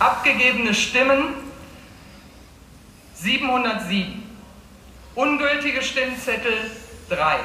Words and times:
Abgegebene 0.00 0.72
Stimmen 0.72 1.34
707. 3.16 4.22
Ungültige 5.14 5.82
Stimmzettel 5.82 6.70
3. 7.10 7.36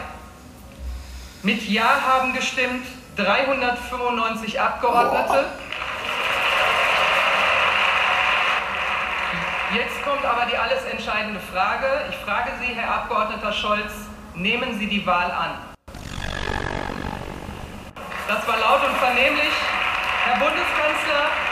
Mit 1.44 1.68
Ja 1.68 2.00
haben 2.02 2.34
gestimmt 2.34 2.88
395 3.18 4.62
Abgeordnete. 4.62 5.46
Jetzt 9.76 10.02
kommt 10.06 10.24
aber 10.24 10.46
die 10.50 10.58
alles 10.58 10.86
entscheidende 10.86 11.42
Frage. 11.52 12.06
Ich 12.10 12.16
frage 12.24 12.52
Sie, 12.62 12.74
Herr 12.74 12.90
Abgeordneter 12.90 13.52
Scholz, 13.52 13.92
nehmen 14.34 14.80
Sie 14.80 14.88
die 14.88 15.06
Wahl 15.06 15.30
an? 15.30 15.58
Das 18.30 18.48
war 18.48 18.58
laut 18.58 18.88
und 18.88 18.96
vernehmlich. 18.96 19.54
Herr 20.24 20.40
Bundeskanzler, 20.40 21.45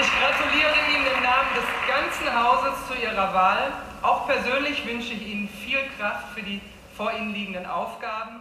ich 0.00 0.08
gratuliere 0.18 0.74
Ihnen 0.90 1.06
im 1.06 1.22
Namen 1.22 1.50
des 1.54 1.68
ganzen 1.86 2.26
Hauses 2.34 2.74
zu 2.88 2.94
Ihrer 3.00 3.32
Wahl. 3.32 3.72
Auch 4.02 4.26
persönlich 4.26 4.84
wünsche 4.86 5.14
ich 5.14 5.26
Ihnen 5.26 5.48
viel 5.48 5.78
Kraft 5.96 6.34
für 6.34 6.42
die 6.42 6.60
vor 6.96 7.12
Ihnen 7.12 7.32
liegenden 7.32 7.66
Aufgaben. 7.66 8.40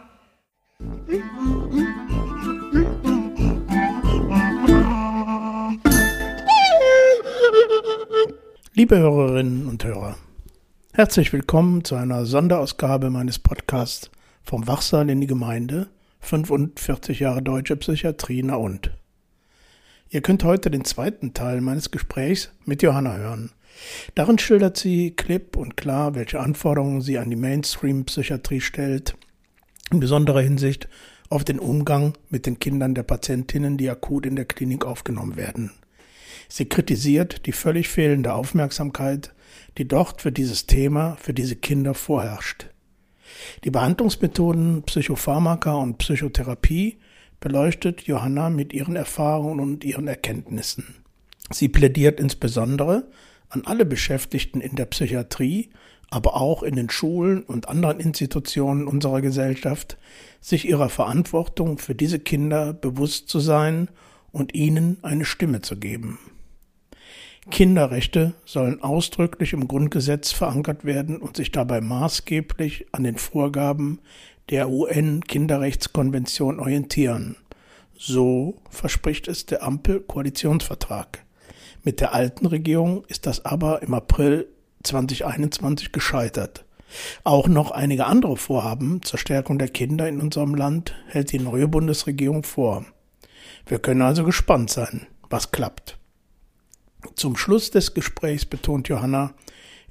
Liebe 8.73 8.97
Hörerinnen 8.97 9.67
und 9.67 9.83
Hörer, 9.83 10.15
herzlich 10.93 11.31
willkommen 11.33 11.83
zu 11.83 11.95
einer 11.95 12.25
Sonderausgabe 12.25 13.11
meines 13.11 13.37
Podcasts 13.37 14.09
vom 14.41 14.67
Wachsaal 14.67 15.09
in 15.11 15.21
die 15.21 15.27
Gemeinde 15.27 15.87
45 16.21 17.19
Jahre 17.19 17.43
deutsche 17.43 17.75
Psychiatrie, 17.75 18.41
na 18.41 18.55
und. 18.55 18.91
Ihr 20.13 20.21
könnt 20.21 20.43
heute 20.43 20.69
den 20.69 20.85
zweiten 20.85 21.33
Teil 21.33 21.59
meines 21.59 21.89
Gesprächs 21.89 22.51
mit 22.65 22.83
Johanna 22.83 23.15
hören. 23.17 23.49
Darin 24.13 24.37
schildert 24.37 24.77
sie 24.77 25.09
klipp 25.09 25.57
und 25.57 25.75
klar, 25.75 26.13
welche 26.13 26.39
Anforderungen 26.39 27.01
sie 27.01 27.17
an 27.17 27.31
die 27.31 27.35
Mainstream-Psychiatrie 27.35 28.61
stellt, 28.61 29.15
in 29.91 29.99
besonderer 29.99 30.41
Hinsicht 30.41 30.87
auf 31.31 31.43
den 31.43 31.57
Umgang 31.57 32.13
mit 32.29 32.45
den 32.45 32.59
Kindern 32.59 32.93
der 32.93 33.01
Patientinnen, 33.01 33.75
die 33.75 33.89
akut 33.89 34.27
in 34.27 34.35
der 34.35 34.45
Klinik 34.45 34.85
aufgenommen 34.85 35.35
werden. 35.35 35.71
Sie 36.47 36.65
kritisiert 36.65 37.47
die 37.47 37.51
völlig 37.51 37.89
fehlende 37.89 38.35
Aufmerksamkeit, 38.35 39.33
die 39.79 39.87
dort 39.87 40.21
für 40.21 40.31
dieses 40.31 40.67
Thema, 40.67 41.17
für 41.19 41.33
diese 41.33 41.55
Kinder 41.55 41.95
vorherrscht. 41.95 42.67
Die 43.63 43.71
Behandlungsmethoden 43.71 44.83
Psychopharmaka 44.83 45.73
und 45.73 45.97
Psychotherapie 45.97 46.99
beleuchtet 47.43 48.03
Johanna 48.03 48.49
mit 48.49 48.71
ihren 48.71 48.95
Erfahrungen 48.95 49.59
und 49.59 49.83
ihren 49.83 50.07
Erkenntnissen. 50.07 51.03
Sie 51.51 51.67
plädiert 51.67 52.21
insbesondere 52.21 53.05
an 53.49 53.63
alle 53.65 53.83
Beschäftigten 53.83 54.61
in 54.61 54.77
der 54.77 54.85
Psychiatrie, 54.85 55.69
aber 56.09 56.37
auch 56.37 56.63
in 56.63 56.77
den 56.77 56.89
Schulen 56.89 57.43
und 57.43 57.67
anderen 57.67 57.99
Institutionen 57.99 58.87
unserer 58.87 59.19
Gesellschaft, 59.19 59.97
sich 60.39 60.69
ihrer 60.69 60.87
Verantwortung 60.87 61.79
für 61.79 61.93
diese 61.93 62.17
Kinder 62.17 62.71
bewusst 62.71 63.27
zu 63.27 63.41
sein 63.41 63.89
und 64.31 64.55
ihnen 64.55 64.99
eine 65.01 65.25
Stimme 65.25 65.61
zu 65.61 65.75
geben. 65.75 66.19
Kinderrechte 67.51 68.35
sollen 68.45 68.81
ausdrücklich 68.81 69.51
im 69.51 69.67
Grundgesetz 69.67 70.31
verankert 70.31 70.85
werden 70.85 71.17
und 71.17 71.35
sich 71.35 71.51
dabei 71.51 71.81
maßgeblich 71.81 72.85
an 72.93 73.03
den 73.03 73.17
Vorgaben 73.17 73.99
der 74.49 74.69
UN-Kinderrechtskonvention 74.69 76.59
orientieren. 76.59 77.37
So 77.97 78.55
verspricht 78.69 79.27
es 79.27 79.45
der 79.45 79.63
Ampel-Koalitionsvertrag. 79.63 81.23
Mit 81.83 82.01
der 82.01 82.13
alten 82.13 82.45
Regierung 82.45 83.05
ist 83.07 83.25
das 83.25 83.45
aber 83.45 83.81
im 83.81 83.93
April 83.93 84.47
2021 84.83 85.91
gescheitert. 85.91 86.65
Auch 87.23 87.47
noch 87.47 87.71
einige 87.71 88.05
andere 88.05 88.37
Vorhaben 88.37 89.01
zur 89.01 89.19
Stärkung 89.19 89.57
der 89.57 89.69
Kinder 89.69 90.07
in 90.07 90.21
unserem 90.21 90.55
Land 90.55 90.93
hält 91.07 91.31
die 91.31 91.39
neue 91.39 91.67
Bundesregierung 91.67 92.43
vor. 92.43 92.85
Wir 93.65 93.79
können 93.79 94.01
also 94.01 94.23
gespannt 94.23 94.69
sein, 94.69 95.07
was 95.29 95.51
klappt. 95.51 95.97
Zum 97.15 97.35
Schluss 97.35 97.71
des 97.71 97.93
Gesprächs 97.93 98.45
betont 98.45 98.89
Johanna 98.89 99.33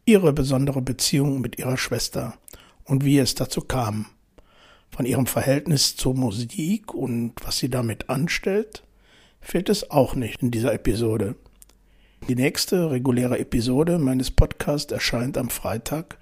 ihre 0.04 0.32
besondere 0.32 0.82
Beziehung 0.82 1.40
mit 1.40 1.58
ihrer 1.58 1.76
Schwester 1.76 2.34
und 2.84 3.04
wie 3.04 3.18
es 3.18 3.34
dazu 3.34 3.60
kam. 3.60 4.06
Von 4.94 5.06
ihrem 5.06 5.26
Verhältnis 5.26 5.96
zur 5.96 6.14
Musik 6.14 6.92
und 6.92 7.32
was 7.42 7.56
sie 7.56 7.70
damit 7.70 8.10
anstellt, 8.10 8.82
fehlt 9.40 9.70
es 9.70 9.90
auch 9.90 10.14
nicht 10.14 10.42
in 10.42 10.50
dieser 10.50 10.74
Episode. 10.74 11.34
Die 12.28 12.36
nächste 12.36 12.90
reguläre 12.90 13.38
Episode 13.38 13.98
meines 13.98 14.30
Podcasts 14.30 14.92
erscheint 14.92 15.38
am 15.38 15.48
Freitag, 15.48 16.18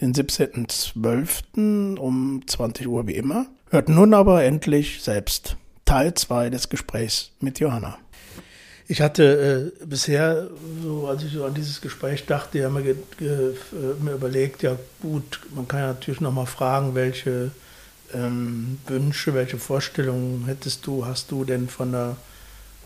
den 0.00 0.14
17.12. 0.14 1.98
um 1.98 2.46
20 2.46 2.86
Uhr 2.86 3.06
wie 3.08 3.16
immer. 3.16 3.46
Hört 3.68 3.88
nun 3.88 4.14
aber 4.14 4.44
endlich 4.44 5.02
selbst 5.02 5.56
Teil 5.84 6.14
2 6.14 6.50
des 6.50 6.68
Gesprächs 6.68 7.32
mit 7.40 7.58
Johanna. 7.58 7.98
Ich 8.86 9.02
hatte 9.02 9.72
äh, 9.80 9.84
bisher, 9.84 10.48
so 10.82 11.08
als 11.08 11.24
ich 11.24 11.32
so 11.32 11.44
an 11.44 11.52
dieses 11.52 11.80
Gespräch 11.80 12.24
dachte, 12.24 12.60
ja 12.60 12.70
mir, 12.70 12.90
äh, 12.90 12.94
mir 14.00 14.12
überlegt, 14.12 14.62
ja 14.62 14.76
gut, 15.02 15.40
man 15.54 15.66
kann 15.66 15.80
ja 15.80 15.86
natürlich 15.88 16.22
nochmal 16.22 16.46
fragen, 16.46 16.94
welche 16.94 17.50
ähm, 18.14 18.78
Wünsche, 18.86 19.34
welche 19.34 19.58
Vorstellungen 19.58 20.44
hättest 20.46 20.86
du, 20.86 21.06
hast 21.06 21.30
du 21.30 21.44
denn 21.44 21.68
von 21.68 21.92
der 21.92 22.16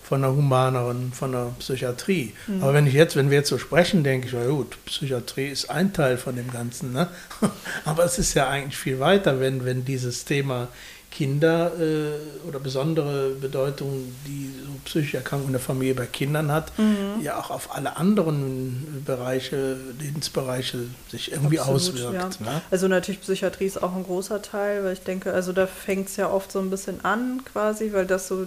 von 0.03 0.21
der 0.21 0.33
humaneren, 0.33 1.13
von 1.13 1.33
der 1.33 1.55
Psychiatrie. 1.59 2.35
Mhm. 2.47 2.63
Aber 2.63 2.75
wenn 2.75 2.87
ich 2.87 2.93
jetzt, 2.93 3.17
wenn 3.17 3.31
wir 3.31 3.39
jetzt 3.39 3.49
so 3.49 3.57
sprechen, 3.57 4.05
denke 4.05 4.27
ich, 4.27 4.35
ja 4.35 4.45
gut, 4.45 4.77
Psychiatrie 4.85 5.47
ist 5.47 5.71
ein 5.71 5.95
Teil 5.95 6.19
von 6.19 6.37
dem 6.37 6.51
Ganzen. 6.51 6.93
Ne? 6.93 7.09
Aber 7.87 8.05
es 8.05 8.19
ist 8.19 8.35
ja 8.35 8.49
eigentlich 8.49 8.77
viel 8.77 9.01
weiter, 9.01 9.41
wenn, 9.41 9.65
wenn 9.65 9.87
dieses 9.87 10.27
Thema 10.27 10.69
Kinder 11.13 11.73
äh, 11.79 12.49
oder 12.49 12.59
besondere 12.59 13.31
Bedeutung, 13.31 14.13
die 14.27 14.53
so 14.65 14.73
psychische 14.85 15.19
Erkrankung 15.19 15.49
in 15.49 15.53
der 15.53 15.61
Familie 15.61 15.95
bei 15.95 16.07
Kindern 16.07 16.51
hat, 16.51 16.77
mhm. 16.79 17.23
ja 17.23 17.39
auch 17.39 17.51
auf 17.51 17.77
alle 17.77 17.97
anderen 17.97 19.03
Bereiche, 19.05 19.77
Lebensbereiche 20.01 20.79
sich 21.11 21.33
irgendwie 21.33 21.61
Absolut, 21.61 21.81
auswirkt. 21.81 22.41
Ja. 22.41 22.47
Ne? 22.47 22.63
Also 22.71 22.89
natürlich 22.89 23.21
Psychiatrie 23.21 23.67
ist 23.67 23.83
auch 23.83 23.95
ein 23.95 24.05
großer 24.05 24.41
Teil, 24.41 24.85
weil 24.85 24.95
ich 24.95 25.03
denke, 25.03 25.33
also 25.33 25.53
da 25.53 25.67
fängt 25.67 26.09
es 26.09 26.17
ja 26.17 26.31
oft 26.31 26.51
so 26.51 26.61
ein 26.61 26.71
bisschen 26.71 27.05
an 27.05 27.43
quasi, 27.45 27.93
weil 27.93 28.07
das 28.07 28.29
so 28.29 28.47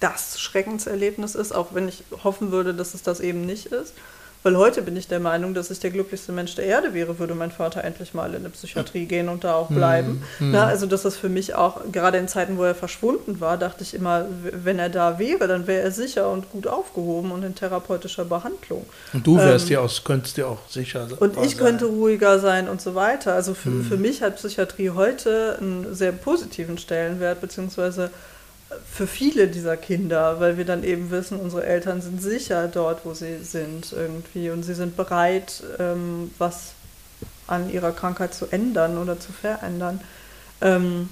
das 0.00 0.40
Schreckenserlebnis 0.40 1.34
ist, 1.34 1.52
auch 1.52 1.74
wenn 1.74 1.88
ich 1.88 2.04
hoffen 2.22 2.52
würde, 2.52 2.74
dass 2.74 2.94
es 2.94 3.02
das 3.02 3.18
eben 3.18 3.44
nicht 3.44 3.66
ist. 3.66 3.94
Weil 4.48 4.56
heute 4.56 4.80
bin 4.80 4.96
ich 4.96 5.06
der 5.06 5.20
Meinung, 5.20 5.52
dass 5.52 5.70
ich 5.70 5.78
der 5.78 5.90
glücklichste 5.90 6.32
Mensch 6.32 6.54
der 6.54 6.64
Erde 6.64 6.94
wäre, 6.94 7.18
würde 7.18 7.34
mein 7.34 7.50
Vater 7.50 7.84
endlich 7.84 8.14
mal 8.14 8.30
in 8.30 8.36
eine 8.36 8.48
Psychiatrie 8.48 9.04
gehen 9.04 9.28
und 9.28 9.44
da 9.44 9.56
auch 9.56 9.68
bleiben. 9.68 10.22
Mhm. 10.38 10.52
Na, 10.52 10.64
also 10.64 10.86
das 10.86 11.04
ist 11.04 11.18
für 11.18 11.28
mich 11.28 11.54
auch, 11.54 11.82
gerade 11.92 12.16
in 12.16 12.28
Zeiten, 12.28 12.56
wo 12.56 12.64
er 12.64 12.74
verschwunden 12.74 13.40
war, 13.40 13.58
dachte 13.58 13.82
ich 13.82 13.92
immer, 13.92 14.24
wenn 14.40 14.78
er 14.78 14.88
da 14.88 15.18
wäre, 15.18 15.48
dann 15.48 15.66
wäre 15.66 15.82
er 15.82 15.90
sicher 15.90 16.30
und 16.30 16.50
gut 16.50 16.66
aufgehoben 16.66 17.30
und 17.30 17.42
in 17.42 17.54
therapeutischer 17.54 18.24
Behandlung. 18.24 18.86
Und 19.12 19.26
du 19.26 19.36
wärst 19.36 19.66
ähm, 19.66 19.68
dir 19.68 19.82
auch, 19.82 20.04
könntest 20.04 20.38
dir 20.38 20.48
auch 20.48 20.66
sicher 20.66 21.06
sein. 21.06 21.18
Und 21.18 21.36
ich 21.44 21.56
sein. 21.56 21.58
könnte 21.58 21.84
ruhiger 21.84 22.38
sein 22.38 22.70
und 22.70 22.80
so 22.80 22.94
weiter. 22.94 23.34
Also 23.34 23.52
für, 23.52 23.68
mhm. 23.68 23.84
für 23.84 23.98
mich 23.98 24.22
hat 24.22 24.36
Psychiatrie 24.36 24.88
heute 24.88 25.58
einen 25.60 25.94
sehr 25.94 26.12
positiven 26.12 26.78
Stellenwert, 26.78 27.42
beziehungsweise 27.42 28.10
für 28.90 29.06
viele 29.06 29.48
dieser 29.48 29.76
Kinder, 29.76 30.40
weil 30.40 30.58
wir 30.58 30.64
dann 30.64 30.84
eben 30.84 31.10
wissen, 31.10 31.40
unsere 31.40 31.64
Eltern 31.64 32.02
sind 32.02 32.20
sicher 32.22 32.68
dort, 32.68 33.04
wo 33.04 33.14
sie 33.14 33.38
sind 33.42 33.92
irgendwie 33.92 34.50
und 34.50 34.62
sie 34.62 34.74
sind 34.74 34.96
bereit, 34.96 35.62
ähm, 35.78 36.32
was 36.38 36.72
an 37.46 37.70
ihrer 37.70 37.92
Krankheit 37.92 38.34
zu 38.34 38.46
ändern 38.46 38.98
oder 38.98 39.18
zu 39.18 39.32
verändern. 39.32 40.00
Ähm, 40.60 41.08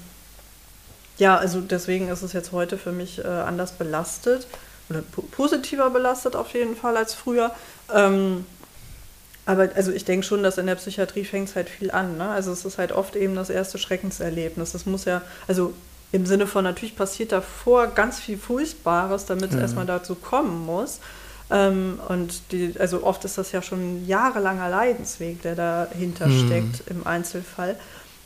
ja, 1.17 1.39
also 1.39 1.61
deswegen 1.63 2.09
ist 2.09 2.23
es 2.23 2.35
jetzt 2.35 2.53
heute 2.53 2.77
für 2.77 2.93
mich 2.93 3.25
äh, 3.25 3.27
anders 3.27 3.73
belastet 3.73 4.47
oder 4.91 5.03
positiver 5.31 5.89
belastet 5.89 6.37
auf 6.37 6.53
jeden 6.53 6.77
Fall 6.77 6.97
als 6.97 7.15
früher. 7.15 7.53
Ähm, 7.93 8.45
aber 9.47 9.71
also 9.77 9.93
ich 9.93 10.05
denke 10.05 10.27
schon, 10.27 10.43
dass 10.43 10.59
in 10.59 10.67
der 10.67 10.75
Psychiatrie 10.75 11.25
fängt 11.25 11.49
es 11.49 11.57
halt 11.57 11.71
viel 11.71 11.91
an. 11.91 12.19
Ne? 12.19 12.29
Also 12.29 12.53
es 12.53 12.65
ist 12.65 12.77
halt 12.79 12.93
oft 12.93 13.17
eben 13.17 13.35
das 13.35 13.49
erste 13.49 13.79
Schreckenserlebnis. 13.79 14.73
Das 14.73 14.85
muss 14.85 15.07
ja, 15.07 15.23
also 15.49 15.73
im 16.17 16.27
Sinne 16.27 16.47
von, 16.47 16.65
natürlich 16.65 16.97
passiert 16.97 17.33
davor 17.33 17.89
ganz 17.89 18.19
viel 18.19 18.39
Furchtbares, 18.39 19.27
damit 19.27 19.51
es 19.51 19.57
mhm. 19.57 19.61
erstmal 19.63 19.87
dazu 19.87 20.15
kommen 20.15 20.65
muss. 20.65 21.01
Ähm, 21.51 22.01
und 22.09 22.53
die, 22.53 22.75
also 22.79 23.05
oft 23.05 23.25
ist 23.25 23.39
das 23.39 23.53
ja 23.53 23.63
schon 23.63 23.81
ein 23.81 24.07
jahrelanger 24.07 24.69
Leidensweg, 24.69 25.43
der 25.43 25.55
dahinter 25.55 26.27
mhm. 26.27 26.47
steckt 26.47 26.91
im 26.91 27.07
Einzelfall. 27.07 27.77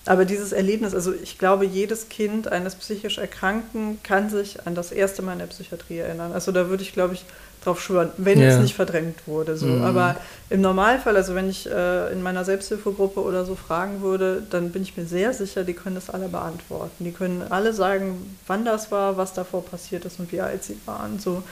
Aber 0.06 0.24
dieses 0.24 0.52
Erlebnis, 0.52 0.94
also 0.94 1.12
ich 1.12 1.38
glaube, 1.38 1.66
jedes 1.66 2.08
Kind 2.08 2.48
eines 2.48 2.74
psychisch 2.76 3.18
Erkrankten 3.18 4.02
kann 4.02 4.30
sich 4.30 4.66
an 4.66 4.74
das 4.74 4.92
erste 4.92 5.20
Mal 5.20 5.34
in 5.34 5.40
der 5.40 5.46
Psychiatrie 5.46 5.98
erinnern. 5.98 6.32
Also 6.32 6.52
da 6.52 6.68
würde 6.70 6.82
ich, 6.82 6.92
glaube 6.92 7.14
ich, 7.14 7.24
drauf 7.62 7.80
schwören, 7.80 8.10
wenn 8.16 8.40
ja. 8.40 8.48
es 8.48 8.58
nicht 8.58 8.74
verdrängt 8.74 9.26
wurde. 9.26 9.56
So. 9.56 9.66
Mhm. 9.66 9.84
Aber 9.84 10.16
im 10.48 10.62
Normalfall, 10.62 11.16
also 11.16 11.34
wenn 11.34 11.48
ich 11.48 11.70
äh, 11.70 12.12
in 12.12 12.22
meiner 12.22 12.44
Selbsthilfegruppe 12.44 13.20
oder 13.20 13.44
so 13.44 13.54
fragen 13.54 14.00
würde, 14.00 14.42
dann 14.48 14.70
bin 14.70 14.82
ich 14.82 14.96
mir 14.96 15.04
sehr 15.04 15.32
sicher, 15.34 15.64
die 15.64 15.74
können 15.74 15.94
das 15.94 16.08
alle 16.08 16.28
beantworten. 16.28 17.04
Die 17.04 17.12
können 17.12 17.42
alle 17.50 17.72
sagen, 17.72 18.36
wann 18.46 18.64
das 18.64 18.90
war, 18.90 19.16
was 19.16 19.34
davor 19.34 19.64
passiert 19.64 20.04
ist 20.06 20.18
und 20.18 20.32
wie 20.32 20.40
alt 20.40 20.64
sie 20.64 20.76
waren. 20.86 21.18
So. 21.18 21.42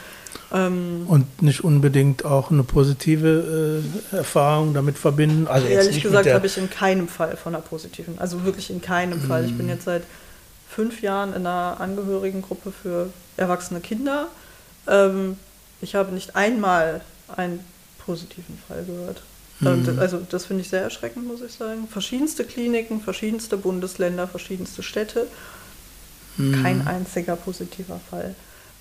Ähm, 0.51 1.05
und 1.07 1.41
nicht 1.41 1.63
unbedingt 1.63 2.25
auch 2.25 2.49
eine 2.49 2.63
positive 2.63 3.81
äh, 4.11 4.17
Erfahrung 4.17 4.73
damit 4.73 4.97
verbinden. 4.97 5.47
Also 5.47 5.67
ehrlich 5.67 6.01
gesagt 6.01 6.31
habe 6.31 6.47
ich 6.47 6.57
in 6.57 6.69
keinem 6.69 7.07
Fall 7.07 7.37
von 7.37 7.53
einer 7.53 7.63
positiven, 7.63 8.17
also 8.17 8.43
wirklich 8.45 8.71
in 8.71 8.81
keinem 8.81 9.21
mhm. 9.21 9.27
Fall. 9.27 9.45
Ich 9.45 9.55
bin 9.55 9.67
mhm. 9.67 9.73
jetzt 9.73 9.85
seit 9.85 10.03
fünf 10.67 11.01
Jahren 11.01 11.29
in 11.29 11.45
einer 11.45 11.77
Angehörigengruppe 11.79 12.71
für 12.71 13.09
erwachsene 13.37 13.79
Kinder. 13.79 14.27
Ähm, 14.87 15.37
ich 15.81 15.95
habe 15.95 16.13
nicht 16.13 16.35
einmal 16.35 17.01
einen 17.35 17.59
positiven 18.05 18.57
Fall 18.67 18.83
gehört. 18.85 19.21
Mhm. 19.59 19.99
Also 19.99 20.19
das 20.29 20.45
finde 20.45 20.61
ich 20.61 20.69
sehr 20.69 20.81
erschreckend, 20.81 21.27
muss 21.27 21.41
ich 21.41 21.53
sagen. 21.53 21.87
Verschiedenste 21.87 22.45
Kliniken, 22.45 23.01
verschiedenste 23.01 23.57
Bundesländer, 23.57 24.27
verschiedenste 24.27 24.83
Städte. 24.83 25.27
Mhm. 26.37 26.63
Kein 26.63 26.87
einziger 26.87 27.35
positiver 27.35 27.99
Fall. 28.09 28.35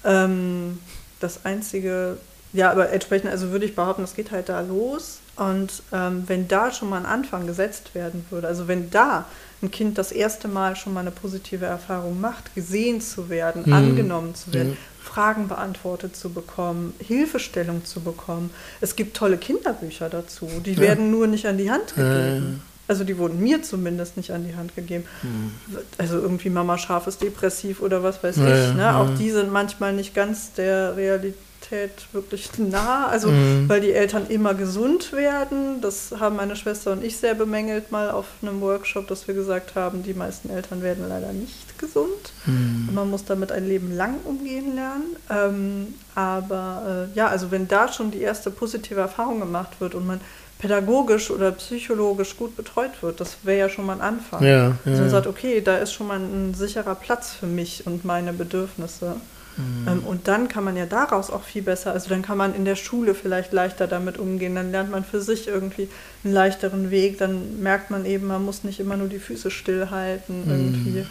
Ähm, 0.05 0.79
das 1.21 1.45
einzige, 1.45 2.19
ja, 2.53 2.71
aber 2.71 2.91
entsprechend, 2.91 3.31
also 3.31 3.51
würde 3.51 3.65
ich 3.65 3.75
behaupten, 3.75 4.03
das 4.03 4.15
geht 4.15 4.31
halt 4.31 4.49
da 4.49 4.61
los. 4.61 5.19
Und 5.37 5.83
ähm, 5.93 6.25
wenn 6.27 6.49
da 6.49 6.73
schon 6.73 6.91
mal 6.91 6.99
ein 6.99 7.07
Anfang 7.07 7.47
gesetzt 7.47 7.95
werden 7.95 8.25
würde, 8.31 8.47
also 8.47 8.69
wenn 8.69 8.91
da 8.91 9.27
ein 9.63 9.71
Kind 9.71 9.99
das 9.99 10.13
erste 10.13 10.49
Mal 10.49 10.77
schon 10.77 10.95
mal 10.95 11.01
eine 11.01 11.11
positive 11.11 11.67
Erfahrung 11.67 12.21
macht, 12.21 12.55
gesehen 12.55 13.01
zu 13.01 13.29
werden, 13.29 13.65
mhm. 13.67 13.73
angenommen 13.73 14.35
zu 14.35 14.53
werden, 14.53 14.71
mhm. 14.71 14.77
Fragen 15.03 15.49
beantwortet 15.49 16.15
zu 16.15 16.31
bekommen, 16.31 16.95
Hilfestellung 16.99 17.85
zu 17.85 18.01
bekommen. 18.01 18.51
Es 18.81 18.95
gibt 18.95 19.17
tolle 19.17 19.39
Kinderbücher 19.39 20.09
dazu, 20.09 20.49
die 20.65 20.75
ja. 20.75 20.81
werden 20.81 21.11
nur 21.11 21.27
nicht 21.27 21.47
an 21.47 21.59
die 21.59 21.71
Hand 21.71 21.95
gegeben. 21.95 22.61
Äh. 22.61 22.91
Also 22.91 23.05
die 23.05 23.19
wurden 23.19 23.41
mir 23.41 23.63
zumindest 23.63 24.17
nicht 24.17 24.31
an 24.31 24.47
die 24.47 24.55
Hand 24.55 24.75
gegeben. 24.75 25.05
Mhm. 25.23 25.53
Also 25.99 26.19
irgendwie 26.19 26.49
Mama 26.49 26.79
Schaf 26.79 27.07
ist 27.07 27.21
depressiv 27.21 27.83
oder 27.83 28.03
was 28.03 28.23
weiß 28.23 28.37
ja, 28.37 28.71
ich. 28.71 28.75
Ne? 28.75 28.97
Auch 28.97 29.15
die 29.19 29.31
sind 29.31 29.53
manchmal 29.53 29.93
nicht 29.93 30.15
ganz 30.15 30.53
der 30.55 30.97
Realität 30.97 31.35
Realität 31.71 32.07
wirklich 32.13 32.51
nah. 32.59 33.07
Also, 33.07 33.29
mhm. 33.29 33.69
weil 33.69 33.81
die 33.81 33.93
Eltern 33.93 34.27
immer 34.29 34.55
gesund 34.55 35.13
werden. 35.13 35.81
Das 35.81 36.15
haben 36.19 36.37
meine 36.37 36.57
Schwester 36.57 36.93
und 36.93 37.05
ich 37.05 37.17
sehr 37.17 37.35
bemängelt 37.35 37.91
mal 37.91 38.11
auf 38.11 38.27
einem 38.43 38.61
Workshop, 38.61 39.09
dass 39.09 39.27
wir 39.29 39.35
gesagt 39.35 39.75
haben, 39.75 40.03
die 40.03 40.15
meisten 40.15 40.51
Eltern 40.51 40.83
werden 40.83 41.05
leider 41.09 41.33
nicht 41.33 41.79
gesund. 41.79 42.33
Mhm. 42.47 42.89
man 42.93 43.09
muss 43.09 43.25
damit 43.25 43.53
ein 43.53 43.67
Leben 43.67 43.95
lang 43.97 44.17
umgehen 44.25 44.75
lernen. 44.75 45.17
Ähm, 45.31 45.95
aber 46.15 47.09
äh, 47.15 47.17
ja, 47.17 47.29
also 47.29 47.51
wenn 47.51 47.69
da 47.69 47.93
schon 47.93 48.11
die 48.11 48.21
erste 48.21 48.51
positive 48.51 49.01
Erfahrung 49.01 49.41
gemacht 49.41 49.81
wird 49.81 49.95
und 49.95 50.07
man 50.07 50.21
pädagogisch 50.59 51.31
oder 51.31 51.53
psychologisch 51.53 52.37
gut 52.37 52.57
betreut 52.57 53.01
wird, 53.01 53.21
das 53.21 53.37
wäre 53.45 53.59
ja 53.59 53.69
schon 53.69 53.87
mal 53.87 53.95
ein 53.95 54.01
Anfang. 54.01 54.43
Ja, 54.43 54.49
ja. 54.51 54.77
Also 54.85 55.03
man 55.03 55.11
sagt, 55.11 55.27
okay, 55.29 55.61
da 55.61 55.77
ist 55.77 55.93
schon 55.93 56.09
mal 56.09 56.19
ein 56.19 56.53
sicherer 56.55 56.97
Platz 56.97 57.33
für 57.33 57.47
mich 57.47 57.87
und 57.87 58.05
meine 58.05 58.33
Bedürfnisse. 58.33 59.17
Mhm. 59.59 59.89
Ähm, 59.89 59.99
und 60.05 60.29
dann 60.29 60.49
kann 60.49 60.65
man 60.65 60.77
ja 60.77 60.87
daraus 60.87 61.31
auch 61.31 61.43
viel 61.43 61.63
besser, 61.63 61.93
also 61.93 62.09
dann 62.09 62.23
kann 62.23 62.39
man 62.39 62.55
in 62.55 62.65
der 62.65 62.77
Schule 62.77 63.15
vielleicht 63.15 63.53
leichter 63.53 63.87
damit 63.87 64.17
umgehen, 64.17 64.55
dann 64.55 64.71
lernt 64.71 64.91
man 64.91 65.05
für 65.05 65.21
sich 65.21 65.49
irgendwie 65.49 65.89
einen 66.25 66.33
leichteren 66.33 66.91
Weg, 66.91 67.19
dann 67.19 67.61
merkt 67.61 67.91
man 67.91 68.07
eben, 68.07 68.29
man 68.29 68.45
muss 68.45 68.65
nicht 68.65 68.81
immer 68.81 68.97
nur 68.97 69.09
die 69.09 69.19
Füße 69.19 69.51
stillhalten 69.51 70.45
mhm. 70.45 70.51
irgendwie. 70.51 71.07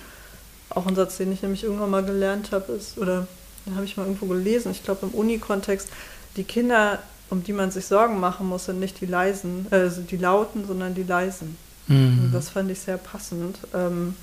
Auch 0.70 0.88
ein 0.88 0.96
Satz, 0.96 1.18
den 1.18 1.32
ich 1.32 1.42
nämlich 1.42 1.64
irgendwann 1.64 1.92
mal 1.92 2.04
gelernt 2.04 2.52
habe, 2.52 2.74
ist, 2.74 2.98
oder 2.98 3.28
den 3.66 3.76
habe 3.76 3.86
ich 3.86 3.98
mal 3.98 4.04
irgendwo 4.04 4.28
gelesen, 4.28 4.72
ich 4.72 4.84
glaube 4.84 5.06
im 5.08 5.12
Uni-Kontext, 5.12 5.90
die 6.38 6.44
Kinder, 6.44 7.00
um 7.30 7.44
die 7.44 7.54
man 7.54 7.72
sich 7.72 7.86
Sorgen 7.86 8.20
machen 8.20 8.48
muss, 8.48 8.66
sind 8.66 8.80
nicht 8.80 9.02
die 9.02 9.06
leisen, 9.06 9.68
also 9.72 10.02
die 10.02 10.18
lauten, 10.18 10.66
sondern 10.66 10.96
die 10.96 11.04
leisen. 11.04 11.58
Mhm. 11.88 12.32
das 12.34 12.50
fand 12.50 12.70
ich 12.70 12.80
sehr 12.80 12.98
passend. 12.98 13.60
Ähm, 13.74 14.14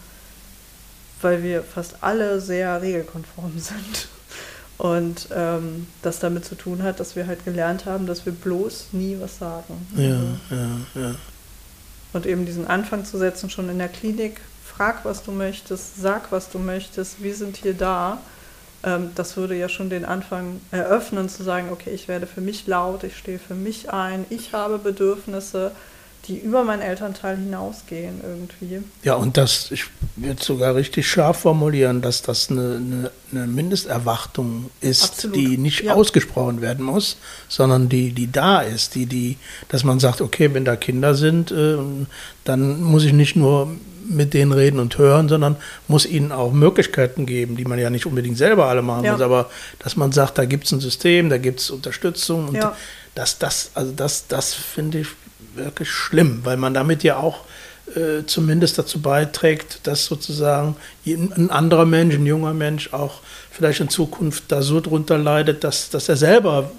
weil 1.20 1.42
wir 1.42 1.62
fast 1.62 1.96
alle 2.02 2.40
sehr 2.40 2.80
regelkonform 2.80 3.58
sind. 3.58 4.08
Und 4.76 5.28
ähm, 5.32 5.86
das 6.02 6.18
damit 6.18 6.44
zu 6.44 6.56
tun 6.56 6.82
hat, 6.82 6.98
dass 6.98 7.14
wir 7.14 7.28
halt 7.28 7.44
gelernt 7.44 7.86
haben, 7.86 8.06
dass 8.06 8.26
wir 8.26 8.32
bloß 8.32 8.88
nie 8.92 9.16
was 9.20 9.38
sagen. 9.38 9.86
Ja, 9.96 10.08
also, 10.08 10.26
ja, 10.50 11.02
ja. 11.02 11.14
Und 12.12 12.26
eben 12.26 12.44
diesen 12.44 12.66
Anfang 12.66 13.04
zu 13.04 13.16
setzen, 13.16 13.50
schon 13.50 13.68
in 13.68 13.78
der 13.78 13.88
Klinik, 13.88 14.40
frag, 14.64 15.04
was 15.04 15.22
du 15.22 15.30
möchtest, 15.30 15.96
sag, 16.00 16.32
was 16.32 16.50
du 16.50 16.58
möchtest, 16.58 17.22
wir 17.22 17.34
sind 17.34 17.56
hier 17.56 17.74
da. 17.74 18.18
Ähm, 18.82 19.10
das 19.14 19.36
würde 19.36 19.56
ja 19.56 19.68
schon 19.68 19.90
den 19.90 20.04
Anfang 20.04 20.60
eröffnen, 20.70 21.28
zu 21.28 21.42
sagen, 21.42 21.68
okay, 21.70 21.90
ich 21.90 22.08
werde 22.08 22.26
für 22.26 22.40
mich 22.40 22.66
laut, 22.66 23.04
ich 23.04 23.16
stehe 23.16 23.38
für 23.38 23.54
mich 23.54 23.92
ein, 23.92 24.26
ich 24.30 24.52
habe 24.52 24.78
Bedürfnisse 24.78 25.72
die 26.26 26.38
über 26.38 26.64
meinen 26.64 26.80
Elternteil 26.80 27.36
hinausgehen 27.36 28.20
irgendwie. 28.22 28.82
Ja, 29.02 29.14
und 29.14 29.36
das, 29.36 29.70
ich 29.70 29.84
würde 30.16 30.42
sogar 30.42 30.74
richtig 30.74 31.06
scharf 31.08 31.40
formulieren, 31.40 32.00
dass 32.00 32.22
das 32.22 32.50
eine, 32.50 32.76
eine, 32.76 33.10
eine 33.30 33.46
Mindesterwartung 33.46 34.70
ist, 34.80 35.04
Absolut. 35.04 35.36
die 35.36 35.58
nicht 35.58 35.82
ja. 35.82 35.94
ausgesprochen 35.94 36.62
werden 36.62 36.84
muss, 36.84 37.18
sondern 37.48 37.88
die, 37.88 38.12
die 38.12 38.32
da 38.32 38.60
ist, 38.60 38.94
die, 38.94 39.06
die, 39.06 39.36
dass 39.68 39.84
man 39.84 40.00
sagt, 40.00 40.22
okay, 40.22 40.52
wenn 40.54 40.64
da 40.64 40.76
Kinder 40.76 41.14
sind, 41.14 41.50
äh, 41.50 41.76
dann 42.44 42.82
muss 42.82 43.04
ich 43.04 43.12
nicht 43.12 43.36
nur 43.36 43.68
mit 44.06 44.34
denen 44.34 44.52
reden 44.52 44.80
und 44.80 44.96
hören, 44.98 45.28
sondern 45.28 45.56
muss 45.88 46.06
ihnen 46.06 46.32
auch 46.32 46.52
Möglichkeiten 46.52 47.26
geben, 47.26 47.56
die 47.56 47.64
man 47.64 47.78
ja 47.78 47.90
nicht 47.90 48.06
unbedingt 48.06 48.36
selber 48.36 48.66
alle 48.66 48.82
machen 48.82 49.04
ja. 49.04 49.12
muss, 49.12 49.20
aber 49.20 49.50
dass 49.78 49.96
man 49.96 50.12
sagt, 50.12 50.38
da 50.38 50.44
gibt 50.44 50.64
es 50.64 50.72
ein 50.72 50.80
System, 50.80 51.30
da 51.30 51.38
gibt 51.38 51.60
es 51.60 51.70
Unterstützung 51.70 52.48
und 52.48 52.56
ja. 52.56 52.76
das, 53.14 53.38
das, 53.38 53.70
also 53.74 53.92
das, 53.92 54.26
das 54.26 54.54
finde 54.54 55.00
ich 55.00 55.08
wirklich 55.56 55.90
schlimm, 55.90 56.40
weil 56.44 56.56
man 56.56 56.74
damit 56.74 57.02
ja 57.02 57.16
auch 57.16 57.44
äh, 57.94 58.24
zumindest 58.26 58.78
dazu 58.78 59.02
beiträgt, 59.02 59.86
dass 59.86 60.06
sozusagen 60.06 60.76
ein 61.06 61.50
anderer 61.50 61.84
Mensch, 61.84 62.14
ein 62.14 62.24
junger 62.24 62.54
Mensch 62.54 62.92
auch 62.94 63.20
vielleicht 63.50 63.80
in 63.80 63.90
Zukunft 63.90 64.44
da 64.48 64.62
so 64.62 64.80
drunter 64.80 65.18
leidet, 65.18 65.64
dass, 65.64 65.90
dass 65.90 66.08
er 66.08 66.16
selber 66.16 66.70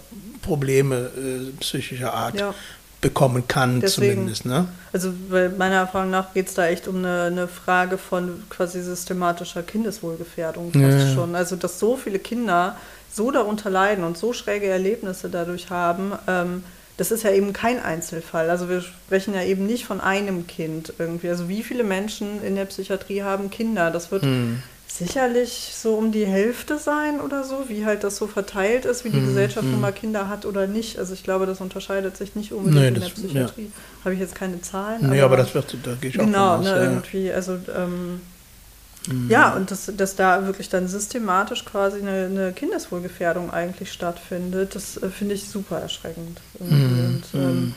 Probleme 0.42 1.12
äh, 1.16 1.52
psychischer 1.60 2.14
Art 2.14 2.40
ja. 2.40 2.54
bekommen 3.02 3.48
kann, 3.48 3.82
Deswegen, 3.82 4.14
zumindest. 4.14 4.46
Ne? 4.46 4.68
Also 4.94 5.14
meiner 5.58 5.76
Erfahrung 5.76 6.10
nach 6.10 6.34
geht 6.34 6.48
es 6.48 6.56
da 6.56 6.68
echt 6.68 6.88
um 6.88 6.98
eine, 6.98 7.24
eine, 7.24 7.48
Frage 7.48 7.98
von 7.98 8.44
quasi 8.50 8.82
systematischer 8.82 9.64
Kindeswohlgefährdung 9.64 10.72
ja. 10.74 11.14
schon. 11.14 11.36
Also 11.36 11.56
dass 11.56 11.80
so 11.80 11.98
viele 11.98 12.20
Kinder 12.20 12.78
so 13.14 13.32
darunter 13.32 13.70
leiden 13.70 14.04
und 14.04 14.18
so 14.18 14.34
schräge 14.34 14.68
Erlebnisse 14.68 15.30
dadurch 15.30 15.70
haben, 15.70 16.14
ähm, 16.28 16.64
das 16.98 17.12
ist 17.12 17.24
ja 17.24 17.32
eben 17.32 17.52
kein 17.52 17.82
Einzelfall. 17.82 18.50
Also 18.50 18.70
wir 18.70 18.82
sprechen 18.82 19.34
ja 19.34 19.44
eben 19.44 19.66
nicht 19.66 19.86
von 19.86 20.00
einem 20.00 20.48
Kind 20.48 20.94
irgendwie. 20.98 21.30
Also 21.30 21.50
wie 21.50 21.62
viele 21.62 21.84
Menschen 21.84 22.42
in 22.44 22.56
der 22.56 22.66
Psychiatrie 22.66 23.22
haben 23.22 23.50
Kinder? 23.50 23.92
Das 23.92 24.12
wird 24.12 24.24
hm. 24.24 24.64
sicherlich 24.88 25.74
so 25.76 25.96
um 25.96 26.14
die 26.14 26.26
Hälfte 26.26 26.78
sein 26.78 27.20
oder 27.20 27.44
so, 27.44 27.66
wie 27.68 27.86
halt 27.86 28.06
das 28.06 28.16
so 28.16 28.28
verteilt 28.28 28.86
ist, 28.86 29.04
wie 29.04 29.10
die 29.10 29.18
hm. 29.18 29.28
Gesellschaft 29.28 29.66
hm. 29.66 29.72
nun 29.72 29.82
mal 29.82 29.92
Kinder 29.92 30.30
hat 30.30 30.46
oder 30.46 30.68
nicht. 30.68 30.98
Also 30.98 31.14
ich 31.14 31.24
glaube, 31.24 31.46
das 31.46 31.60
unterscheidet 31.60 32.16
sich 32.16 32.36
nicht 32.36 32.54
unbedingt 32.54 32.82
nee, 32.82 32.88
in 32.88 32.94
der 32.94 33.10
Psychiatrie. 33.10 33.64
Ja. 33.64 34.06
Habe 34.06 34.14
ich 34.14 34.22
jetzt 34.22 34.36
keine 34.36 34.62
Zahlen. 34.62 35.10
Nee, 35.10 35.20
aber, 35.20 35.34
aber 35.34 35.38
das 35.38 35.54
wird, 35.54 35.76
da 35.84 35.96
gehe 36.00 36.12
ich 36.12 36.20
auch 36.20 36.26
Genau, 36.26 36.60
ne, 36.60 36.70
ja. 36.70 36.84
irgendwie, 36.84 37.32
also 37.32 37.60
ähm, 37.76 38.22
Mhm. 39.08 39.30
Ja, 39.30 39.54
und 39.54 39.72
dass, 39.72 39.92
dass 39.96 40.16
da 40.16 40.46
wirklich 40.46 40.70
dann 40.70 40.88
systematisch 40.88 41.66
quasi 41.66 42.00
eine, 42.00 42.26
eine 42.26 42.54
Kindeswohlgefährdung 42.54 43.52
eigentlich 43.52 43.92
stattfindet, 43.92 44.76
das 44.76 44.98
äh, 44.98 45.10
finde 45.10 45.36
ich 45.36 45.50
super 45.50 45.80
erschreckend. 45.80 46.42
Mhm. 46.60 47.22
Und, 47.34 47.40
ähm, 47.40 47.74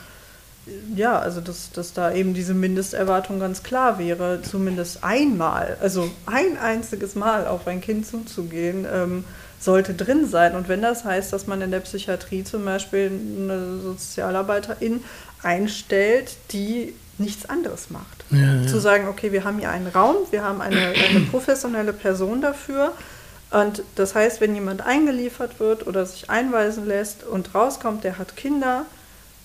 ja, 0.94 1.18
also 1.18 1.40
dass, 1.40 1.72
dass 1.72 1.92
da 1.92 2.12
eben 2.12 2.34
diese 2.34 2.54
Mindesterwartung 2.54 3.40
ganz 3.40 3.62
klar 3.62 3.98
wäre, 3.98 4.40
zumindest 4.42 5.02
einmal, 5.02 5.76
also 5.80 6.10
ein 6.26 6.58
einziges 6.58 7.14
Mal 7.14 7.46
auf 7.46 7.66
ein 7.66 7.80
Kind 7.80 8.06
zuzugehen, 8.06 8.86
ähm, 8.92 9.24
sollte 9.60 9.94
drin 9.94 10.28
sein. 10.28 10.54
Und 10.54 10.68
wenn 10.68 10.82
das 10.82 11.04
heißt, 11.04 11.32
dass 11.32 11.46
man 11.46 11.62
in 11.62 11.70
der 11.70 11.80
Psychiatrie 11.80 12.44
zum 12.44 12.64
Beispiel 12.64 13.10
eine 13.10 13.78
Sozialarbeiterin 13.80 15.02
einstellt, 15.42 16.36
die 16.52 16.94
nichts 17.18 17.48
anderes 17.48 17.90
macht. 17.90 18.24
Ja, 18.30 18.54
ja. 18.54 18.66
Zu 18.66 18.80
sagen, 18.80 19.08
okay, 19.08 19.32
wir 19.32 19.44
haben 19.44 19.58
hier 19.58 19.70
einen 19.70 19.88
Raum, 19.88 20.16
wir 20.30 20.42
haben 20.42 20.60
eine, 20.60 20.94
eine 21.08 21.20
professionelle 21.30 21.92
Person 21.92 22.40
dafür. 22.40 22.92
Und 23.50 23.82
das 23.94 24.14
heißt, 24.14 24.40
wenn 24.40 24.54
jemand 24.54 24.82
eingeliefert 24.82 25.58
wird 25.58 25.86
oder 25.86 26.04
sich 26.04 26.28
einweisen 26.28 26.86
lässt 26.86 27.24
und 27.24 27.54
rauskommt, 27.54 28.04
der 28.04 28.18
hat 28.18 28.36
Kinder 28.36 28.84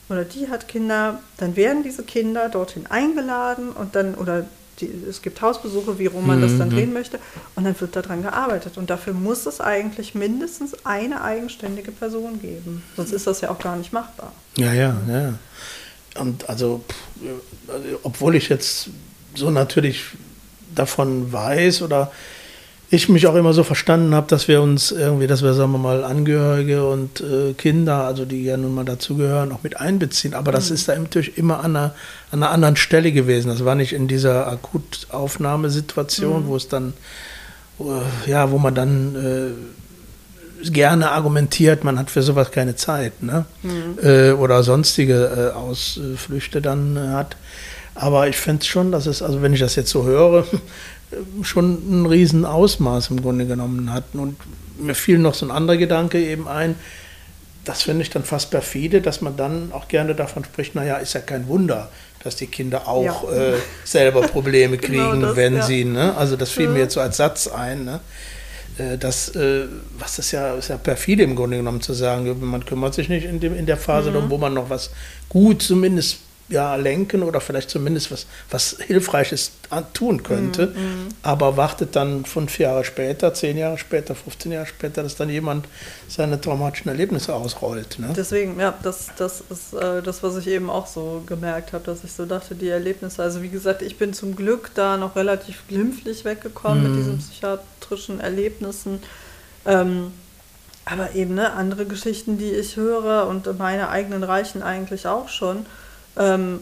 oder 0.10 0.26
die 0.26 0.50
hat 0.50 0.68
Kinder, 0.68 1.20
dann 1.38 1.56
werden 1.56 1.84
diese 1.84 2.04
Kinder 2.04 2.50
dorthin 2.50 2.86
eingeladen 2.88 3.72
und 3.72 3.96
dann, 3.96 4.16
oder 4.16 4.46
die, 4.82 4.92
es 5.10 5.22
gibt 5.22 5.42
Hausbesuche, 5.42 6.00
wie 6.00 6.08
rum 6.08 6.28
man 6.28 6.42
das 6.42 6.58
dann 6.58 6.70
mhm. 6.70 6.74
drehen 6.74 6.94
möchte, 6.94 7.20
und 7.56 7.64
dann 7.64 7.80
wird 7.80 7.96
daran 7.96 8.24
gearbeitet. 8.24 8.78
Und 8.78 8.90
dafür 8.90 9.14
muss 9.14 9.46
es 9.46 9.62
eigentlich 9.62 10.16
mindestens 10.16 10.86
eine 10.86 11.22
eigenständige 11.22 11.92
Person 11.92 12.42
geben. 12.42 12.84
Sonst 12.96 13.14
ist 13.14 13.28
das 13.28 13.42
ja 13.42 13.52
auch 13.52 13.60
gar 13.60 13.76
nicht 13.76 13.94
machbar. 13.94 14.34
Ja, 14.58 14.74
ja, 14.74 14.96
ja. 15.08 15.34
Und 16.20 16.50
also, 16.50 16.84
obwohl 18.04 18.36
ich 18.36 18.50
jetzt 18.50 18.90
so 19.36 19.50
natürlich 19.50 20.04
davon 20.76 21.32
weiß 21.32 21.82
oder 21.82 22.12
ich 22.94 23.10
mich 23.10 23.26
auch 23.26 23.36
immer 23.36 23.54
so 23.54 23.64
verstanden 23.64 24.14
habe, 24.14 24.28
dass 24.28 24.48
wir 24.48 24.62
uns 24.62 24.92
irgendwie, 24.92 25.26
dass 25.26 25.42
wir, 25.42 25.54
sagen 25.54 25.72
wir 25.72 25.80
mal, 25.80 26.04
Angehörige 26.04 26.88
und 26.88 27.22
äh, 27.22 27.54
Kinder, 27.54 28.04
also 28.04 28.24
die 28.26 28.44
ja 28.44 28.56
nun 28.56 28.76
mal 28.76 28.86
dazugehören, 28.86 29.52
auch 29.52 29.64
mit 29.64 29.80
einbeziehen. 29.80 30.36
Aber 30.36 30.52
das 30.52 30.70
mhm. 30.70 30.76
ist 30.76 30.88
da 30.88 30.96
natürlich 30.96 31.38
immer 31.38 31.64
an 31.64 31.76
einer, 31.76 31.96
an 32.32 32.44
einer 32.44 32.52
anderen 32.52 32.76
Stelle 32.76 33.12
gewesen. 33.12 33.48
Das 33.48 33.66
war 33.66 33.74
nicht 33.74 33.94
in 33.94 34.08
dieser 34.08 34.48
Akutaufnahmesituation, 34.48 36.44
mhm. 36.44 36.48
wo 36.48 36.56
es 36.56 36.68
dann, 36.68 36.94
äh, 37.80 38.30
ja, 38.30 38.52
wo 38.52 38.60
man 38.60 38.76
dann 38.76 39.16
äh, 39.16 39.50
gerne 40.72 41.12
argumentiert, 41.12 41.84
man 41.84 42.00
hat 42.00 42.10
für 42.10 42.22
sowas 42.22 42.52
keine 42.52 42.76
Zeit, 42.76 43.22
ne? 43.22 43.46
Mhm. 43.64 43.98
Äh, 44.02 44.32
oder 44.32 44.64
sonstige 44.64 45.52
äh, 45.54 45.58
Ausflüchte 45.58 46.62
dann 46.62 46.96
äh, 46.96 47.00
hat. 47.10 47.36
Aber 47.96 48.28
ich 48.28 48.38
finde 48.38 48.66
schon, 48.66 48.92
dass 48.92 49.06
es, 49.06 49.22
also 49.22 49.42
wenn 49.42 49.54
ich 49.54 49.60
das 49.60 49.76
jetzt 49.76 49.90
so 49.90 50.04
höre, 50.06 50.46
schon 51.44 52.02
ein 52.02 52.06
Riesenausmaß 52.06 53.10
im 53.10 53.22
Grunde 53.22 53.46
genommen 53.46 53.94
hatten. 53.94 54.20
Und 54.20 54.38
mir 54.80 54.96
fiel 54.96 55.20
noch 55.20 55.34
so 55.34 55.46
ein 55.46 55.52
anderer 55.52 55.78
Gedanke 55.78 56.20
eben 56.24 56.48
ein, 56.48 56.76
das 57.66 57.84
finde 57.84 58.02
ich 58.02 58.10
dann 58.10 58.24
fast 58.24 58.52
perfide, 58.52 59.02
dass 59.02 59.22
man 59.22 59.38
dann 59.38 59.72
auch 59.72 59.88
gerne 59.88 60.16
davon 60.16 60.44
spricht, 60.44 60.76
naja, 60.76 60.98
ist 60.98 61.14
ja 61.14 61.22
kein 61.22 61.48
Wunder, 61.48 61.90
dass 62.24 62.36
die 62.36 62.48
Kinder 62.48 62.88
auch 62.88 63.32
ja. 63.32 63.54
äh, 63.54 63.54
selber 63.86 64.22
Probleme 64.22 64.78
genau 64.80 64.88
kriegen, 64.88 65.12
genau 65.20 65.28
das, 65.28 65.36
wenn 65.38 65.56
ja. 65.56 65.62
sie, 65.62 65.86
ne? 65.86 66.16
also 66.18 66.36
das 66.36 66.50
fiel 66.50 66.66
ja. 66.66 66.72
mir 66.72 66.80
jetzt 66.80 66.94
so 66.94 67.00
als 67.00 67.18
Satz 67.18 67.48
ein, 67.48 67.86
ne? 67.86 68.00
Äh, 68.78 68.98
das, 68.98 69.36
äh, 69.36 69.66
was 70.00 70.20
ist 70.20 70.32
ja, 70.32 70.56
ist 70.56 70.70
ja 70.70 70.78
perfide 70.78 71.24
im 71.24 71.36
Grunde 71.36 71.58
genommen 71.58 71.82
zu 71.82 71.94
sagen, 71.94 72.36
man 72.42 72.66
kümmert 72.66 72.94
sich 72.94 73.10
nicht 73.10 73.26
in, 73.26 73.40
dem, 73.40 73.56
in 73.56 73.66
der 73.66 73.78
Phase 73.78 74.10
mhm. 74.10 74.14
darum, 74.14 74.30
wo 74.30 74.38
man 74.38 74.54
noch 74.54 74.70
was 74.70 74.92
gut 75.30 75.62
zumindest 75.62 76.20
ja, 76.50 76.76
lenken 76.76 77.24
oder 77.24 77.40
vielleicht 77.40 77.70
zumindest 77.70 78.12
was, 78.12 78.26
was 78.50 78.78
Hilfreiches 78.80 79.52
tun 79.94 80.24
könnte, 80.24 80.68
mm, 80.68 80.70
mm. 80.70 81.10
aber 81.24 81.58
wartet 81.58 81.96
dann 81.96 82.26
fünf 82.26 82.60
Jahre 82.60 82.84
später, 82.84 83.34
zehn 83.34 83.58
Jahre 83.58 83.78
später, 83.78 84.14
15 84.14 84.52
Jahre 84.52 84.66
später, 84.66 85.04
dass 85.04 85.16
dann 85.16 85.30
jemand 85.30 85.66
seine 86.08 86.40
traumatischen 86.40 86.90
Erlebnisse 86.90 87.34
ausrollt. 87.34 87.98
Ne? 87.98 88.14
Deswegen, 88.16 88.60
ja, 88.60 88.74
das, 88.84 89.08
das 89.18 89.42
ist 89.50 89.74
äh, 89.74 90.02
das, 90.02 90.22
was 90.22 90.38
ich 90.38 90.48
eben 90.48 90.70
auch 90.70 90.86
so 90.86 91.24
gemerkt 91.26 91.72
habe, 91.74 91.86
dass 91.86 92.04
ich 92.04 92.12
so 92.12 92.26
dachte, 92.26 92.56
die 92.56 92.70
Erlebnisse, 92.70 93.24
also 93.24 93.42
wie 93.42 93.50
gesagt, 93.50 93.82
ich 93.82 93.98
bin 93.98 94.14
zum 94.14 94.36
Glück 94.36 94.72
da 94.76 94.98
noch 94.98 95.16
relativ 95.16 95.64
glimpflich 95.68 96.26
weggekommen 96.26 96.84
mm. 96.84 96.88
mit 96.88 97.00
diesen 97.00 97.18
psychiatrischen 97.20 98.20
Erlebnissen. 98.20 99.00
Ähm, 99.66 100.12
aber 100.86 101.16
eben 101.16 101.36
ne, 101.36 101.54
andere 101.54 101.86
Geschichten, 101.86 102.38
die 102.38 102.52
ich 102.52 102.76
höre 102.76 103.28
und 103.28 103.58
meine 103.58 103.88
eigenen 103.88 104.24
reichen 104.24 104.62
eigentlich 104.62 105.08
auch 105.08 105.30
schon. 105.30 105.66
Ähm, 106.18 106.60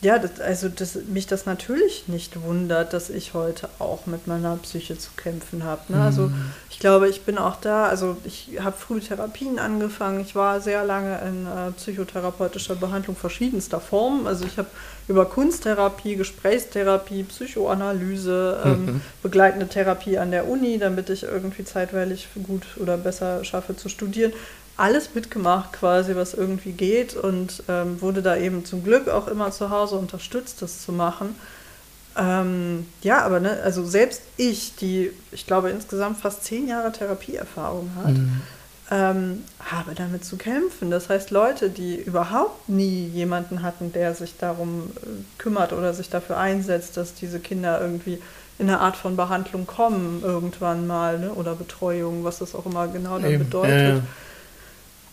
ja, 0.00 0.20
das, 0.20 0.40
also 0.40 0.68
dass 0.68 0.94
mich 0.94 1.26
das 1.26 1.44
natürlich 1.44 2.06
nicht 2.06 2.40
wundert, 2.42 2.92
dass 2.92 3.10
ich 3.10 3.34
heute 3.34 3.68
auch 3.80 4.06
mit 4.06 4.28
meiner 4.28 4.54
Psyche 4.56 4.96
zu 4.96 5.10
kämpfen 5.16 5.64
habe. 5.64 5.92
Ne? 5.92 6.00
Also 6.00 6.22
mhm. 6.22 6.28
Also 6.28 6.36
ich 6.70 6.78
glaube, 6.78 7.08
ich 7.08 7.22
bin 7.22 7.38
auch 7.38 7.56
da, 7.56 7.86
also 7.86 8.16
ich 8.24 8.50
habe 8.60 8.76
früh 8.76 9.00
Therapien 9.00 9.58
angefangen, 9.58 10.20
ich 10.20 10.36
war 10.36 10.60
sehr 10.60 10.84
lange 10.84 11.18
in 11.26 11.46
äh, 11.46 11.72
psychotherapeutischer 11.72 12.76
Behandlung 12.76 13.16
verschiedenster 13.16 13.80
Formen. 13.80 14.28
Also 14.28 14.44
ich 14.44 14.58
habe 14.58 14.68
über 15.08 15.26
Kunsttherapie, 15.26 16.14
Gesprächstherapie, 16.14 17.24
Psychoanalyse, 17.24 18.60
ähm, 18.64 18.86
mhm. 18.86 19.00
begleitende 19.24 19.66
Therapie 19.66 20.18
an 20.18 20.30
der 20.30 20.48
Uni, 20.48 20.78
damit 20.78 21.10
ich 21.10 21.24
irgendwie 21.24 21.64
zeitweilig 21.64 22.28
gut 22.46 22.62
oder 22.76 22.96
besser 22.96 23.42
schaffe 23.44 23.74
zu 23.76 23.88
studieren 23.88 24.32
alles 24.78 25.14
mitgemacht 25.14 25.72
quasi, 25.72 26.14
was 26.14 26.34
irgendwie 26.34 26.72
geht 26.72 27.14
und 27.14 27.64
ähm, 27.68 28.00
wurde 28.00 28.22
da 28.22 28.36
eben 28.36 28.64
zum 28.64 28.84
Glück 28.84 29.08
auch 29.08 29.26
immer 29.26 29.50
zu 29.50 29.70
Hause 29.70 29.96
unterstützt, 29.96 30.62
das 30.62 30.82
zu 30.82 30.92
machen. 30.92 31.34
Ähm, 32.16 32.86
ja, 33.02 33.22
aber 33.22 33.40
ne, 33.40 33.58
also 33.64 33.84
selbst 33.84 34.22
ich, 34.36 34.76
die, 34.76 35.10
ich 35.32 35.46
glaube, 35.46 35.70
insgesamt 35.70 36.18
fast 36.18 36.44
zehn 36.44 36.68
Jahre 36.68 36.92
Therapieerfahrung 36.92 37.90
hat, 37.96 38.12
mhm. 38.12 38.40
ähm, 38.90 39.44
habe 39.58 39.94
damit 39.96 40.24
zu 40.24 40.36
kämpfen. 40.36 40.92
Das 40.92 41.08
heißt, 41.08 41.32
Leute, 41.32 41.70
die 41.70 41.96
überhaupt 41.96 42.68
nie 42.68 43.08
jemanden 43.08 43.62
hatten, 43.62 43.92
der 43.92 44.14
sich 44.14 44.36
darum 44.38 44.90
äh, 45.02 45.08
kümmert 45.38 45.72
oder 45.72 45.92
sich 45.92 46.08
dafür 46.08 46.38
einsetzt, 46.38 46.96
dass 46.96 47.14
diese 47.14 47.40
Kinder 47.40 47.80
irgendwie 47.80 48.22
in 48.60 48.68
eine 48.68 48.78
Art 48.78 48.96
von 48.96 49.16
Behandlung 49.16 49.66
kommen, 49.66 50.22
irgendwann 50.22 50.86
mal, 50.86 51.18
ne, 51.18 51.32
oder 51.32 51.56
Betreuung, 51.56 52.22
was 52.22 52.38
das 52.38 52.54
auch 52.54 52.66
immer 52.66 52.86
genau 52.86 53.18
dann 53.18 53.38
bedeutet. 53.38 53.96
Ja 53.96 54.02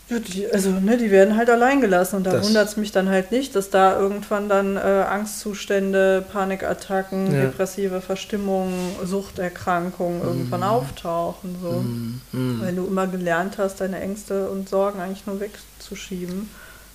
ja, 0.08 0.20
die, 0.20 0.48
also, 0.52 0.70
ne, 0.70 0.98
die 0.98 1.10
werden 1.10 1.36
halt 1.36 1.50
allein 1.50 1.82
gelassen 1.82 2.18
und 2.18 2.26
da 2.26 2.44
wundert 2.44 2.68
es 2.68 2.78
mich 2.78 2.92
dann 2.92 3.10
halt 3.10 3.32
nicht, 3.32 3.56
dass 3.56 3.72
da 3.72 4.00
irgendwann 4.00 4.48
dann 4.48 4.78
äh, 4.78 4.80
Angstzustände, 4.80 6.24
Panikattacken, 6.32 7.34
ja. 7.34 7.42
depressive 7.46 8.02
Verstimmungen, 8.02 8.74
Suchterkrankungen 9.04 10.20
mm. 10.20 10.28
irgendwann 10.28 10.62
auftauchen. 10.62 11.56
So. 11.60 11.72
Mm. 11.72 12.22
Mm. 12.34 12.62
Weil 12.62 12.76
du 12.76 12.86
immer 12.86 13.08
gelernt 13.08 13.58
hast, 13.58 13.82
deine 13.82 14.00
Ängste 14.00 14.48
und 14.50 14.70
Sorgen 14.70 15.00
eigentlich 15.00 15.26
nur 15.26 15.40
wegzuschieben. 15.40 16.52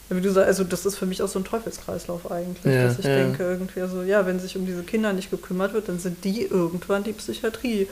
Wie 0.09 0.21
du 0.21 0.31
sagst, 0.31 0.47
also 0.47 0.65
das 0.65 0.87
ist 0.87 0.97
für 0.97 1.07
mich 1.07 1.21
auch 1.23 1.29
so 1.29 1.41
ein 1.41 1.45
Teufelskreislauf 1.45 2.31
eigentlich, 2.31 2.75
ja, 2.75 2.85
dass 2.85 2.99
ich 2.99 3.05
ja. 3.05 3.17
denke 3.17 3.43
irgendwie 3.43 3.81
so, 3.89 4.03
ja, 4.03 4.25
wenn 4.27 4.39
sich 4.39 4.57
um 4.57 4.67
diese 4.67 4.83
Kinder 4.83 5.13
nicht 5.13 5.31
gekümmert 5.31 5.73
wird, 5.73 5.89
dann 5.89 5.99
sind 5.99 6.25
die 6.25 6.43
irgendwann 6.43 7.03
die 7.03 7.13
Psychiatrie 7.13 7.89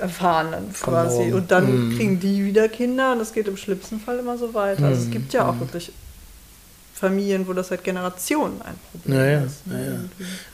Erfahrenen 0.00 0.72
quasi. 0.72 1.32
Und 1.32 1.50
dann 1.50 1.90
mm. 1.90 1.96
kriegen 1.96 2.20
die 2.20 2.44
wieder 2.44 2.68
Kinder 2.68 3.12
und 3.12 3.20
es 3.20 3.32
geht 3.32 3.48
im 3.48 3.56
schlimmsten 3.56 4.00
Fall 4.00 4.18
immer 4.18 4.38
so 4.38 4.54
weiter. 4.54 4.82
Mm. 4.82 4.84
Also 4.84 5.00
es 5.02 5.06
mhm. 5.06 5.12
gibt 5.12 5.32
ja 5.32 5.48
auch 5.48 5.54
mm. 5.54 5.60
wirklich 5.60 5.92
Familien, 6.94 7.46
wo 7.48 7.52
das 7.52 7.68
seit 7.68 7.82
Generationen 7.84 8.62
ein 8.62 8.74
Problem 8.90 9.18
naja, 9.18 9.40
ist. 9.42 9.66
Naja. 9.66 9.98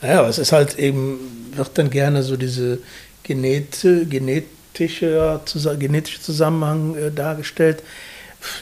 naja, 0.01 0.19
aber 0.19 0.29
es 0.29 0.39
ist 0.39 0.51
halt 0.51 0.79
eben, 0.79 1.51
wird 1.55 1.77
dann 1.77 1.89
gerne 1.89 2.23
so 2.23 2.37
diese 2.37 2.79
Genete, 3.23 4.05
genetische, 4.05 5.39
genetische 5.77 6.21
Zusammenhang 6.21 6.95
äh, 6.95 7.11
dargestellt 7.11 7.83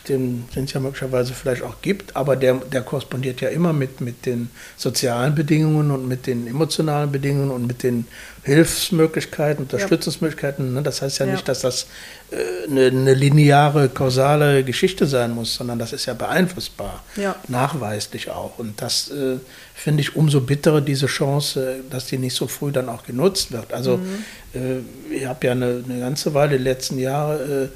den, 0.08 0.46
den 0.56 0.66
es 0.66 0.74
ja 0.74 0.80
möglicherweise 0.80 1.34
vielleicht 1.34 1.62
auch 1.62 1.82
gibt, 1.82 2.16
aber 2.16 2.36
der, 2.36 2.56
der 2.56 2.82
korrespondiert 2.82 3.42
ja 3.42 3.50
immer 3.50 3.74
mit, 3.74 4.02
mit 4.02 4.26
den 4.26 4.50
sozialen 4.76 5.36
Bedingungen 5.36 5.92
und 5.92 6.08
mit 6.08 6.28
den 6.28 6.48
emotionalen 6.48 7.12
Bedingungen 7.12 7.52
und 7.52 7.68
mit 7.68 7.84
den 7.84 8.08
Hilfsmöglichkeiten, 8.44 9.66
Unterstützungsmöglichkeiten. 9.66 10.74
Ne? 10.74 10.82
Das 10.82 11.02
heißt 11.02 11.20
ja, 11.20 11.26
ja, 11.26 11.34
nicht, 11.34 11.48
dass 11.50 11.60
das 11.62 11.88
äh, 12.32 12.70
eine, 12.70 12.86
eine, 12.86 13.14
lineare, 13.14 13.90
kausale 13.90 14.64
Geschichte 14.64 15.06
sein 15.06 15.32
muss, 15.32 15.56
sondern 15.56 15.80
das 15.80 15.92
ist 15.92 16.06
ja 16.06 16.14
beeinflussbar, 16.14 17.04
ja. 17.18 17.36
nachweislich 17.50 18.30
auch. 18.30 18.58
Und 18.58 18.82
das 18.82 19.12
äh, 19.12 19.38
finde 19.76 20.02
ich 20.02 20.16
umso 20.16 20.42
bitterer, 20.42 20.80
diese 20.80 21.08
Chance, 21.08 21.82
dass 21.90 22.06
die 22.06 22.18
nicht 22.18 22.36
so 22.36 22.48
früh 22.48 22.72
dann 22.72 22.88
auch 22.88 23.04
genutzt 23.04 23.52
wird. 23.52 23.74
Also 23.74 23.98
mhm. 23.98 24.24
äh, 24.54 25.16
ich 25.16 25.26
habe 25.26 25.46
ja 25.46 25.52
eine, 25.52 25.84
eine, 25.88 26.00
ganze 26.00 26.34
Weile, 26.34 26.58
die 26.58 26.64
letzten 26.64 27.00
Jahre, 27.00 27.66
äh, 27.66 27.68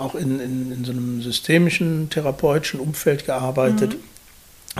auch 0.00 0.14
in, 0.14 0.40
in, 0.40 0.72
in 0.72 0.84
so 0.84 0.92
einem 0.92 1.22
systemischen, 1.22 2.10
therapeutischen 2.10 2.80
Umfeld 2.80 3.26
gearbeitet. 3.26 3.96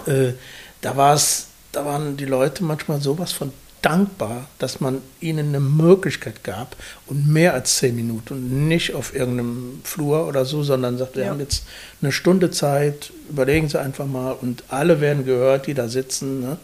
Mhm. 0.06 0.12
Äh, 0.12 0.32
da 0.80 0.96
war 0.96 1.14
es, 1.14 1.46
da 1.72 1.84
waren 1.84 2.16
die 2.16 2.24
Leute 2.24 2.64
manchmal 2.64 3.00
sowas 3.00 3.32
von 3.32 3.52
dankbar, 3.82 4.46
dass 4.58 4.80
man 4.80 5.00
ihnen 5.20 5.48
eine 5.48 5.60
Möglichkeit 5.60 6.44
gab 6.44 6.76
und 7.06 7.26
mehr 7.26 7.54
als 7.54 7.78
zehn 7.78 7.96
Minuten 7.96 8.34
und 8.34 8.68
nicht 8.68 8.94
auf 8.94 9.14
irgendeinem 9.14 9.80
Flur 9.84 10.26
oder 10.26 10.44
so, 10.44 10.62
sondern 10.62 10.98
sagt, 10.98 11.16
wir 11.16 11.24
ja. 11.24 11.30
haben 11.30 11.40
jetzt 11.40 11.64
eine 12.02 12.12
Stunde 12.12 12.50
Zeit, 12.50 13.10
überlegen 13.28 13.68
Sie 13.68 13.80
einfach 13.80 14.06
mal 14.06 14.32
und 14.32 14.64
alle 14.68 15.00
werden 15.00 15.24
gehört, 15.24 15.66
die 15.66 15.74
da 15.74 15.88
sitzen. 15.88 16.40
Ne? 16.40 16.58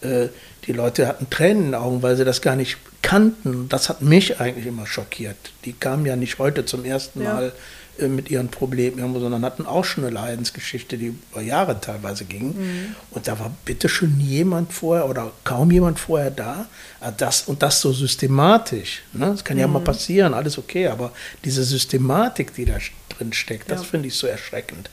Äh, 0.00 0.28
die 0.66 0.72
Leute 0.72 1.06
hatten 1.06 1.28
Tränen 1.28 1.64
in 1.64 1.70
den 1.72 1.74
Augen, 1.74 2.02
weil 2.02 2.16
sie 2.16 2.24
das 2.24 2.40
gar 2.40 2.56
nicht 2.56 2.78
kannten. 3.02 3.68
Das 3.68 3.90
hat 3.90 4.00
mich 4.00 4.40
eigentlich 4.40 4.66
immer 4.66 4.86
schockiert. 4.86 5.36
Die 5.66 5.74
kamen 5.74 6.06
ja 6.06 6.16
nicht 6.16 6.38
heute 6.38 6.64
zum 6.64 6.86
ersten 6.86 7.22
ja. 7.22 7.34
Mal 7.34 7.52
mit 7.98 8.30
ihren 8.30 8.48
Problemen 8.48 8.98
irgendwo, 8.98 9.20
sondern 9.20 9.44
hatten 9.44 9.66
auch 9.66 9.84
schon 9.84 10.04
eine 10.04 10.12
Leidensgeschichte, 10.12 10.98
die 10.98 11.14
über 11.30 11.40
Jahre 11.40 11.80
teilweise 11.80 12.24
ging. 12.24 12.48
Mhm. 12.48 12.96
Und 13.10 13.28
da 13.28 13.38
war 13.38 13.52
bitte 13.64 13.88
schon 13.88 14.18
jemand 14.20 14.72
vorher 14.72 15.08
oder 15.08 15.32
kaum 15.44 15.70
jemand 15.70 15.98
vorher 15.98 16.30
da. 16.30 16.66
Ah, 17.00 17.12
das, 17.12 17.42
und 17.42 17.62
das 17.62 17.80
so 17.80 17.92
systematisch. 17.92 19.02
Ne? 19.12 19.26
Das 19.26 19.44
kann 19.44 19.56
mhm. 19.56 19.60
ja 19.60 19.68
mal 19.68 19.80
passieren, 19.80 20.34
alles 20.34 20.58
okay, 20.58 20.88
aber 20.88 21.12
diese 21.44 21.64
Systematik, 21.64 22.54
die 22.54 22.64
da 22.64 22.78
drin 23.10 23.32
steckt, 23.32 23.70
das 23.70 23.82
ja. 23.82 23.88
finde 23.88 24.08
ich 24.08 24.14
so 24.14 24.26
erschreckend. 24.26 24.90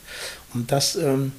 Und 0.54 0.70
das 0.70 0.96
ähm, 0.96 1.32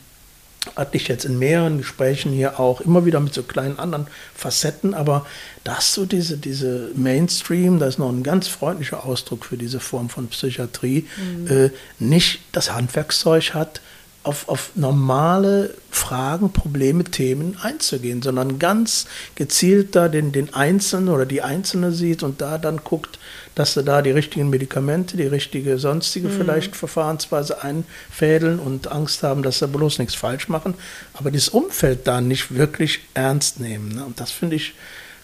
hatte 0.76 0.98
ich 0.98 1.08
jetzt 1.08 1.26
in 1.26 1.40
mehreren 1.40 1.78
Gesprächen 1.78 2.32
hier 2.32 2.60
auch 2.60 2.82
immer 2.82 3.06
wieder 3.06 3.20
mit 3.20 3.34
so 3.34 3.44
kleinen 3.44 3.80
anderen 3.80 4.08
Facetten, 4.34 4.94
aber 4.94 5.26
das 5.64 5.94
so 5.94 6.06
diese, 6.06 6.38
diese 6.38 6.92
Mainstream, 6.96 7.80
da 7.80 7.88
ist 7.88 8.00
noch 8.00 8.10
ein 8.10 8.24
ganz 8.24 8.48
freundlicher 8.48 9.06
Ausdruck 9.06 9.46
für 9.46 9.58
diese 9.58 9.80
Form 9.80 10.10
von 10.10 10.28
Psychiatrie, 10.28 11.08
mhm. 11.18 11.48
äh, 11.48 11.70
nicht 12.00 12.40
das 12.52 12.72
Handwerkszeug 12.72 13.54
hat, 13.54 13.82
auf, 14.24 14.48
auf 14.48 14.72
normale 14.76 15.74
Fragen, 15.92 16.52
Probleme, 16.54 17.04
Themen 17.04 17.58
einzugehen, 17.62 18.22
sondern 18.22 18.58
ganz 18.58 19.06
gezielt 19.36 19.96
da 19.96 20.08
den, 20.08 20.32
den 20.32 20.54
Einzelnen 20.54 21.10
oder 21.10 21.26
die 21.26 21.42
Einzelne 21.42 21.92
sieht 21.92 22.24
und 22.24 22.42
da 22.42 22.58
dann 22.58 22.78
guckt, 22.84 23.20
dass 23.56 23.74
sie 23.74 23.84
da 23.84 24.02
die 24.02 24.12
richtigen 24.12 24.50
Medikamente, 24.50 25.18
die 25.18 25.28
richtige 25.28 25.78
sonstige 25.78 26.28
mhm. 26.28 26.38
vielleicht 26.38 26.76
Verfahrensweise 26.76 27.64
einfädeln 27.64 28.60
und 28.60 28.92
Angst 28.92 29.24
haben, 29.24 29.44
dass 29.44 29.60
sie 29.60 29.68
bloß 29.68 30.00
nichts 30.00 30.16
falsch 30.16 30.50
machen, 30.50 30.74
aber 31.14 31.32
dieses 31.32 31.50
Umfeld 31.50 32.08
da 32.08 32.22
nicht 32.22 32.56
wirklich 32.56 33.02
ernst 33.14 33.60
nehmen. 33.60 33.90
Ne? 33.90 34.06
Und 34.06 34.20
das 34.20 34.32
finde 34.32 34.56
ich 34.56 34.74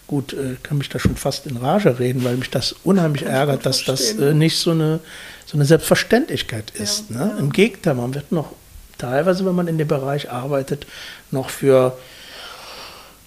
gut, 0.06 0.32
äh, 0.32 0.56
kann 0.62 0.78
mich 0.78 0.88
da 0.88 0.98
schon 0.98 1.16
fast 1.16 1.46
in 1.46 1.56
Rage 1.56 2.00
reden, 2.00 2.24
weil 2.24 2.36
mich 2.36 2.50
das 2.50 2.74
unheimlich 2.82 3.22
ärgert, 3.22 3.64
dass 3.64 3.84
das 3.84 4.12
äh, 4.12 4.34
nicht 4.34 4.58
so 4.58 4.72
eine, 4.72 4.98
so 5.46 5.56
eine 5.56 5.64
Selbstverständlichkeit 5.64 6.70
ist. 6.70 7.10
Ja, 7.10 7.16
ne? 7.16 7.32
ja. 7.32 7.38
Im 7.38 7.52
Gegenteil, 7.52 7.94
man 7.94 8.14
wird 8.14 8.32
noch 8.32 8.52
teilweise, 8.98 9.46
wenn 9.46 9.54
man 9.54 9.68
in 9.68 9.78
dem 9.78 9.86
Bereich 9.86 10.30
arbeitet, 10.30 10.86
noch 11.30 11.48
für 11.48 11.96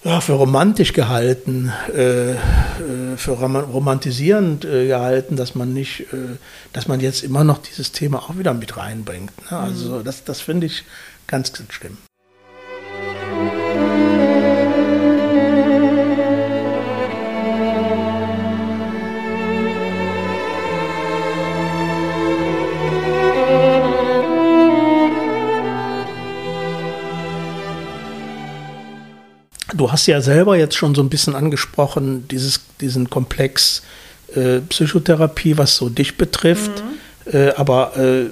ja, 0.03 0.21
für 0.21 0.33
romantisch 0.33 0.93
gehalten, 0.93 1.71
äh, 1.95 2.31
äh 2.31 2.37
für 3.15 3.31
romantisierend 3.31 4.65
äh, 4.65 4.87
gehalten, 4.87 5.35
dass 5.35 5.55
man 5.55 5.73
nicht, 5.73 6.01
äh, 6.13 6.37
dass 6.73 6.87
man 6.87 6.99
jetzt 6.99 7.23
immer 7.23 7.43
noch 7.43 7.59
dieses 7.59 7.91
Thema 7.91 8.19
auch 8.19 8.37
wieder 8.37 8.53
mit 8.53 8.75
reinbringt. 8.77 9.31
Ne? 9.51 9.57
Also 9.57 9.99
mhm. 9.99 10.03
das, 10.03 10.23
das 10.23 10.41
finde 10.41 10.67
ich 10.67 10.83
ganz, 11.27 11.53
ganz 11.53 11.73
schlimm. 11.73 11.97
Du 29.83 29.91
hast 29.91 30.07
ja 30.07 30.21
selber 30.21 30.55
jetzt 30.55 30.77
schon 30.77 30.95
so 30.95 31.01
ein 31.01 31.09
bisschen 31.09 31.35
angesprochen, 31.35 32.25
dieses, 32.29 32.61
diesen 32.79 33.09
Komplex 33.09 33.83
äh, 34.33 34.61
Psychotherapie, 34.69 35.57
was 35.57 35.75
so 35.75 35.89
dich 35.89 36.15
betrifft. 36.15 36.81
Mhm. 37.25 37.33
Äh, 37.33 37.49
aber 37.57 37.97
äh, 37.97 38.29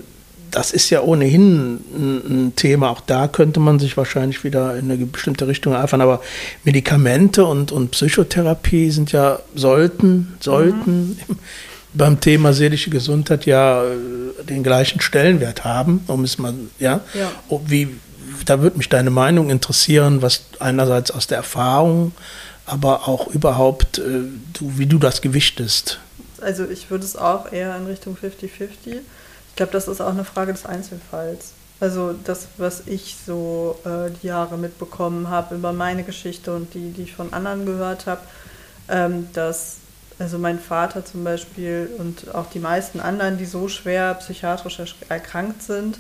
das 0.50 0.72
ist 0.72 0.90
ja 0.92 1.02
ohnehin 1.02 1.74
ein, 1.94 2.22
ein, 2.30 2.56
Thema. 2.56 2.90
Auch 2.90 3.02
da 3.02 3.28
könnte 3.28 3.60
man 3.60 3.80
sich 3.80 3.98
wahrscheinlich 3.98 4.46
wieder 4.46 4.78
in 4.78 4.90
eine 4.90 5.06
bestimmte 5.06 5.46
Richtung 5.46 5.76
einfahren. 5.76 6.00
Aber 6.00 6.22
Medikamente 6.64 7.44
und, 7.44 7.74
und 7.74 7.92
Psychotherapie 7.92 8.90
sind 8.90 9.12
ja, 9.12 9.40
sollten, 9.54 10.38
sollten 10.40 11.18
mhm. 11.28 11.38
beim 11.94 12.22
Thema 12.22 12.54
seelische 12.54 12.92
Gesundheit 12.92 13.46
ja 13.46 13.84
äh, 13.84 14.46
den 14.48 14.64
gleichen 14.64 15.02
Stellenwert 15.02 15.66
haben, 15.66 16.00
um 16.08 16.24
es 16.24 16.38
mal, 16.38 16.54
ja. 16.80 17.02
ja. 17.14 17.30
Wie, 17.66 17.90
da 18.46 18.62
würde 18.62 18.78
mich 18.78 18.90
deine 18.90 19.10
Meinung 19.10 19.50
interessieren, 19.50 20.22
was 20.22 20.44
einerseits 20.60 21.12
aus 21.12 21.28
der 21.28 21.38
Erfahrung, 21.38 22.14
aber 22.66 23.08
auch 23.08 23.28
überhaupt, 23.28 24.00
äh, 24.00 24.24
du, 24.54 24.78
wie 24.78 24.86
du 24.86 24.98
das 24.98 25.22
gewichtest. 25.22 26.00
Also 26.42 26.66
ich 26.66 26.90
würde 26.90 27.06
es 27.06 27.16
auch 27.16 27.52
eher 27.52 27.76
in 27.78 27.86
Richtung 27.86 28.18
50-50. 28.22 28.70
Ich 28.86 29.56
glaube, 29.56 29.72
das 29.72 29.88
ist 29.88 30.02
auch 30.02 30.10
eine 30.10 30.26
Frage 30.26 30.54
des 30.54 30.66
Einzelfalls. 30.66 31.52
Also 31.80 32.14
das, 32.14 32.48
was 32.58 32.84
ich 32.86 33.16
so 33.26 33.80
äh, 33.86 34.12
die 34.22 34.28
Jahre 34.28 34.58
mitbekommen 34.58 35.30
habe 35.30 35.56
über 35.56 35.74
meine 35.74 36.04
Geschichte 36.04 36.56
und 36.56 36.74
die, 36.74 36.92
die 36.92 37.04
ich 37.04 37.14
von 37.14 37.34
anderen 37.34 37.66
gehört 37.66 38.06
habe, 38.06 38.22
ähm, 38.88 39.28
dass 39.34 39.78
also 40.20 40.38
mein 40.38 40.60
Vater 40.60 41.04
zum 41.04 41.24
Beispiel 41.24 41.90
und 41.98 42.36
auch 42.36 42.46
die 42.52 42.60
meisten 42.60 43.00
anderen, 43.00 43.40
die 43.40 43.46
so 43.46 43.68
schwer 43.68 44.14
psychiatrisch 44.16 44.96
erkrankt 45.10 45.64
sind, 45.64 45.98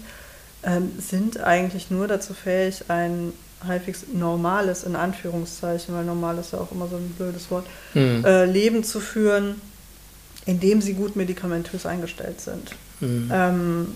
ähm, 0.63 0.91
sind 1.00 1.39
eigentlich 1.39 1.89
nur 1.89 2.08
dazu 2.08 2.34
fähig, 2.34 2.86
ein 2.88 3.34
halbwegs 3.65 4.06
normales, 4.13 4.84
in 4.84 4.96
Anführungszeichen, 4.96 5.94
weil 5.94 6.06
normal 6.06 6.38
ist 6.38 6.53
ja 6.53 6.60
auch 6.60 6.72
immer 6.72 6.88
so 6.88 6.96
ein 6.96 7.13
blödes 7.18 7.51
Wort, 7.51 7.65
mhm. 7.94 8.24
äh, 8.25 8.46
Leben 8.46 8.84
zu 8.84 9.00
führen, 9.00 9.62
indem 10.46 10.82
sie 10.82 10.94
gut 10.94 11.15
medikamentös 11.15 11.86
eingestellt 11.86 12.41
sind. 12.41 12.72
Mhm. 13.00 13.30
Ähm, 13.32 13.88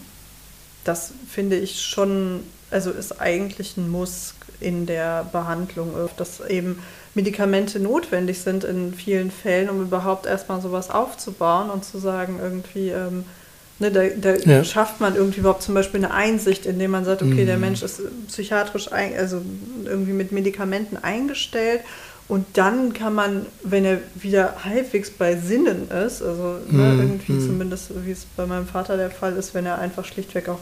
das 0.83 1.11
finde 1.27 1.57
ich 1.57 1.81
schon, 1.81 2.43
also 2.69 2.91
ist 2.91 3.19
eigentlich 3.19 3.77
ein 3.77 3.89
Muss 3.89 4.35
in 4.59 4.85
der 4.85 5.25
Behandlung, 5.31 5.93
dass 6.17 6.39
eben 6.41 6.81
Medikamente 7.13 7.79
notwendig 7.79 8.39
sind 8.39 8.63
in 8.63 8.93
vielen 8.93 9.31
Fällen, 9.31 9.69
um 9.69 9.81
überhaupt 9.81 10.25
erstmal 10.25 10.61
sowas 10.61 10.89
aufzubauen 10.89 11.69
und 11.69 11.83
zu 11.83 11.97
sagen, 11.97 12.39
irgendwie, 12.41 12.89
ähm, 12.89 13.25
Ne, 13.77 13.91
da, 13.91 14.03
da 14.07 14.35
ja. 14.35 14.63
schafft 14.63 15.01
man 15.01 15.15
irgendwie 15.15 15.41
überhaupt 15.41 15.61
zum 15.61 15.73
Beispiel 15.73 16.03
eine 16.03 16.13
Einsicht, 16.13 16.65
indem 16.65 16.91
man 16.91 17.03
sagt, 17.03 17.21
okay, 17.21 17.41
mhm. 17.41 17.45
der 17.45 17.57
Mensch 17.57 17.83
ist 17.83 18.01
psychiatrisch, 18.27 18.89
ein, 18.91 19.13
also 19.17 19.41
irgendwie 19.83 20.13
mit 20.13 20.31
Medikamenten 20.31 20.95
eingestellt 20.95 21.81
und 22.27 22.45
dann 22.53 22.93
kann 22.93 23.13
man, 23.13 23.45
wenn 23.63 23.85
er 23.85 23.99
wieder 24.15 24.63
halbwegs 24.63 25.11
bei 25.11 25.35
Sinnen 25.35 25.89
ist, 25.89 26.23
also 26.23 26.57
ne, 26.69 26.93
mhm. 26.93 26.99
irgendwie 27.01 27.33
mhm. 27.33 27.41
zumindest, 27.41 27.91
wie 28.05 28.11
es 28.11 28.25
bei 28.37 28.45
meinem 28.45 28.65
Vater 28.65 28.97
der 28.97 29.11
Fall 29.11 29.35
ist, 29.35 29.53
wenn 29.53 29.65
er 29.65 29.77
einfach 29.77 30.05
schlichtweg 30.05 30.49
auch 30.49 30.59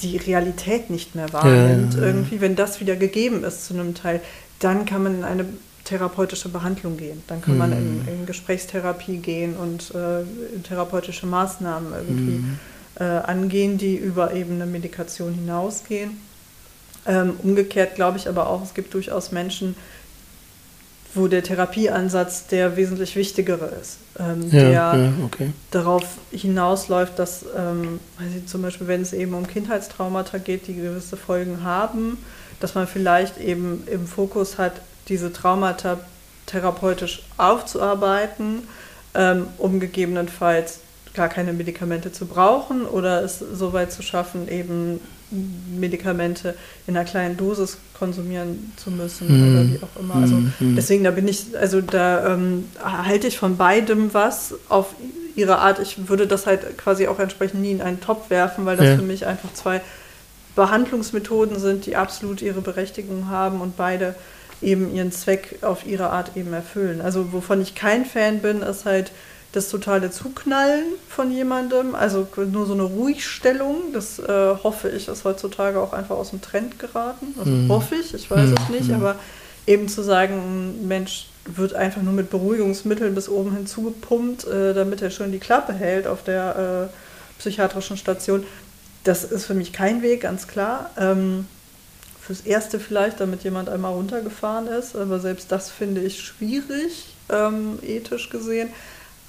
die 0.00 0.16
Realität 0.16 0.90
nicht 0.90 1.14
mehr 1.14 1.30
wahrnimmt, 1.32 1.94
ja, 1.94 2.00
ja, 2.00 2.06
irgendwie, 2.06 2.40
wenn 2.40 2.56
das 2.56 2.80
wieder 2.80 2.96
gegeben 2.96 3.44
ist 3.44 3.66
zu 3.66 3.74
einem 3.74 3.94
Teil, 3.94 4.20
dann 4.60 4.86
kann 4.86 5.02
man 5.02 5.16
in 5.16 5.24
eine 5.24 5.44
therapeutische 5.84 6.48
Behandlung 6.48 6.96
gehen. 6.96 7.22
Dann 7.26 7.42
kann 7.42 7.54
mhm. 7.54 7.58
man 7.58 7.72
in, 7.72 8.08
in, 8.08 8.26
Gesprächstherapie 8.26 9.18
gehen 9.18 9.56
und 9.56 9.92
äh, 9.94 10.24
therapeutische 10.62 11.26
Maßnahmen 11.26 11.92
irgendwie 11.92 12.38
mhm. 12.38 12.58
äh, 13.00 13.04
angehen, 13.04 13.78
die 13.78 13.96
über 13.96 14.32
eben 14.32 14.54
eine 14.54 14.66
Medikation 14.66 15.34
hinausgehen. 15.34 16.18
Ähm, 17.04 17.34
umgekehrt 17.42 17.96
glaube 17.96 18.18
ich 18.18 18.28
aber 18.28 18.48
auch, 18.48 18.62
es 18.62 18.74
gibt 18.74 18.94
durchaus 18.94 19.32
Menschen, 19.32 19.74
wo 21.14 21.28
der 21.28 21.42
Therapieansatz 21.42 22.46
der 22.46 22.76
wesentlich 22.76 23.16
wichtigere 23.16 23.66
ist, 23.80 23.98
ähm, 24.18 24.42
ja, 24.50 24.60
der 24.60 24.70
ja, 24.70 25.12
okay. 25.24 25.52
darauf 25.70 26.04
hinausläuft, 26.30 27.18
dass 27.18 27.44
ähm, 27.56 28.00
ich, 28.20 28.46
zum 28.46 28.62
Beispiel, 28.62 28.86
wenn 28.86 29.02
es 29.02 29.12
eben 29.12 29.34
um 29.34 29.46
Kindheitstraumata 29.46 30.38
geht, 30.38 30.68
die 30.68 30.74
gewisse 30.74 31.16
Folgen 31.16 31.64
haben, 31.64 32.18
dass 32.60 32.74
man 32.74 32.86
vielleicht 32.86 33.38
eben 33.38 33.82
im 33.88 34.06
Fokus 34.06 34.56
hat, 34.56 34.80
diese 35.08 35.32
Traumata 35.32 36.00
therapeutisch 36.46 37.22
aufzuarbeiten, 37.36 38.62
ähm, 39.14 39.46
um 39.58 39.80
gegebenenfalls 39.80 40.80
gar 41.14 41.28
keine 41.28 41.52
Medikamente 41.52 42.12
zu 42.12 42.26
brauchen 42.26 42.86
oder 42.86 43.22
es 43.22 43.38
so 43.38 43.72
weit 43.72 43.92
zu 43.92 44.02
schaffen, 44.02 44.48
eben 44.48 45.00
Medikamente 45.78 46.54
in 46.86 46.96
einer 46.96 47.06
kleinen 47.06 47.36
Dosis 47.36 47.78
konsumieren 47.98 48.72
zu 48.76 48.90
müssen 48.90 49.28
mm. 49.28 49.52
oder 49.52 49.70
wie 49.70 49.80
auch 49.82 50.00
immer. 50.00 50.14
Also 50.16 50.36
mm. 50.36 50.76
deswegen 50.76 51.04
da 51.04 51.10
bin 51.10 51.28
ich, 51.28 51.56
also 51.58 51.80
da 51.80 52.34
ähm, 52.34 52.68
halte 52.82 53.26
ich 53.26 53.38
von 53.38 53.56
beidem 53.56 54.12
was 54.12 54.54
auf 54.68 54.94
ihre 55.34 55.58
Art. 55.58 55.78
Ich 55.78 56.08
würde 56.08 56.26
das 56.26 56.46
halt 56.46 56.76
quasi 56.78 57.06
auch 57.08 57.18
entsprechend 57.18 57.62
nie 57.62 57.72
in 57.72 57.82
einen 57.82 58.00
Topf 58.00 58.30
werfen, 58.30 58.66
weil 58.66 58.76
das 58.76 58.86
ja. 58.86 58.96
für 58.96 59.02
mich 59.02 59.26
einfach 59.26 59.52
zwei 59.54 59.80
Behandlungsmethoden 60.54 61.58
sind, 61.58 61.86
die 61.86 61.96
absolut 61.96 62.42
ihre 62.42 62.60
Berechtigung 62.60 63.28
haben 63.28 63.60
und 63.62 63.76
beide 63.76 64.14
eben 64.62 64.94
ihren 64.94 65.12
Zweck 65.12 65.58
auf 65.62 65.86
ihre 65.86 66.10
Art 66.10 66.36
eben 66.36 66.52
erfüllen. 66.52 67.00
Also 67.00 67.32
wovon 67.32 67.60
ich 67.60 67.74
kein 67.74 68.04
Fan 68.04 68.40
bin, 68.40 68.62
ist 68.62 68.84
halt 68.84 69.12
das 69.52 69.68
totale 69.68 70.10
Zuknallen 70.10 70.84
von 71.08 71.30
jemandem, 71.30 71.94
also 71.94 72.26
nur 72.50 72.66
so 72.66 72.72
eine 72.72 72.84
Ruhigstellung, 72.84 73.92
das 73.92 74.18
äh, 74.18 74.54
hoffe 74.62 74.88
ich, 74.88 75.08
ist 75.08 75.24
heutzutage 75.24 75.78
auch 75.78 75.92
einfach 75.92 76.16
aus 76.16 76.30
dem 76.30 76.40
Trend 76.40 76.78
geraten. 76.78 77.34
Also 77.38 77.50
mhm. 77.50 77.68
hoffe 77.68 77.96
ich, 77.96 78.14
ich 78.14 78.30
weiß 78.30 78.48
mhm. 78.48 78.54
es 78.54 78.68
nicht, 78.70 78.92
aber 78.92 79.16
eben 79.66 79.88
zu 79.88 80.02
sagen, 80.02 80.34
ein 80.80 80.88
Mensch 80.88 81.28
wird 81.44 81.74
einfach 81.74 82.02
nur 82.02 82.14
mit 82.14 82.30
Beruhigungsmitteln 82.30 83.14
bis 83.14 83.28
oben 83.28 83.54
hinzugepumpt, 83.54 84.46
äh, 84.46 84.72
damit 84.72 85.02
er 85.02 85.10
schon 85.10 85.32
die 85.32 85.38
Klappe 85.38 85.74
hält 85.74 86.06
auf 86.06 86.22
der 86.22 86.88
äh, 86.90 87.38
psychiatrischen 87.38 87.96
Station, 87.96 88.44
das 89.04 89.24
ist 89.24 89.46
für 89.46 89.54
mich 89.54 89.72
kein 89.72 90.02
Weg, 90.02 90.22
ganz 90.22 90.46
klar. 90.46 90.90
Ähm, 90.96 91.46
fürs 92.32 92.46
Erste 92.46 92.80
vielleicht, 92.80 93.20
damit 93.20 93.44
jemand 93.44 93.68
einmal 93.68 93.92
runtergefahren 93.92 94.66
ist. 94.66 94.96
Aber 94.96 95.20
selbst 95.20 95.52
das 95.52 95.70
finde 95.70 96.00
ich 96.00 96.22
schwierig, 96.22 97.14
ähm, 97.28 97.78
ethisch 97.82 98.30
gesehen. 98.30 98.70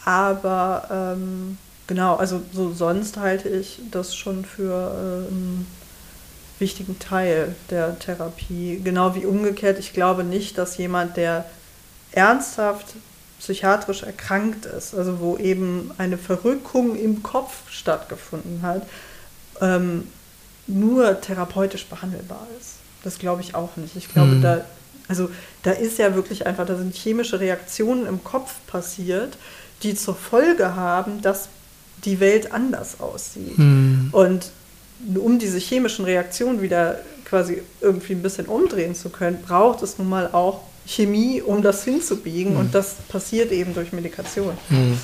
Aber 0.06 1.16
ähm, 1.18 1.58
genau, 1.88 2.16
also 2.16 2.42
so 2.54 2.72
sonst 2.74 3.18
halte 3.18 3.50
ich 3.50 3.80
das 3.92 4.16
schon 4.16 4.46
für 4.46 4.72
äh, 4.74 5.28
einen 5.28 5.68
wichtigen 6.60 6.98
Teil 6.98 7.56
der 7.70 8.00
Therapie. 8.00 8.80
Genau 8.82 9.16
wie 9.16 9.26
umgekehrt, 9.26 9.80
ich 9.80 9.92
glaube 9.92 10.24
nicht, 10.24 10.58
dass 10.58 10.78
jemand, 10.78 11.18
der 11.18 11.46
ernsthaft 12.14 12.96
psychiatrisch 13.40 14.04
erkrankt 14.04 14.66
ist, 14.66 14.96
also 14.96 15.20
wo 15.20 15.36
eben 15.36 15.92
eine 15.98 16.18
Verrückung 16.18 16.96
im 16.96 17.22
Kopf 17.22 17.70
stattgefunden 17.70 18.62
hat, 18.62 18.84
ähm, 19.60 20.08
nur 20.68 21.20
therapeutisch 21.20 21.86
behandelbar 21.88 22.48
ist. 22.58 22.83
Das 23.04 23.20
glaube 23.20 23.42
ich 23.42 23.56
auch 23.56 23.76
nicht. 23.76 23.96
Ich 23.96 24.12
glaube, 24.12 24.32
mhm. 24.32 24.42
da, 24.42 24.62
also 25.08 25.30
da 25.64 25.72
ist 25.72 25.98
ja 25.98 26.16
wirklich 26.16 26.46
einfach, 26.48 26.66
da 26.66 26.76
sind 26.76 26.96
chemische 26.96 27.40
Reaktionen 27.40 28.06
im 28.06 28.24
Kopf 28.24 28.54
passiert, 28.68 29.38
die 29.84 29.96
zur 29.96 30.16
Folge 30.16 30.76
haben, 30.76 31.22
dass 31.22 31.50
die 32.06 32.20
Welt 32.20 32.52
anders 32.52 33.00
aussieht. 33.00 33.58
Mhm. 33.58 34.10
Und 34.12 34.52
um 35.16 35.40
diese 35.40 35.58
chemischen 35.58 36.06
Reaktionen 36.06 36.62
wieder 36.62 37.00
quasi 37.26 37.62
irgendwie 37.82 38.14
ein 38.14 38.22
bisschen 38.22 38.46
umdrehen 38.46 38.96
zu 38.96 39.10
können, 39.10 39.42
braucht 39.42 39.82
es 39.82 39.98
nun 39.98 40.10
mal 40.10 40.30
auch 40.32 40.62
Chemie, 40.86 41.42
um 41.42 41.62
das 41.62 41.84
hinzubiegen. 41.84 42.54
Mhm. 42.54 42.60
Und 42.60 42.76
das 42.76 42.96
passiert 43.10 43.52
eben 43.52 43.74
durch 43.74 43.92
Medikation. 43.92 44.54
Mhm. 44.70 44.98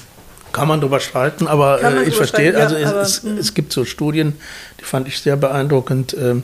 Kann 0.52 0.68
man 0.68 0.82
drüber 0.82 1.00
streiten, 1.00 1.48
aber 1.48 1.82
äh, 1.84 2.04
ich 2.06 2.16
verstehe, 2.16 2.52
streiten, 2.52 2.62
also 2.62 2.76
ja, 2.76 3.02
es, 3.02 3.24
aber, 3.24 3.34
es, 3.34 3.40
es 3.40 3.54
gibt 3.54 3.72
so 3.72 3.86
Studien, 3.86 4.34
die 4.80 4.84
fand 4.84 5.08
ich 5.08 5.20
sehr 5.20 5.38
beeindruckend, 5.38 6.16
äh, 6.16 6.36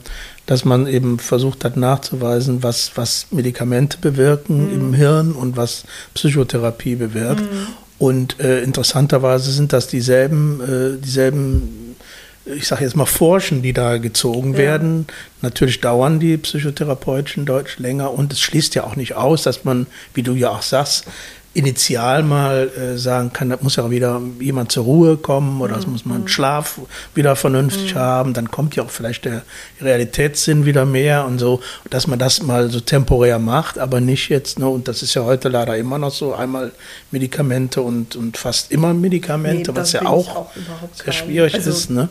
dass 0.46 0.64
man 0.66 0.88
eben 0.88 1.18
versucht 1.20 1.64
hat 1.66 1.76
nachzuweisen, 1.78 2.62
was, 2.64 2.92
was 2.96 3.28
Medikamente 3.32 3.98
bewirken 4.00 4.72
im 4.72 4.94
Hirn 4.94 5.32
und 5.32 5.58
was 5.58 5.84
Psychotherapie 6.14 6.96
bewirkt. 6.96 7.44
Und 7.98 8.40
äh, 8.40 8.62
interessanterweise 8.62 9.52
sind 9.52 9.74
das 9.74 9.88
dieselben, 9.88 10.62
äh, 10.62 11.02
dieselben, 11.02 11.96
ich 12.46 12.68
sage 12.68 12.84
jetzt 12.84 12.96
mal 12.96 13.06
Forschen, 13.06 13.62
die 13.62 13.74
da 13.74 13.98
gezogen 13.98 14.52
Ja. 14.54 14.60
werden. 14.60 15.08
Natürlich 15.42 15.82
dauern 15.82 16.20
die 16.20 16.38
psychotherapeutischen 16.38 17.46
Deutsch 17.46 17.80
länger 17.80 18.12
und 18.12 18.34
es 18.34 18.40
schließt 18.42 18.76
ja 18.76 18.84
auch 18.84 18.96
nicht 18.96 19.16
aus, 19.16 19.44
dass 19.44 19.64
man, 19.64 19.88
wie 20.14 20.24
du 20.24 20.34
ja 20.34 20.50
auch 20.50 20.62
sagst, 20.62 21.06
initial 21.56 22.22
mal 22.22 22.70
äh, 22.78 22.98
sagen 22.98 23.32
kann, 23.34 23.50
da 23.50 23.58
muss 23.62 23.78
ja 23.78 23.90
wieder 23.90 24.22
jemand 24.40 24.72
zur 24.74 24.84
Ruhe 24.84 25.16
kommen 25.18 25.62
oder 25.62 25.78
es 25.78 25.88
muss 25.88 26.06
man 26.06 26.28
Schlaf 26.28 26.80
wieder 27.16 27.36
vernünftig 27.38 27.96
haben, 27.96 28.34
dann 28.34 28.52
kommt 28.52 28.76
ja 28.76 28.84
auch 28.84 28.90
vielleicht 28.90 29.24
der 29.26 29.42
Realitätssinn 29.82 30.66
wieder 30.66 30.86
mehr 30.86 31.26
und 31.26 31.40
so, 31.40 31.62
dass 31.90 32.08
man 32.08 32.20
das 32.20 32.44
mal 32.44 32.70
so 32.70 32.82
temporär 32.82 33.40
macht, 33.40 33.80
aber 33.80 34.02
nicht 34.02 34.28
jetzt, 34.30 34.60
ne, 34.60 34.68
und 34.68 34.90
das 34.90 35.02
ist 35.02 35.14
ja 35.14 35.24
heute 35.24 35.48
leider 35.48 35.78
immer 35.78 35.98
noch 35.98 36.12
so, 36.12 36.34
einmal 36.36 36.74
Medikamente 37.12 37.82
und, 37.82 38.18
und 38.18 38.38
fast 38.38 38.72
immer 38.72 38.94
Medikamente, 38.94 39.72
Nee, 39.72 39.78
was 39.78 39.94
ja 39.94 40.06
auch, 40.06 40.36
auch 40.36 40.48
sehr 40.94 41.14
schwierig 41.14 41.56
also- 41.56 41.70
ist, 41.70 41.90
ne? 41.90 42.10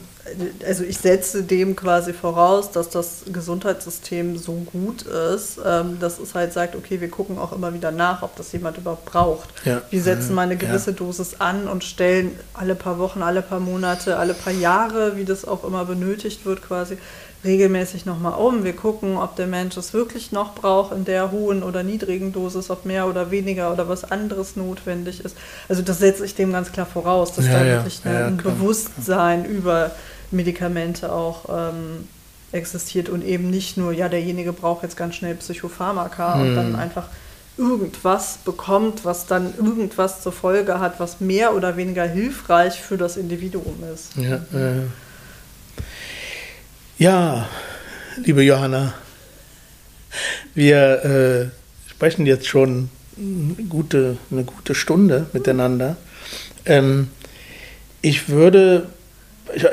Also 0.67 0.85
ich 0.85 0.99
setze 0.99 1.43
dem 1.43 1.77
quasi 1.77 2.13
voraus, 2.13 2.71
dass 2.71 2.89
das 2.89 3.23
Gesundheitssystem 3.33 4.37
so 4.39 4.53
gut 4.73 5.03
ist, 5.03 5.59
ähm, 5.65 5.99
dass 6.01 6.19
es 6.19 6.35
halt 6.35 6.53
sagt, 6.53 6.77
okay, 6.77 7.01
wir 7.01 7.09
gucken 7.11 7.39
auch 7.39 7.53
immer 7.53 7.75
wieder 7.75 7.91
nach, 7.91 8.23
ob 8.23 8.35
das 8.37 8.51
jemand 8.53 8.79
überhaupt 8.79 9.05
braucht. 9.05 9.49
Ja. 9.65 9.83
Wir 9.91 10.03
setzen 10.03 10.35
mal 10.35 10.43
eine 10.43 10.55
Ja. 10.55 10.61
gewisse 10.61 10.93
Dosis 10.95 11.37
an 11.41 11.69
und 11.69 11.85
stellen 11.85 12.39
alle 12.55 12.75
paar 12.75 12.99
Wochen, 12.99 13.23
alle 13.23 13.43
paar 13.43 13.61
Monate, 13.61 14.17
alle 14.17 14.35
paar 14.35 14.53
Jahre, 14.53 15.17
wie 15.17 15.25
das 15.25 15.45
auch 15.45 15.63
immer 15.65 15.85
benötigt 15.85 16.47
wird, 16.47 16.63
quasi 16.63 16.97
regelmäßig 17.45 18.07
nochmal 18.07 18.39
um. 18.39 18.65
Wir 18.65 18.73
gucken, 18.75 19.19
ob 19.19 19.37
der 19.37 19.47
Mensch 19.47 19.77
es 19.77 19.93
wirklich 19.93 20.33
noch 20.33 20.55
braucht 20.55 20.95
in 20.97 21.05
der 21.05 21.31
hohen 21.31 21.63
oder 21.63 21.83
niedrigen 21.83 22.33
Dosis, 22.33 22.71
ob 22.71 22.87
mehr 22.87 23.07
oder 23.07 23.31
weniger 23.31 23.71
oder 23.71 23.87
was 23.87 24.11
anderes 24.11 24.57
notwendig 24.57 25.23
ist. 25.23 25.37
Also 25.69 25.83
das 25.83 25.99
setze 25.99 26.25
ich 26.25 26.35
dem 26.35 26.53
ganz 26.53 26.73
klar 26.73 26.87
voraus, 26.87 27.35
dass 27.35 27.45
Ja, 27.47 27.53
da 27.53 27.65
ja. 27.65 27.75
wirklich 27.77 28.01
Ja, 28.03 28.29
ein 28.29 28.39
klar. 28.39 28.55
Bewusstsein 28.55 29.45
über 29.45 29.91
Medikamente 30.35 31.13
auch 31.13 31.47
ähm, 31.49 32.09
existiert 32.53 33.09
und 33.09 33.25
eben 33.25 33.51
nicht 33.51 33.77
nur, 33.77 33.93
ja, 33.93 34.09
derjenige 34.09 34.53
braucht 34.53 34.83
jetzt 34.83 34.97
ganz 34.97 35.15
schnell 35.17 35.35
Psychopharmaka 35.35 36.35
und 36.35 36.49
Hm. 36.49 36.57
dann 36.57 36.77
einfach 36.77 37.09
irgendwas 37.57 38.39
bekommt, 38.45 39.05
was 39.05 39.27
dann 39.27 39.55
irgendwas 39.57 40.23
zur 40.23 40.33
Folge 40.33 40.81
hat, 40.81 40.99
was 40.99 41.21
mehr 41.21 41.55
oder 41.55 41.77
weniger 41.77 42.05
hilfreich 42.05 42.81
für 42.81 42.97
das 42.97 43.17
Individuum 43.17 43.77
ist. 43.93 44.11
Ja, 44.17 44.37
äh. 44.59 44.83
ja, 46.99 47.49
liebe 48.17 48.43
Johanna, 48.43 48.95
wir 50.55 51.05
äh, 51.05 51.91
sprechen 51.91 52.27
jetzt 52.27 52.47
schon 52.47 52.91
eine 53.17 53.67
gute, 53.69 54.17
eine 54.31 54.45
gute 54.45 54.75
Stunde 54.75 55.27
miteinander. 55.33 55.97
Ähm, 56.67 57.09
ich 58.03 58.29
würde, 58.29 58.89
ich, 59.55 59.65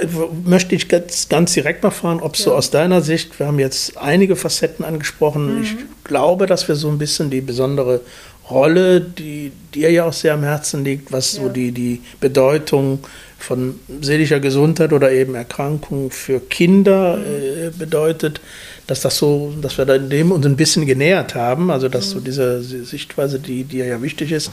möchte 0.45 0.75
ich 0.75 0.87
ganz, 0.89 1.29
ganz 1.29 1.53
direkt 1.53 1.83
mal 1.83 1.91
fragen, 1.91 2.21
ob 2.21 2.35
so 2.35 2.51
Ja. 2.51 2.57
aus 2.57 2.71
deiner 2.71 3.01
Sicht, 3.01 3.39
wir 3.39 3.47
haben 3.47 3.59
jetzt 3.59 3.97
einige 3.97 4.35
Facetten 4.35 4.83
angesprochen, 4.83 5.61
ich 5.63 5.75
glaube, 6.03 6.45
dass 6.45 6.67
wir 6.67 6.75
so 6.75 6.89
ein 6.89 6.97
bisschen 6.97 7.29
die 7.29 7.41
besondere 7.41 8.01
Rolle, 8.49 8.99
die 8.99 9.51
dir 9.73 9.91
ja 9.91 10.05
auch 10.05 10.13
sehr 10.13 10.33
am 10.33 10.43
Herzen 10.43 10.83
liegt, 10.83 11.11
was 11.11 11.31
so 11.33 11.43
Ja. 11.43 11.49
die, 11.49 11.71
die 11.71 12.01
Bedeutung 12.19 12.99
von 13.41 13.79
seelischer 14.01 14.39
Gesundheit 14.39 14.93
oder 14.93 15.11
eben 15.11 15.35
Erkrankung 15.35 16.11
für 16.11 16.39
Kinder 16.39 17.17
äh, 17.17 17.69
bedeutet, 17.77 18.41
dass 18.87 19.01
das 19.01 19.17
so, 19.17 19.53
dass 19.61 19.77
wir 19.77 19.85
da 19.85 19.97
dem 19.97 20.31
uns 20.31 20.45
ein 20.45 20.55
bisschen 20.55 20.85
genähert 20.85 21.35
haben, 21.35 21.71
also 21.71 21.87
dass 21.87 22.09
so 22.09 22.19
diese 22.19 22.61
Sichtweise, 22.61 23.39
die 23.39 23.63
dir 23.63 23.85
ja 23.85 24.01
wichtig 24.01 24.31
ist. 24.31 24.51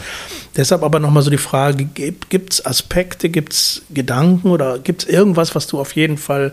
Deshalb 0.56 0.82
aber 0.82 1.00
nochmal 1.00 1.22
so 1.22 1.30
die 1.30 1.38
Frage, 1.38 1.84
gibt 1.84 2.52
es 2.52 2.64
Aspekte, 2.64 3.28
gibt 3.28 3.52
es 3.52 3.82
Gedanken 3.90 4.50
oder 4.50 4.78
gibt 4.78 5.02
es 5.02 5.08
irgendwas, 5.08 5.54
was 5.54 5.66
du 5.66 5.78
auf 5.78 5.96
jeden 5.96 6.18
Fall 6.18 6.52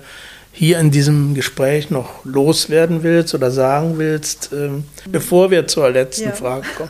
hier 0.52 0.80
in 0.80 0.89
diesem 0.89 1.36
Gespräch 1.36 1.89
noch 1.89 2.24
loswerden 2.24 3.04
willst 3.04 3.36
oder 3.36 3.52
sagen 3.52 3.98
willst, 3.98 4.52
ähm, 4.54 4.86
bevor 5.10 5.52
wir 5.52 5.67
zur 5.67 5.89
letzten 5.89 6.30
Ja. 6.30 6.32
Frage 6.32 6.65
kommen? 6.78 6.89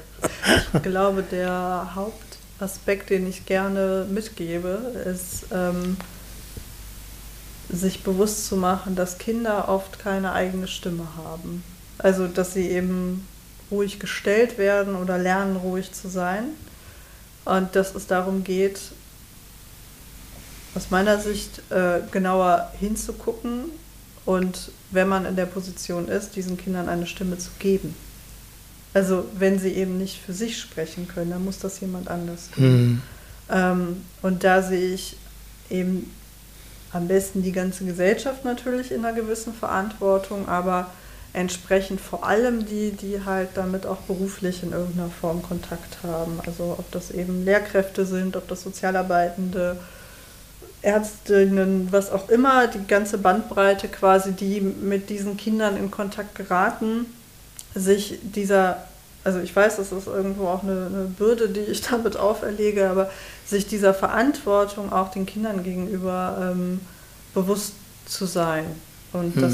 Ich 0.75 0.83
glaube, 0.83 1.23
der 1.29 1.95
Hauptaspekt, 2.65 3.11
den 3.11 3.27
ich 3.27 3.45
gerne 3.45 4.07
mitgebe, 4.09 4.91
ist, 5.05 5.45
ähm, 5.51 5.97
sich 7.69 8.03
bewusst 8.03 8.47
zu 8.47 8.57
machen, 8.57 8.95
dass 8.95 9.19
Kinder 9.19 9.69
oft 9.69 9.99
keine 9.99 10.33
eigene 10.33 10.67
Stimme 10.67 11.07
haben. 11.15 11.63
Also, 11.99 12.27
dass 12.27 12.53
sie 12.53 12.69
eben 12.69 13.27
ruhig 13.69 13.99
gestellt 13.99 14.57
werden 14.57 14.95
oder 14.95 15.19
lernen, 15.19 15.57
ruhig 15.57 15.91
zu 15.91 16.09
sein. 16.09 16.45
Und 17.45 17.75
dass 17.75 17.93
es 17.93 18.07
darum 18.07 18.43
geht, 18.43 18.79
aus 20.73 20.89
meiner 20.89 21.19
Sicht 21.19 21.61
äh, 21.69 21.99
genauer 22.11 22.71
hinzugucken 22.79 23.65
und 24.25 24.71
wenn 24.89 25.07
man 25.07 25.25
in 25.25 25.35
der 25.35 25.45
Position 25.45 26.07
ist, 26.07 26.35
diesen 26.35 26.57
Kindern 26.57 26.89
eine 26.89 27.05
Stimme 27.05 27.37
zu 27.37 27.51
geben. 27.59 27.95
Also 28.95 29.25
wenn 29.37 29.59
sie 29.59 29.73
eben 29.73 29.97
nicht 29.97 30.21
für 30.25 30.31
sich 30.31 30.57
sprechen 30.57 31.05
können, 31.09 31.31
dann 31.31 31.43
muss 31.43 31.59
das 31.59 31.81
jemand 31.81 32.07
anders 32.07 32.49
tun. 32.51 32.63
Hm. 32.63 33.01
Ähm, 33.51 34.01
und 34.21 34.45
da 34.45 34.61
sehe 34.61 34.93
ich 34.93 35.17
eben 35.69 36.09
am 36.93 37.09
besten 37.09 37.43
die 37.43 37.51
ganze 37.51 37.83
Gesellschaft 37.83 38.45
natürlich 38.45 38.93
in 38.93 39.03
einer 39.03 39.13
gewissen 39.13 39.53
Verantwortung, 39.53 40.47
aber 40.47 40.91
entsprechend 41.33 41.99
vor 41.99 42.25
allem 42.25 42.65
die, 42.65 42.91
die 42.91 43.25
halt 43.25 43.49
damit 43.55 43.85
auch 43.85 43.97
beruflich 43.97 44.63
in 44.63 44.71
irgendeiner 44.71 45.09
Form 45.09 45.43
Kontakt 45.43 45.97
haben. 46.01 46.39
Also 46.47 46.75
ob 46.79 46.89
das 46.91 47.11
eben 47.11 47.43
Lehrkräfte 47.43 48.05
sind, 48.05 48.37
ob 48.37 48.47
das 48.47 48.63
Sozialarbeitende, 48.63 49.75
Ärztinnen, 50.81 51.89
was 51.91 52.11
auch 52.13 52.29
immer, 52.29 52.67
die 52.67 52.87
ganze 52.87 53.17
Bandbreite 53.17 53.89
quasi, 53.89 54.31
die 54.31 54.61
mit 54.61 55.09
diesen 55.09 55.35
Kindern 55.35 55.75
in 55.75 55.91
Kontakt 55.91 56.35
geraten, 56.35 57.07
sich 57.75 58.19
dieser, 58.23 58.83
also 59.23 59.39
ich 59.39 59.55
weiß, 59.55 59.77
das 59.77 59.91
ist 59.91 60.07
irgendwo 60.07 60.47
auch 60.47 60.63
eine, 60.63 60.87
eine 60.87 61.05
Bürde, 61.05 61.49
die 61.49 61.59
ich 61.59 61.81
damit 61.89 62.17
auferlege, 62.17 62.89
aber 62.89 63.09
sich 63.45 63.67
dieser 63.67 63.93
Verantwortung 63.93 64.91
auch 64.91 65.11
den 65.11 65.25
Kindern 65.25 65.63
gegenüber 65.63 66.51
ähm, 66.53 66.79
bewusst 67.33 67.73
zu 68.05 68.25
sein 68.25 68.65
und 69.13 69.41
das 69.41 69.53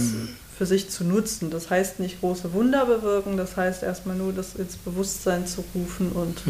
für 0.58 0.66
sich 0.68 0.90
zu 0.90 1.04
nutzen. 1.04 1.50
Das 1.50 1.70
heißt 1.70 2.00
nicht 2.00 2.20
große 2.20 2.54
Wunder 2.54 2.86
bewirken, 2.86 3.38
das 3.38 3.58
heißt 3.58 3.82
erstmal 3.82 4.16
nur 4.16 4.32
das 4.32 4.56
ins 4.56 4.76
Bewusstsein 4.78 5.48
zu 5.48 5.64
rufen 5.74 6.12
und 6.12 6.42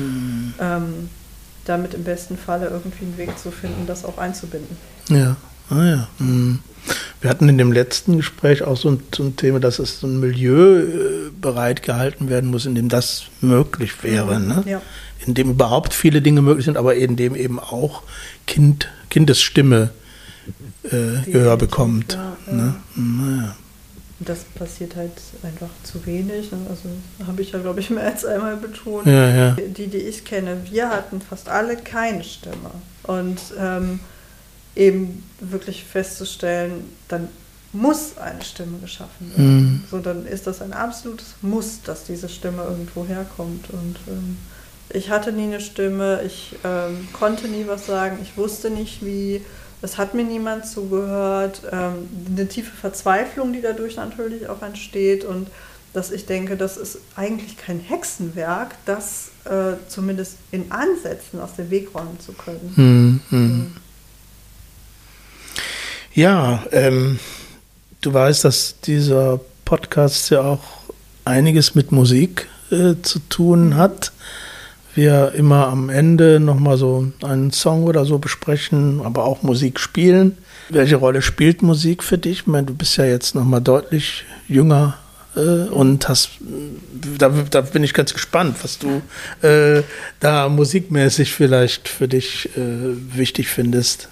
ähm, 0.59 1.09
damit 1.65 1.93
im 1.93 2.03
besten 2.03 2.37
Falle 2.37 2.67
irgendwie 2.67 3.05
einen 3.05 3.17
Weg 3.17 3.37
zu 3.39 3.51
finden, 3.51 3.87
das 3.87 4.03
auch 4.03 4.17
einzubinden. 4.17 4.75
Ja, 5.07 5.37
ah 5.69 5.83
ja. 5.83 6.07
hm. 6.17 6.59
Wir 7.21 7.29
hatten 7.29 7.47
in 7.49 7.57
dem 7.57 7.71
letzten 7.71 8.17
Gespräch 8.17 8.63
auch 8.63 8.77
so 8.77 8.89
ein, 8.89 9.03
so 9.15 9.23
ein 9.23 9.35
Thema, 9.35 9.59
dass 9.59 9.79
es 9.79 9.99
so 9.99 10.07
ein 10.07 10.19
Milieu 10.19 10.79
äh, 10.79 11.29
bereit 11.39 11.83
gehalten 11.83 12.29
werden 12.29 12.49
muss, 12.49 12.65
in 12.65 12.75
dem 12.75 12.89
das 12.89 13.25
möglich 13.41 14.03
wäre. 14.03 14.39
Ne? 14.39 14.63
Ja. 14.65 14.81
In 15.25 15.35
dem 15.35 15.51
überhaupt 15.51 15.93
viele 15.93 16.21
Dinge 16.21 16.41
möglich 16.41 16.65
sind, 16.65 16.77
aber 16.77 16.95
in 16.95 17.15
dem 17.15 17.35
eben 17.35 17.59
auch 17.59 18.01
kind, 18.47 18.87
Kindesstimme 19.09 19.91
äh, 20.83 21.29
Gehör 21.31 21.57
bekommt. 21.57 22.13
Ja, 22.13 22.37
ja. 22.47 22.53
Ne? 22.53 22.75
Naja. 22.95 23.55
Das 24.19 24.43
passiert 24.55 24.95
halt 24.95 25.13
einfach 25.43 25.69
zu 25.83 26.05
wenig. 26.05 26.51
ne? 26.51 26.59
Also 26.69 26.89
habe 27.25 27.41
ich 27.41 27.51
ja, 27.51 27.59
glaube 27.59 27.79
ich, 27.79 27.89
mehr 27.89 28.05
als 28.05 28.23
einmal 28.23 28.55
betont. 28.55 29.05
Die, 29.05 29.87
die 29.87 29.97
ich 29.97 30.25
kenne, 30.25 30.57
wir 30.69 30.89
hatten 30.89 31.21
fast 31.21 31.49
alle 31.49 31.77
keine 31.77 32.23
Stimme. 32.23 32.71
Und 33.03 33.39
ähm, 33.59 33.99
eben 34.75 35.23
wirklich 35.39 35.83
festzustellen, 35.83 36.85
dann 37.07 37.27
muss 37.73 38.17
eine 38.17 38.43
Stimme 38.43 38.79
geschaffen 38.79 39.31
werden. 39.35 39.63
Mhm. 39.63 39.83
So, 39.89 39.99
dann 39.99 40.25
ist 40.25 40.47
das 40.47 40.61
ein 40.61 40.73
absolutes 40.73 41.35
Muss, 41.41 41.81
dass 41.83 42.03
diese 42.05 42.27
Stimme 42.29 42.63
irgendwo 42.63 43.05
herkommt. 43.05 43.69
Und 43.69 43.95
ähm, 44.07 44.37
ich 44.89 45.09
hatte 45.09 45.31
nie 45.31 45.43
eine 45.43 45.61
Stimme, 45.61 46.21
ich 46.25 46.55
ähm, 46.63 47.07
konnte 47.13 47.47
nie 47.47 47.65
was 47.67 47.85
sagen, 47.85 48.19
ich 48.21 48.35
wusste 48.35 48.69
nicht 48.69 49.05
wie, 49.05 49.41
es 49.81 49.97
hat 49.97 50.13
mir 50.13 50.23
niemand 50.23 50.67
zugehört. 50.67 51.61
Ähm, 51.71 52.09
eine 52.29 52.47
tiefe 52.47 52.75
Verzweiflung, 52.75 53.53
die 53.53 53.61
dadurch 53.61 53.95
natürlich 53.95 54.49
auch 54.49 54.61
entsteht 54.61 55.23
und 55.23 55.47
dass 55.93 56.11
ich 56.11 56.25
denke, 56.25 56.55
das 56.55 56.77
ist 56.77 56.99
eigentlich 57.15 57.57
kein 57.57 57.79
Hexenwerk, 57.79 58.75
das 58.85 59.31
äh, 59.45 59.73
zumindest 59.89 60.37
in 60.51 60.71
Ansätzen 60.71 61.39
aus 61.41 61.55
dem 61.57 61.69
Weg 61.69 61.93
räumen 61.93 62.17
zu 62.19 62.31
können. 62.31 62.71
Hm, 62.75 63.19
hm. 63.29 63.71
Ja, 66.13 66.63
ähm, 66.71 67.19
du 68.01 68.13
weißt, 68.13 68.43
dass 68.43 68.79
dieser 68.81 69.39
Podcast 69.63 70.29
ja 70.29 70.41
auch 70.41 70.63
einiges 71.23 71.73
mit 71.73 71.93
Musik 71.93 72.47
äh, 72.69 72.95
zu 73.01 73.19
tun 73.29 73.77
hat. 73.77 74.11
wir 74.93 75.31
immer 75.35 75.67
am 75.67 75.89
Ende 75.89 76.41
nochmal 76.41 76.75
so 76.75 77.07
einen 77.23 77.51
Song 77.53 77.85
oder 77.85 78.03
so 78.03 78.19
besprechen, 78.19 78.99
aber 79.05 79.23
auch 79.23 79.41
Musik 79.41 79.79
spielen. 79.79 80.37
Welche 80.67 80.97
Rolle 80.97 81.21
spielt 81.21 81.61
Musik 81.61 82.03
für 82.03 82.17
dich? 82.17 82.39
Ich 82.39 82.47
meine, 82.47 82.67
du 82.67 82.73
bist 82.73 82.97
ja 82.97 83.05
jetzt 83.05 83.33
nochmal 83.33 83.61
deutlich 83.61 84.25
jünger 84.49 84.97
äh, 85.37 85.69
und 85.69 86.09
hast, 86.09 86.31
da, 87.17 87.29
da, 87.29 87.61
bin 87.61 87.85
ich 87.85 87.93
ganz 87.93 88.13
gespannt, 88.13 88.57
was 88.63 88.79
du 88.79 89.01
äh, 89.47 89.83
da 90.19 90.49
musikmäßig 90.49 91.33
vielleicht 91.33 91.87
für 91.87 92.09
dich 92.09 92.49
äh, 92.57 93.17
wichtig 93.17 93.47
findest. 93.47 94.09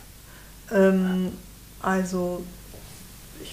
Ähm, 0.74 1.32
also 1.82 2.44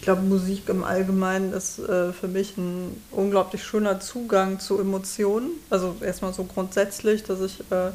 glaube, 0.07 0.23
Musik 0.23 0.69
im 0.69 0.85
Allgemeinen 0.85 1.53
ist 1.53 1.81
äh, 1.81 2.13
für 2.13 2.29
mich 2.29 2.57
ein 2.57 3.03
unglaublich 3.11 3.65
schöner 3.65 3.99
Zugang 3.99 4.61
zu 4.61 4.79
Emotionen. 4.79 5.51
Also 5.69 5.97
erstmal 6.01 6.33
so 6.33 6.45
grundsätzlich, 6.45 7.25
dass 7.25 7.41
ich 7.41 7.61
äh, 7.73 7.91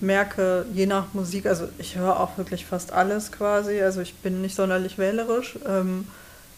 merke, 0.00 0.66
je 0.72 0.86
nach 0.86 1.14
Musik, 1.14 1.46
also 1.46 1.68
ich 1.78 1.96
höre 1.96 2.20
auch 2.20 2.38
wirklich 2.38 2.64
fast 2.64 2.92
alles 2.92 3.32
quasi. 3.32 3.82
Also 3.82 4.00
ich 4.00 4.14
bin 4.14 4.40
nicht 4.40 4.54
sonderlich 4.54 4.98
wählerisch. 4.98 5.58
Ähm, 5.66 6.06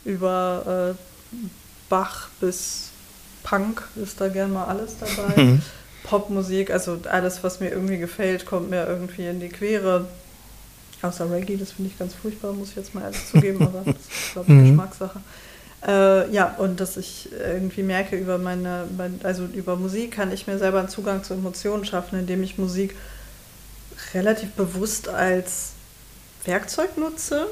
über 0.04 0.94
äh, 0.94 1.36
Bach 1.88 2.28
bis 2.38 2.90
Punk 3.42 3.82
ist 3.96 4.20
da 4.20 4.28
gern 4.28 4.52
mal 4.52 4.66
alles 4.66 4.96
dabei. 5.00 5.42
Mhm. 5.42 5.62
Popmusik, 6.02 6.70
also 6.70 6.98
alles, 7.10 7.42
was 7.42 7.60
mir 7.60 7.70
irgendwie 7.70 7.98
gefällt, 7.98 8.44
kommt 8.44 8.68
mir 8.68 8.86
irgendwie 8.86 9.26
in 9.26 9.40
die 9.40 9.48
Quere. 9.48 10.08
Außer 11.02 11.30
Reggae, 11.30 11.56
das 11.56 11.72
finde 11.72 11.90
ich 11.90 11.98
ganz 11.98 12.14
furchtbar, 12.14 12.52
muss 12.52 12.70
ich 12.70 12.76
jetzt 12.76 12.94
mal 12.94 13.02
ehrlich 13.02 13.26
zugeben, 13.26 13.62
aber 13.62 13.82
das 13.86 13.94
ist, 13.96 14.32
glaube 14.32 14.52
ich, 14.52 14.54
mhm. 14.54 14.66
Geschmackssache. 14.68 15.20
Äh, 15.86 16.30
ja, 16.30 16.54
und 16.58 16.78
dass 16.78 16.98
ich 16.98 17.30
irgendwie 17.32 17.82
merke, 17.82 18.16
über 18.16 18.36
meine, 18.36 18.84
mein, 18.96 19.18
also 19.22 19.44
über 19.46 19.76
Musik 19.76 20.12
kann 20.12 20.30
ich 20.30 20.46
mir 20.46 20.58
selber 20.58 20.78
einen 20.78 20.90
Zugang 20.90 21.24
zu 21.24 21.32
Emotionen 21.32 21.86
schaffen, 21.86 22.18
indem 22.18 22.42
ich 22.42 22.58
Musik 22.58 22.94
relativ 24.12 24.50
bewusst 24.52 25.08
als 25.08 25.72
Werkzeug 26.44 26.98
nutze. 26.98 27.46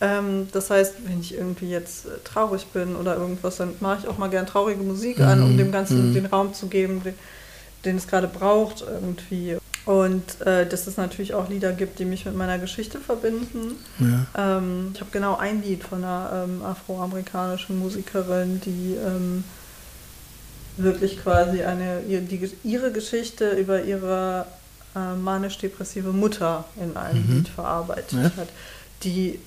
Ähm, 0.00 0.48
das 0.52 0.70
heißt, 0.70 0.94
wenn 1.04 1.20
ich 1.20 1.34
irgendwie 1.34 1.70
jetzt 1.70 2.06
äh, 2.06 2.08
traurig 2.24 2.66
bin 2.68 2.96
oder 2.96 3.16
irgendwas, 3.16 3.56
dann 3.56 3.74
mache 3.80 4.00
ich 4.00 4.08
auch 4.08 4.16
mal 4.16 4.30
gern 4.30 4.46
traurige 4.46 4.82
Musik 4.82 5.18
mhm. 5.18 5.24
an, 5.24 5.42
um 5.42 5.58
dem 5.58 5.70
Ganzen 5.70 6.10
mhm. 6.10 6.14
den 6.14 6.26
Raum 6.26 6.54
zu 6.54 6.68
geben, 6.68 7.02
den, 7.04 7.14
den 7.84 7.96
es 7.96 8.06
gerade 8.06 8.26
braucht 8.26 8.82
irgendwie. 8.82 9.58
Und 9.86 10.40
äh, 10.42 10.66
dass 10.66 10.86
es 10.86 10.96
natürlich 10.96 11.34
auch 11.34 11.48
Lieder 11.48 11.72
gibt, 11.72 11.98
die 11.98 12.04
mich 12.04 12.26
mit 12.26 12.36
meiner 12.36 12.58
Geschichte 12.58 12.98
verbinden. 12.98 13.76
Ja. 13.98 14.58
Ähm, 14.58 14.90
ich 14.94 15.00
habe 15.00 15.10
genau 15.10 15.36
ein 15.36 15.62
Lied 15.62 15.84
von 15.84 16.04
einer 16.04 16.44
ähm, 16.44 16.62
afroamerikanischen 16.62 17.78
Musikerin, 17.78 18.60
die 18.60 18.94
ähm, 18.94 19.44
wirklich 20.76 21.22
quasi 21.22 21.62
eine, 21.62 22.00
die, 22.02 22.50
ihre 22.62 22.92
Geschichte 22.92 23.50
über 23.50 23.82
ihre 23.82 24.46
äh, 24.94 25.14
manisch-depressive 25.14 26.12
Mutter 26.12 26.64
in 26.80 26.96
einem 26.96 27.26
mhm. 27.26 27.36
Lied 27.36 27.48
verarbeitet 27.48 28.12
ja. 28.12 28.30
hat, 28.36 28.48
die 29.02 29.38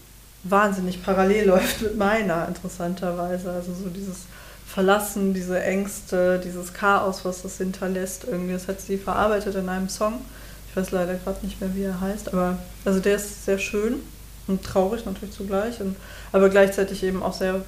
wahnsinnig 0.44 1.04
parallel 1.04 1.46
läuft 1.50 1.82
mit 1.82 1.98
meiner, 1.98 2.48
interessanterweise. 2.48 3.52
Also 3.52 3.74
so 3.74 3.90
dieses 3.90 4.26
Verlassen, 4.74 5.36
diese 5.36 5.62
Ängste, 5.62 6.42
dieses 6.44 6.74
Chaos, 6.74 7.24
was 7.26 7.44
das 7.44 7.58
hinterlässt. 7.58 8.26
Irgendwie, 8.26 8.54
das 8.54 8.68
hat 8.68 8.82
sie 8.82 8.98
verarbeitet 8.98 9.54
in 9.56 9.70
einem 9.70 9.88
Song. 9.88 10.22
Ich 10.70 10.76
weiß 10.76 10.90
leider 10.90 11.14
gerade 11.14 11.46
nicht 11.46 11.62
mehr, 11.62 11.76
wie 11.76 11.84
er 11.84 12.02
heißt, 12.02 12.34
aber 12.34 12.58
also 12.84 13.00
der 13.00 13.18
ist 13.18 13.46
sehr 13.46 13.60
schön 13.60 14.02
und 14.48 14.64
traurig 14.64 15.06
natürlich 15.06 15.36
zugleich, 15.36 15.80
und, 15.80 15.96
aber 16.32 16.50
gleichzeitig 16.50 17.04
eben 17.04 17.22
auch 17.22 17.34
sehr, 17.34 17.62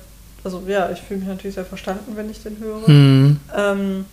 also 0.43 0.63
ja, 0.65 0.89
ich 0.89 1.01
fühle 1.01 1.19
mich 1.19 1.29
natürlich 1.29 1.53
sehr 1.53 1.65
verstanden, 1.65 2.13
wenn 2.15 2.31
ich 2.31 2.41
den 2.41 2.57
höre. 2.57 2.89
Mhm. 2.89 3.39
Ähm, 3.55 4.05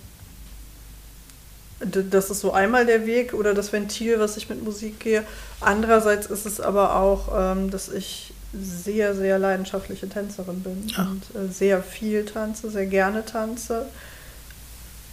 das 2.10 2.28
ist 2.28 2.40
so 2.40 2.52
einmal 2.52 2.84
der 2.84 3.06
Weg 3.06 3.32
oder 3.32 3.54
das 3.54 3.72
Ventil, 3.72 4.20
was 4.20 4.36
ich 4.36 4.50
mit 4.50 4.62
Musik 4.62 5.00
gehe. 5.00 5.24
Andererseits 5.60 6.26
ist 6.26 6.44
es 6.44 6.60
aber 6.60 6.96
auch, 6.96 7.30
ähm, 7.34 7.70
dass 7.70 7.88
ich 7.88 8.34
sehr, 8.52 9.14
sehr 9.14 9.38
leidenschaftliche 9.38 10.08
Tänzerin 10.08 10.60
bin 10.60 10.86
Ach. 10.96 11.10
und 11.10 11.22
äh, 11.34 11.50
sehr 11.50 11.82
viel 11.82 12.24
tanze, 12.24 12.70
sehr 12.70 12.86
gerne 12.86 13.24
tanze. 13.24 13.86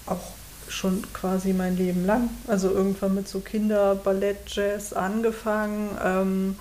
Auch 0.06 0.34
schon 0.67 1.04
quasi 1.13 1.54
mein 1.54 1.78
Leben 1.78 2.06
lang. 2.06 2.30
Also 2.47 2.69
irgendwann 2.69 3.15
mit 3.15 3.28
so 3.28 3.39
Kinder, 3.39 3.95
Ballett, 3.95 4.38
Jazz 4.47 4.93
angefangen, 4.93 5.97
ähm, 6.04 6.56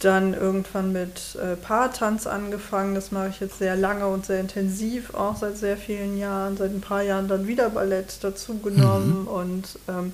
dann 0.00 0.34
irgendwann 0.34 0.92
mit 0.92 1.36
äh, 1.36 1.56
Paartanz 1.56 2.26
angefangen. 2.26 2.94
Das 2.94 3.12
mache 3.12 3.28
ich 3.28 3.40
jetzt 3.40 3.58
sehr 3.58 3.76
lange 3.76 4.06
und 4.06 4.26
sehr 4.26 4.40
intensiv, 4.40 5.14
auch 5.14 5.36
seit 5.36 5.56
sehr 5.56 5.76
vielen 5.76 6.18
Jahren. 6.18 6.56
Seit 6.56 6.70
ein 6.70 6.80
paar 6.80 7.02
Jahren 7.02 7.28
dann 7.28 7.46
wieder 7.46 7.70
Ballett 7.70 8.22
dazugenommen 8.22 9.22
mhm. 9.22 9.28
und 9.28 9.78
ähm, 9.88 10.12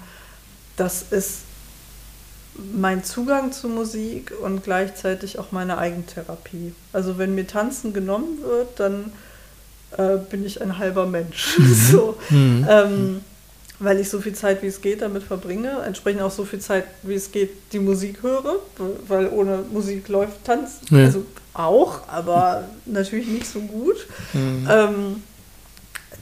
das 0.77 1.05
ist 1.11 1.41
mein 2.75 3.03
Zugang 3.05 3.53
zu 3.53 3.69
Musik 3.69 4.33
und 4.43 4.63
gleichzeitig 4.63 5.39
auch 5.39 5.53
meine 5.53 5.79
Eigentherapie. 5.79 6.75
Also 6.93 7.19
wenn 7.19 7.35
mir 7.35 7.47
Tanzen 7.47 7.93
genommen 7.93 8.43
wird, 8.43 8.79
dann 8.79 9.13
äh, 9.97 10.19
bin 10.31 10.45
ich 10.45 10.61
ein 10.61 10.79
halber 10.79 11.07
Mensch. 11.07 11.59
Mhm. 11.59 11.75
so, 11.75 12.17
mhm. 12.31 12.67
ähm, 12.69 13.21
weil 13.79 13.99
ich 13.99 14.09
so 14.09 14.21
viel 14.21 14.35
Zeit 14.35 14.63
wie 14.63 14.67
es 14.67 14.81
geht 14.81 15.03
damit 15.03 15.23
verbringe, 15.23 15.83
entsprechend 15.85 16.23
auch 16.23 16.31
so 16.31 16.45
viel 16.45 16.61
Zeit 16.61 16.85
wie 17.03 17.15
es 17.15 17.33
geht 17.33 17.51
die 17.73 17.81
Musik 17.81 18.23
höre, 18.23 18.57
weil 19.09 19.29
ohne 19.29 19.65
Musik 19.73 20.09
läuft 20.09 20.45
Tanz. 20.45 20.81
Ja. 20.91 20.99
Also 20.99 21.25
auch, 21.55 22.09
aber 22.09 22.65
natürlich 22.87 23.27
nicht 23.27 23.47
so 23.47 23.61
gut. 23.61 24.07
Mhm. 24.33 24.69
Ähm, 24.71 25.23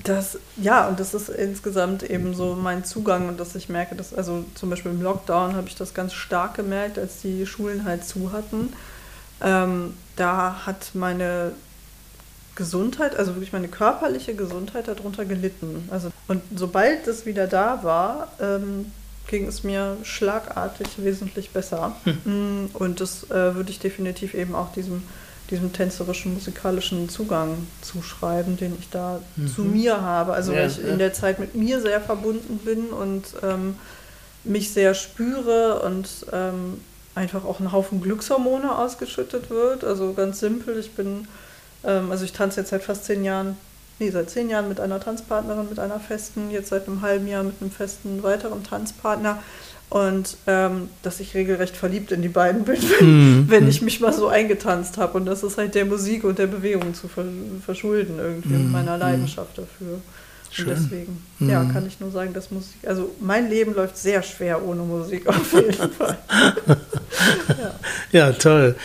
das, 0.04 0.38
ja, 0.56 0.88
und 0.88 1.00
das 1.00 1.14
ist 1.14 1.28
insgesamt 1.28 2.02
eben 2.02 2.34
so 2.34 2.54
mein 2.54 2.84
Zugang 2.84 3.28
und 3.28 3.40
dass 3.40 3.54
ich 3.54 3.68
merke, 3.68 3.94
dass, 3.94 4.14
also 4.14 4.44
zum 4.54 4.70
Beispiel 4.70 4.92
im 4.92 5.02
Lockdown 5.02 5.54
habe 5.54 5.68
ich 5.68 5.74
das 5.74 5.94
ganz 5.94 6.12
stark 6.12 6.54
gemerkt, 6.54 6.98
als 6.98 7.20
die 7.20 7.46
Schulen 7.46 7.84
halt 7.84 8.04
zu 8.04 8.32
hatten. 8.32 8.72
Ähm, 9.42 9.94
da 10.16 10.66
hat 10.66 10.90
meine 10.94 11.52
Gesundheit, 12.54 13.16
also 13.16 13.34
wirklich 13.34 13.52
meine 13.52 13.68
körperliche 13.68 14.34
Gesundheit 14.34 14.88
darunter 14.88 15.24
gelitten. 15.24 15.88
Also, 15.90 16.10
und 16.28 16.42
sobald 16.54 17.06
es 17.06 17.26
wieder 17.26 17.46
da 17.46 17.82
war, 17.82 18.28
ähm, 18.40 18.92
ging 19.28 19.46
es 19.46 19.64
mir 19.64 19.96
schlagartig 20.02 20.88
wesentlich 20.98 21.50
besser. 21.50 21.96
Hm. 22.04 22.64
Mm, 22.64 22.70
und 22.74 23.00
das 23.00 23.30
äh, 23.30 23.54
würde 23.54 23.70
ich 23.70 23.78
definitiv 23.78 24.34
eben 24.34 24.54
auch 24.54 24.72
diesem 24.72 25.02
diesem 25.50 25.72
tänzerischen, 25.72 26.34
musikalischen 26.34 27.08
Zugang 27.08 27.66
zuschreiben, 27.82 28.56
den 28.56 28.76
ich 28.78 28.88
da 28.90 29.20
mhm. 29.36 29.48
zu 29.48 29.62
mir 29.62 30.00
habe. 30.00 30.32
Also 30.32 30.52
ja, 30.52 30.60
weil 30.60 30.68
ich 30.68 30.78
ja. 30.78 30.88
in 30.88 30.98
der 30.98 31.12
Zeit 31.12 31.38
mit 31.38 31.54
mir 31.54 31.80
sehr 31.80 32.00
verbunden 32.00 32.58
bin 32.58 32.90
und 32.90 33.24
ähm, 33.42 33.76
mich 34.44 34.72
sehr 34.72 34.94
spüre 34.94 35.82
und 35.82 36.08
ähm, 36.32 36.80
einfach 37.14 37.44
auch 37.44 37.60
ein 37.60 37.72
Haufen 37.72 38.00
Glückshormone 38.00 38.76
ausgeschüttet 38.76 39.50
wird. 39.50 39.84
Also 39.84 40.12
ganz 40.12 40.40
simpel, 40.40 40.78
ich 40.78 40.92
bin, 40.92 41.26
ähm, 41.84 42.10
also 42.10 42.24
ich 42.24 42.32
tanze 42.32 42.60
jetzt 42.60 42.70
seit 42.70 42.82
fast 42.82 43.04
zehn 43.04 43.24
Jahren, 43.24 43.56
nee, 43.98 44.10
seit 44.10 44.30
zehn 44.30 44.48
Jahren 44.48 44.68
mit 44.68 44.80
einer 44.80 45.00
Tanzpartnerin, 45.00 45.68
mit 45.68 45.78
einer 45.78 46.00
festen, 46.00 46.50
jetzt 46.50 46.68
seit 46.68 46.86
einem 46.86 47.02
halben 47.02 47.26
Jahr 47.26 47.42
mit 47.42 47.60
einem 47.60 47.70
festen 47.70 48.22
weiteren 48.22 48.64
Tanzpartner 48.64 49.42
und 49.90 50.36
ähm, 50.46 50.88
dass 51.02 51.18
ich 51.18 51.34
regelrecht 51.34 51.76
verliebt 51.76 52.12
in 52.12 52.22
die 52.22 52.28
beiden 52.28 52.64
bin, 52.64 52.78
wenn, 52.98 53.42
mm, 53.42 53.50
wenn 53.50 53.68
ich 53.68 53.82
mich 53.82 54.00
mal 54.00 54.12
so 54.12 54.28
eingetanzt 54.28 54.96
habe. 54.96 55.18
Und 55.18 55.26
das 55.26 55.42
ist 55.42 55.58
halt 55.58 55.74
der 55.74 55.84
Musik 55.84 56.24
und 56.24 56.38
der 56.38 56.46
Bewegung 56.46 56.94
zu 56.94 57.08
verschulden 57.64 58.18
irgendwie 58.18 58.54
mm, 58.54 58.66
und 58.66 58.72
meiner 58.72 58.94
mhm. 58.94 59.00
Leidenschaft 59.00 59.58
mm. 59.58 59.60
dafür. 59.60 60.00
Schön. 60.52 60.68
Und 60.68 60.76
deswegen, 60.76 61.24
ja, 61.40 61.62
mhm. 61.62 61.72
kann 61.72 61.86
ich 61.86 62.00
nur 62.00 62.10
sagen, 62.10 62.32
dass 62.32 62.50
Musik, 62.50 62.86
also 62.86 63.14
mein 63.20 63.48
Leben 63.50 63.74
läuft 63.74 63.96
sehr 63.96 64.22
schwer 64.22 64.64
ohne 64.64 64.82
Musik 64.82 65.26
auf 65.28 65.52
jeden 65.52 65.72
Fall. 65.92 66.18
ja. 67.48 67.74
ja. 68.12 68.32
toll. 68.32 68.76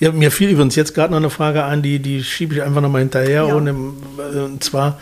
Ja, 0.00 0.10
mir 0.10 0.32
fiel 0.32 0.50
übrigens 0.50 0.74
jetzt 0.74 0.94
gerade 0.94 1.12
noch 1.12 1.18
eine 1.18 1.30
Frage 1.30 1.64
ein, 1.64 1.80
die, 1.80 2.00
die 2.00 2.24
schiebe 2.24 2.54
ich 2.54 2.62
einfach 2.62 2.80
nochmal 2.80 3.02
hinterher. 3.02 3.46
Ja. 3.46 3.54
Ohne, 3.54 3.72
und 3.72 4.64
zwar, 4.64 4.98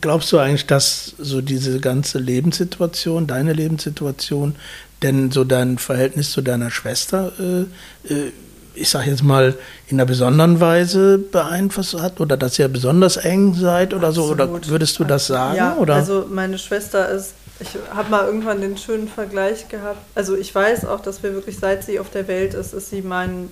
glaubst 0.00 0.32
du 0.32 0.38
eigentlich, 0.38 0.66
dass 0.66 1.14
so 1.18 1.40
diese 1.40 1.80
ganze 1.80 2.18
Lebenssituation, 2.18 3.26
deine 3.26 3.52
Lebenssituation, 3.52 4.56
denn 5.02 5.30
so 5.30 5.44
dein 5.44 5.78
Verhältnis 5.78 6.30
zu 6.32 6.42
deiner 6.42 6.70
Schwester, 6.70 7.32
äh, 7.38 8.12
äh, 8.12 8.32
ich 8.74 8.88
sage 8.88 9.10
jetzt 9.10 9.22
mal, 9.22 9.54
in 9.88 9.98
einer 9.98 10.06
besonderen 10.06 10.60
Weise 10.60 11.18
beeinflusst 11.18 12.00
hat 12.00 12.20
oder 12.20 12.36
dass 12.36 12.58
ihr 12.58 12.68
besonders 12.68 13.16
eng 13.16 13.54
seid 13.54 13.94
oder 13.94 14.08
Absolut. 14.08 14.38
so? 14.38 14.44
Oder 14.44 14.66
würdest 14.68 14.98
du 14.98 15.04
das 15.04 15.26
sagen? 15.26 15.56
Ja, 15.56 15.76
oder? 15.76 15.94
also 15.96 16.26
meine 16.30 16.58
Schwester 16.58 17.08
ist, 17.08 17.34
ich 17.58 17.68
habe 17.94 18.10
mal 18.10 18.24
irgendwann 18.24 18.60
den 18.60 18.76
schönen 18.76 19.08
Vergleich 19.08 19.68
gehabt. 19.68 19.98
Also 20.14 20.36
ich 20.36 20.54
weiß 20.54 20.86
auch, 20.86 21.00
dass 21.00 21.22
wir 21.22 21.34
wirklich, 21.34 21.58
seit 21.58 21.84
sie 21.84 21.98
auf 21.98 22.10
der 22.10 22.28
Welt 22.28 22.54
ist, 22.54 22.72
ist 22.72 22.90
sie 22.90 23.02
mein, 23.02 23.50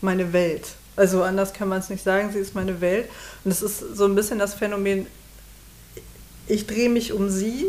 meine 0.00 0.32
Welt. 0.32 0.66
Also 0.96 1.22
anders 1.22 1.52
kann 1.52 1.68
man 1.68 1.78
es 1.78 1.90
nicht 1.90 2.02
sagen, 2.02 2.30
sie 2.32 2.40
ist 2.40 2.54
meine 2.54 2.80
Welt. 2.80 3.08
Und 3.44 3.52
es 3.52 3.62
ist 3.62 3.96
so 3.96 4.04
ein 4.04 4.14
bisschen 4.14 4.38
das 4.38 4.54
Phänomen, 4.54 5.06
ich 6.48 6.66
drehe 6.66 6.88
mich 6.88 7.12
um 7.12 7.30
sie 7.30 7.66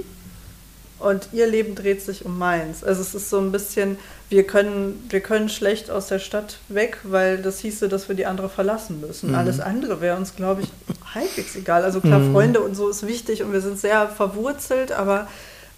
und 0.99 1.29
ihr 1.31 1.47
Leben 1.47 1.75
dreht 1.75 2.01
sich 2.01 2.25
um 2.25 2.37
meins. 2.37 2.83
Also 2.83 3.01
es 3.01 3.13
ist 3.15 3.29
so 3.29 3.39
ein 3.39 3.51
bisschen, 3.51 3.97
wir 4.29 4.43
können, 4.43 5.05
wir 5.09 5.21
können 5.21 5.49
schlecht 5.49 5.91
aus 5.91 6.07
der 6.07 6.19
Stadt 6.19 6.57
weg, 6.67 6.97
weil 7.03 7.41
das 7.41 7.59
hieße, 7.59 7.87
dass 7.89 8.07
wir 8.09 8.15
die 8.15 8.25
andere 8.25 8.49
verlassen 8.49 8.99
müssen. 9.01 9.29
Mhm. 9.29 9.35
Alles 9.35 9.59
andere 9.59 10.01
wäre 10.01 10.17
uns, 10.17 10.35
glaube 10.35 10.63
ich, 10.63 10.69
halbwegs 11.13 11.55
egal. 11.55 11.83
Also 11.83 12.01
klar, 12.01 12.19
mhm. 12.19 12.33
Freunde 12.33 12.61
und 12.61 12.75
so 12.75 12.89
ist 12.89 13.05
wichtig 13.05 13.43
und 13.43 13.53
wir 13.53 13.61
sind 13.61 13.79
sehr 13.79 14.07
verwurzelt, 14.09 14.91
aber 14.91 15.27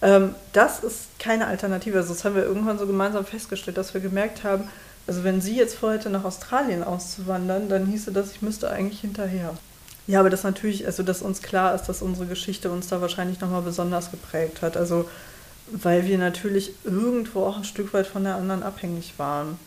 Ähm, 0.04 0.34
das 0.52 0.84
ist 0.84 1.20
keine 1.20 1.46
Alternative. 1.46 1.98
Also 1.98 2.16
das 2.16 2.26
haben 2.26 2.34
wir 2.34 2.44
irgendwann 2.44 2.80
so 2.80 2.88
gemeinsam 2.88 3.24
festgestellt, 3.24 3.78
dass 3.78 3.94
wir 3.94 4.02
gemerkt 4.02 4.44
haben, 4.44 4.64
also 5.06 5.24
wenn 5.24 5.42
sie 5.42 5.56
jetzt 5.56 5.76
vorhätte, 5.76 6.10
nach 6.10 6.24
Australien 6.24 6.84
auszuwandern, 6.84 7.70
dann 7.70 7.86
hieße 7.86 8.12
das, 8.12 8.32
ich 8.32 8.42
müsste 8.42 8.72
eigentlich 8.72 9.02
hinterher. 9.02 9.54
Ja, 10.08 10.20
aber 10.20 10.30
das 10.30 10.44
natürlich, 10.44 10.86
also 10.86 11.04
dass 11.04 11.22
uns 11.22 11.42
klar 11.42 11.76
ist, 11.76 11.86
dass 11.86 12.02
unsere 12.02 12.26
Geschichte 12.26 12.72
uns 12.72 12.88
da 12.88 13.02
wahrscheinlich 13.02 13.40
nochmal 13.40 13.62
besonders 13.62 14.12
geprägt 14.12 14.62
hat. 14.62 14.78
Also 14.78 15.08
weil 15.72 16.06
wir 16.06 16.18
natürlich 16.18 16.74
irgendwo 16.84 17.46
auch 17.46 17.58
ein 17.58 17.64
Stück 17.64 17.94
weit 17.94 18.08
von 18.08 18.24
der 18.24 18.36
anderen 18.36 18.64
abhängig 18.64 19.14
waren. 19.18 19.58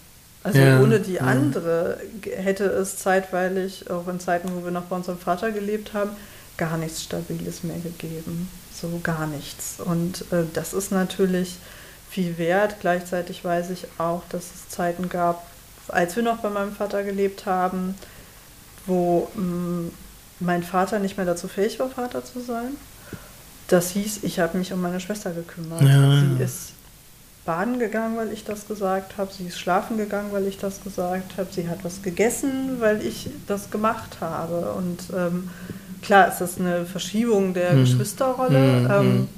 Also 0.42 0.58
ja, 0.58 0.80
ohne 0.80 1.00
die 1.00 1.20
andere 1.20 1.98
hätte 2.22 2.64
es 2.64 2.98
zeitweilig, 2.98 3.90
auch 3.90 4.06
in 4.08 4.20
Zeiten, 4.20 4.50
wo 4.54 4.64
wir 4.64 4.70
noch 4.70 4.84
bei 4.84 4.96
unserem 4.96 5.18
Vater 5.18 5.52
gelebt 5.52 5.94
haben, 5.94 6.10
gar 6.58 6.76
nichts 6.76 7.02
Stabiles 7.02 7.62
mehr 7.62 7.78
gegeben. 7.78 8.50
So 8.72 9.00
gar 9.02 9.26
nichts. 9.26 9.76
Und 9.82 10.30
äh, 10.32 10.44
das 10.52 10.74
ist 10.74 10.92
natürlich 10.92 11.56
viel 12.10 12.36
wert. 12.36 12.76
Gleichzeitig 12.80 13.42
weiß 13.42 13.70
ich 13.70 13.86
auch, 13.96 14.22
dass 14.28 14.44
es 14.54 14.68
Zeiten 14.68 15.08
gab, 15.08 15.46
als 15.88 16.14
wir 16.14 16.22
noch 16.22 16.38
bei 16.38 16.50
meinem 16.50 16.72
Vater 16.72 17.02
gelebt 17.04 17.46
haben, 17.46 17.94
wo 18.84 19.30
mh, 19.34 19.42
mm, 19.42 19.92
mein 20.40 20.62
Vater 20.62 20.98
nicht 20.98 21.16
mehr 21.16 21.26
dazu 21.26 21.48
fähig 21.48 21.78
war, 21.78 21.88
Vater 21.88 22.24
zu 22.24 22.40
sein. 22.40 22.76
Das 23.68 23.90
hieß, 23.90 24.20
ich 24.22 24.40
habe 24.40 24.58
mich 24.58 24.72
um 24.72 24.80
meine 24.80 25.00
Schwester 25.00 25.30
gekümmert. 25.32 25.82
Ja. 25.82 26.20
Sie 26.20 26.42
ist 26.42 26.72
baden 27.44 27.78
gegangen, 27.78 28.16
weil 28.16 28.32
ich 28.32 28.44
das 28.44 28.66
gesagt 28.66 29.16
habe. 29.16 29.30
Sie 29.32 29.46
ist 29.46 29.58
schlafen 29.58 29.96
gegangen, 29.96 30.32
weil 30.32 30.46
ich 30.46 30.58
das 30.58 30.82
gesagt 30.82 31.36
habe. 31.36 31.48
Sie 31.50 31.68
hat 31.68 31.84
was 31.84 32.02
gegessen, 32.02 32.76
weil 32.80 33.04
ich 33.04 33.28
das 33.46 33.70
gemacht 33.70 34.18
habe. 34.20 34.72
Und 34.72 34.98
ähm, 35.16 35.50
klar 36.02 36.28
ist 36.28 36.38
das 36.38 36.58
eine 36.58 36.86
Verschiebung 36.86 37.54
der 37.54 37.72
mhm. 37.72 37.80
Geschwisterrolle. 37.80 38.58
Mhm. 38.58 38.90
Ähm, 38.90 39.28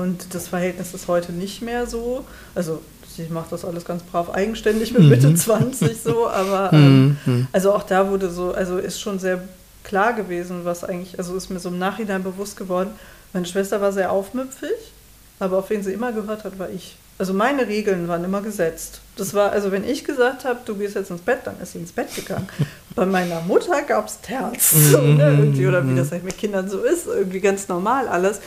und 0.00 0.34
das 0.34 0.48
Verhältnis 0.48 0.94
ist 0.94 1.08
heute 1.08 1.32
nicht 1.32 1.62
mehr 1.62 1.86
so. 1.86 2.24
Also 2.54 2.80
sie 3.16 3.28
macht 3.28 3.52
das 3.52 3.64
alles 3.64 3.84
ganz 3.84 4.02
brav 4.02 4.30
eigenständig 4.30 4.92
mit 4.92 5.02
Mitte 5.02 5.28
mhm. 5.28 5.36
20 5.36 6.00
so, 6.00 6.28
aber 6.28 6.72
ähm, 6.72 7.16
mhm. 7.24 7.46
also 7.52 7.72
auch 7.72 7.84
da 7.84 8.10
wurde 8.10 8.30
so, 8.30 8.52
also 8.52 8.78
ist 8.78 9.00
schon 9.00 9.18
sehr 9.18 9.40
klar 9.84 10.14
gewesen, 10.14 10.64
was 10.64 10.82
eigentlich, 10.82 11.18
also 11.18 11.36
ist 11.36 11.50
mir 11.50 11.60
so 11.60 11.68
im 11.68 11.78
Nachhinein 11.78 12.22
bewusst 12.22 12.56
geworden, 12.56 12.90
meine 13.32 13.46
Schwester 13.46 13.80
war 13.80 13.92
sehr 13.92 14.10
aufmüpfig, 14.10 14.92
aber 15.38 15.58
auf 15.58 15.70
wen 15.70 15.82
sie 15.82 15.92
immer 15.92 16.12
gehört 16.12 16.44
hat, 16.44 16.58
war 16.58 16.70
ich. 16.70 16.96
Also 17.16 17.32
meine 17.32 17.68
Regeln 17.68 18.08
waren 18.08 18.24
immer 18.24 18.42
gesetzt. 18.42 19.00
Das 19.16 19.34
war, 19.34 19.52
also 19.52 19.70
wenn 19.70 19.84
ich 19.88 20.04
gesagt 20.04 20.44
habe, 20.44 20.60
du 20.64 20.74
gehst 20.74 20.96
jetzt 20.96 21.10
ins 21.10 21.20
Bett, 21.20 21.40
dann 21.44 21.60
ist 21.60 21.72
sie 21.72 21.78
ins 21.78 21.92
Bett 21.92 22.12
gegangen. 22.14 22.48
Bei 22.96 23.06
meiner 23.06 23.40
Mutter 23.42 23.82
gab 23.82 24.08
es 24.08 24.20
Terz, 24.20 24.70
so, 24.70 24.98
ne, 25.00 25.36
irgendwie, 25.38 25.66
oder 25.66 25.88
wie 25.88 25.94
das 25.94 26.10
halt 26.10 26.24
mit 26.24 26.38
Kindern 26.38 26.68
so 26.68 26.82
ist, 26.82 27.06
irgendwie 27.06 27.40
ganz 27.40 27.68
normal 27.68 28.08
alles. 28.08 28.40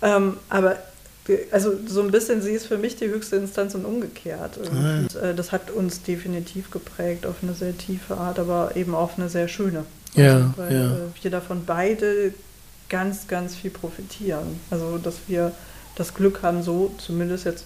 Ähm, 0.00 0.38
aber 0.48 0.76
also 1.50 1.72
so 1.86 2.02
ein 2.02 2.10
bisschen, 2.10 2.42
sie 2.42 2.52
ist 2.52 2.66
für 2.66 2.76
mich 2.76 2.96
die 2.96 3.08
höchste 3.08 3.36
Instanz 3.36 3.74
und 3.74 3.84
umgekehrt. 3.84 4.58
Ah, 4.62 4.98
und, 4.98 5.16
äh, 5.16 5.34
das 5.34 5.52
hat 5.52 5.70
uns 5.70 6.02
definitiv 6.02 6.70
geprägt 6.70 7.26
auf 7.26 7.36
eine 7.42 7.54
sehr 7.54 7.76
tiefe 7.76 8.16
Art, 8.16 8.38
aber 8.38 8.72
eben 8.76 8.94
auf 8.94 9.18
eine 9.18 9.28
sehr 9.28 9.48
schöne. 9.48 9.84
Ja, 10.14 10.54
weil 10.56 10.72
ja. 10.72 10.86
Äh, 10.92 11.22
wir 11.22 11.30
davon 11.30 11.64
beide 11.64 12.34
ganz, 12.88 13.26
ganz 13.26 13.54
viel 13.54 13.70
profitieren. 13.70 14.60
Also 14.70 14.98
dass 14.98 15.16
wir 15.26 15.52
das 15.96 16.14
Glück 16.14 16.42
haben, 16.42 16.62
so 16.62 16.92
zumindest 16.98 17.44
jetzt 17.44 17.64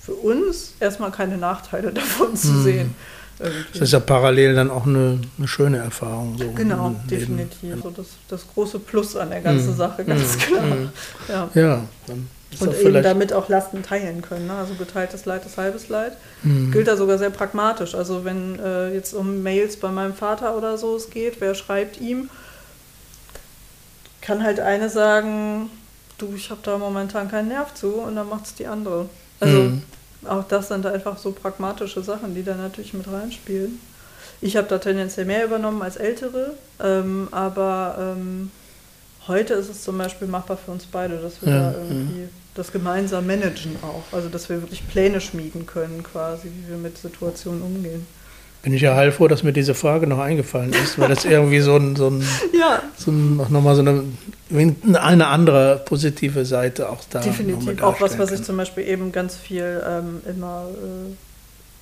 für 0.00 0.14
uns 0.14 0.74
erstmal 0.80 1.10
keine 1.10 1.36
Nachteile 1.36 1.92
davon 1.92 2.36
zu 2.36 2.48
hm. 2.48 2.62
sehen. 2.62 2.94
Irgendwie. 3.40 3.64
Das 3.72 3.82
ist 3.82 3.92
ja 3.92 4.00
parallel 4.00 4.54
dann 4.56 4.68
auch 4.68 4.84
eine, 4.84 5.20
eine 5.38 5.46
schöne 5.46 5.78
Erfahrung. 5.78 6.36
So 6.36 6.50
genau, 6.52 6.96
definitiv. 7.08 7.76
So 7.82 7.90
das, 7.90 8.06
das 8.26 8.44
große 8.52 8.80
Plus 8.80 9.14
an 9.14 9.30
der 9.30 9.40
ganzen 9.42 9.74
mm. 9.74 9.76
Sache, 9.76 10.04
ganz 10.04 10.36
mm. 10.36 10.38
klar. 10.40 10.64
Mm. 10.64 10.90
Ja, 11.54 11.84
ja 12.50 12.66
und 12.66 12.78
eben 12.78 13.02
damit 13.02 13.32
auch 13.32 13.48
Lasten 13.48 13.82
teilen 13.82 14.22
können. 14.22 14.46
Ne? 14.46 14.54
Also 14.54 14.74
geteiltes 14.74 15.24
Leid 15.26 15.44
ist 15.44 15.58
halbes 15.58 15.88
Leid. 15.88 16.16
Mhm. 16.42 16.72
Gilt 16.72 16.88
da 16.88 16.96
sogar 16.96 17.18
sehr 17.18 17.30
pragmatisch. 17.30 17.94
Also 17.94 18.24
wenn 18.24 18.58
äh, 18.58 18.94
jetzt 18.94 19.14
um 19.14 19.42
Mails 19.42 19.76
bei 19.76 19.90
meinem 19.90 20.14
Vater 20.14 20.56
oder 20.56 20.78
so 20.78 20.96
es 20.96 21.10
geht, 21.10 21.40
wer 21.40 21.54
schreibt 21.54 22.00
ihm, 22.00 22.30
kann 24.20 24.42
halt 24.42 24.60
eine 24.60 24.90
sagen, 24.90 25.70
du, 26.18 26.32
ich 26.34 26.50
habe 26.50 26.60
da 26.62 26.78
momentan 26.78 27.30
keinen 27.30 27.48
Nerv 27.48 27.74
zu 27.74 27.94
und 27.94 28.16
dann 28.16 28.28
macht 28.28 28.46
es 28.46 28.54
die 28.54 28.66
andere. 28.66 29.08
Also 29.40 29.56
mhm. 29.56 29.82
auch 30.26 30.44
das 30.44 30.68
sind 30.68 30.84
einfach 30.86 31.18
so 31.18 31.32
pragmatische 31.32 32.02
Sachen, 32.02 32.34
die 32.34 32.42
da 32.42 32.54
natürlich 32.54 32.94
mit 32.94 33.06
reinspielen. 33.10 33.80
Ich 34.40 34.56
habe 34.56 34.68
da 34.68 34.78
tendenziell 34.78 35.26
mehr 35.26 35.44
übernommen 35.44 35.82
als 35.82 35.96
Ältere, 35.96 36.54
ähm, 36.80 37.28
aber 37.30 38.14
ähm, 38.16 38.50
heute 39.28 39.54
ist 39.54 39.68
es 39.68 39.82
zum 39.82 39.98
Beispiel 39.98 40.26
machbar 40.28 40.56
für 40.56 40.70
uns 40.70 40.86
beide, 40.86 41.18
dass 41.18 41.42
wir 41.42 41.52
ja, 41.52 41.70
da 41.70 41.78
irgendwie 41.78 42.22
ja. 42.22 42.28
das 42.54 42.72
gemeinsam 42.72 43.26
managen 43.26 43.76
auch. 43.82 44.02
Also 44.12 44.28
dass 44.28 44.48
wir 44.48 44.60
wirklich 44.62 44.86
Pläne 44.88 45.20
schmieden 45.20 45.66
können 45.66 46.02
quasi, 46.02 46.48
wie 46.48 46.70
wir 46.70 46.78
mit 46.78 46.98
Situationen 46.98 47.62
umgehen. 47.62 48.06
Bin 48.62 48.72
ich 48.72 48.82
ja 48.82 48.96
heilfroh, 48.96 49.28
dass 49.28 49.44
mir 49.44 49.52
diese 49.52 49.74
Frage 49.74 50.08
noch 50.08 50.18
eingefallen 50.18 50.72
ist, 50.72 50.98
weil 50.98 51.08
das 51.08 51.24
irgendwie 51.24 51.60
so 51.60 51.76
ein, 51.76 51.94
so 51.94 52.08
ein, 52.08 52.22
ja. 52.58 52.82
so 52.96 53.12
ein 53.12 53.36
nochmal 53.36 53.76
so 53.76 53.82
eine, 53.82 54.04
eine 54.50 55.26
andere 55.28 55.80
positive 55.84 56.44
Seite 56.44 56.88
auch 56.88 57.00
da. 57.08 57.20
Definitiv, 57.20 57.80
auch 57.82 58.00
was, 58.00 58.18
was 58.18 58.32
ich 58.32 58.42
zum 58.42 58.56
Beispiel 58.56 58.88
eben 58.88 59.12
ganz 59.12 59.36
viel 59.36 59.80
ähm, 59.88 60.22
immer 60.26 60.66
äh, 60.74 61.14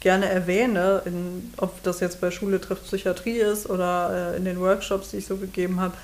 gerne 0.00 0.28
erwähne, 0.28 1.02
in, 1.06 1.50
ob 1.56 1.82
das 1.82 2.00
jetzt 2.00 2.20
bei 2.20 2.30
Schule 2.30 2.60
trifft 2.60 2.84
Psychiatrie 2.84 3.38
ist 3.38 3.68
oder 3.70 4.34
äh, 4.34 4.36
in 4.36 4.44
den 4.44 4.60
Workshops, 4.60 5.12
die 5.12 5.16
ich 5.16 5.26
so 5.26 5.36
gegeben 5.36 5.80
habe, 5.80 5.94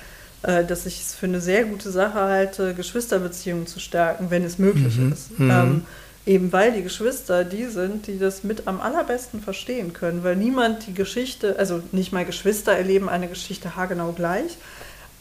dass 0.43 0.85
ich 0.85 1.01
es 1.01 1.15
für 1.15 1.25
eine 1.25 1.41
sehr 1.41 1.65
gute 1.65 1.89
Sache 1.89 2.19
halte, 2.19 2.73
Geschwisterbeziehungen 2.73 3.67
zu 3.67 3.79
stärken, 3.79 4.29
wenn 4.29 4.43
es 4.43 4.57
möglich 4.59 4.97
mhm. 4.97 5.13
ist. 5.13 5.39
Mhm. 5.39 5.51
Ähm, 5.51 5.85
eben 6.25 6.53
weil 6.53 6.71
die 6.73 6.83
Geschwister 6.83 7.43
die 7.43 7.65
sind, 7.65 8.07
die 8.07 8.19
das 8.19 8.43
mit 8.43 8.67
am 8.67 8.81
allerbesten 8.81 9.41
verstehen 9.41 9.93
können, 9.93 10.23
weil 10.23 10.35
niemand 10.35 10.87
die 10.87 10.93
Geschichte, 10.93 11.57
also 11.57 11.81
nicht 11.91 12.13
mal 12.13 12.25
Geschwister 12.25 12.73
erleben 12.73 13.09
eine 13.09 13.27
Geschichte 13.27 13.75
haargenau 13.75 14.11
gleich, 14.11 14.57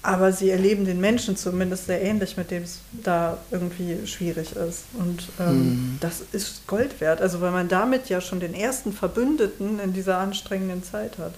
aber 0.02 0.32
sie 0.32 0.50
erleben 0.50 0.84
den 0.84 1.00
Menschen 1.00 1.36
zumindest 1.36 1.86
sehr 1.86 2.02
ähnlich, 2.02 2.36
mit 2.36 2.50
dem 2.50 2.64
es 2.64 2.80
da 3.04 3.38
irgendwie 3.52 4.04
schwierig 4.06 4.56
ist. 4.56 4.84
Und 4.94 5.28
ähm, 5.38 5.56
mhm. 5.56 5.98
das 6.00 6.22
ist 6.32 6.66
Gold 6.66 7.00
wert, 7.00 7.20
also 7.20 7.40
weil 7.40 7.52
man 7.52 7.68
damit 7.68 8.08
ja 8.08 8.20
schon 8.20 8.40
den 8.40 8.54
ersten 8.54 8.92
Verbündeten 8.92 9.78
in 9.78 9.92
dieser 9.92 10.18
anstrengenden 10.18 10.82
Zeit 10.82 11.18
hat. 11.18 11.34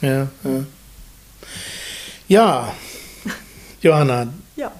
Ja, 0.00 0.28
ja. 0.42 0.64
Ja, 2.26 2.74
Johanna. 3.82 4.28
Ja. 4.56 4.72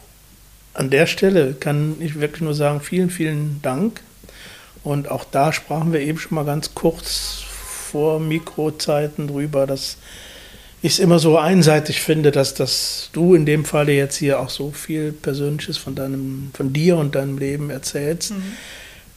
An 0.74 0.90
der 0.90 1.06
Stelle 1.06 1.54
kann 1.54 1.96
ich 2.00 2.20
wirklich 2.20 2.42
nur 2.42 2.54
sagen, 2.54 2.80
vielen, 2.80 3.10
vielen 3.10 3.60
Dank. 3.62 4.00
Und 4.84 5.10
auch 5.10 5.24
da 5.24 5.52
sprachen 5.52 5.92
wir 5.92 6.00
eben 6.00 6.18
schon 6.18 6.34
mal 6.34 6.44
ganz 6.44 6.74
kurz 6.74 7.42
vor 7.90 8.20
Mikrozeiten 8.20 9.28
drüber, 9.28 9.66
dass 9.66 9.96
ich 10.80 10.92
es 10.92 10.98
immer 10.98 11.18
so 11.18 11.38
einseitig 11.38 12.00
finde, 12.00 12.30
dass, 12.30 12.54
dass 12.54 13.10
du 13.12 13.34
in 13.34 13.44
dem 13.46 13.64
Falle 13.64 13.92
jetzt 13.92 14.16
hier 14.16 14.38
auch 14.38 14.50
so 14.50 14.70
viel 14.70 15.12
Persönliches 15.12 15.76
von 15.76 15.94
deinem, 15.94 16.50
von 16.54 16.72
dir 16.72 16.96
und 16.96 17.14
deinem 17.14 17.38
Leben 17.38 17.70
erzählst. 17.70 18.30
Mhm. 18.30 18.52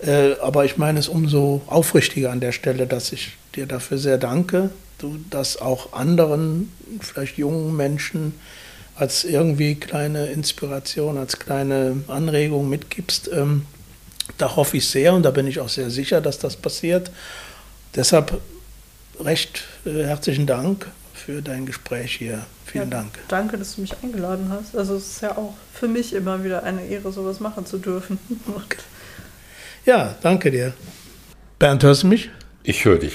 Äh, 0.08 0.34
aber 0.42 0.66
ich 0.66 0.78
meine 0.78 1.00
es 1.00 1.08
umso 1.08 1.62
aufrichtiger 1.68 2.32
an 2.32 2.40
der 2.40 2.52
Stelle, 2.52 2.88
dass 2.88 3.12
ich 3.12 3.38
dir 3.56 3.68
dafür 3.68 4.00
sehr 4.00 4.18
danke, 4.18 4.72
du 4.98 5.20
das 5.30 5.62
auch 5.62 5.94
anderen, 5.94 6.72
vielleicht 7.00 7.38
jungen 7.38 7.76
Menschen, 7.76 8.34
als 8.96 9.24
irgendwie 9.24 9.76
kleine 9.76 10.28
Inspiration, 10.28 11.18
als 11.18 11.40
kleine 11.40 12.04
Anregung 12.08 12.70
mitgibst. 12.70 13.30
Ähm, 13.34 13.66
da 14.38 14.56
hoffe 14.56 14.78
ich 14.78 14.88
sehr 14.88 15.14
und 15.14 15.24
da 15.24 15.32
bin 15.32 15.48
ich 15.48 15.60
auch 15.60 15.70
sehr 15.70 15.90
sicher, 15.90 16.22
dass 16.22 16.40
das 16.40 16.56
passiert. 16.56 17.12
Deshalb 17.96 18.40
recht 19.20 19.64
äh, 19.86 20.04
herzlichen 20.04 20.48
Dank 20.48 20.88
für 21.14 21.42
dein 21.42 21.66
Gespräch 21.66 22.16
hier. 22.16 22.46
Vielen 22.66 22.90
ja, 22.90 22.98
Dank. 22.98 23.12
Danke, 23.28 23.58
dass 23.58 23.76
du 23.76 23.82
mich 23.82 23.94
eingeladen 24.02 24.48
hast. 24.50 24.76
Also 24.76 24.96
es 24.96 25.08
ist 25.08 25.22
ja 25.22 25.38
auch 25.38 25.54
für 25.74 25.88
mich 25.88 26.14
immer 26.14 26.44
wieder 26.44 26.64
eine 26.64 26.86
Ehre, 26.86 27.12
sowas 27.12 27.40
machen 27.40 27.66
zu 27.66 27.78
dürfen. 27.78 28.18
ja, 29.86 30.16
danke 30.22 30.52
dir. 30.52 30.74
Bernd, 31.60 31.84
hörst 31.84 32.04
du 32.04 32.08
mich? 32.08 32.30
Ich 32.64 32.86
höre 32.86 33.00
dich. 33.00 33.14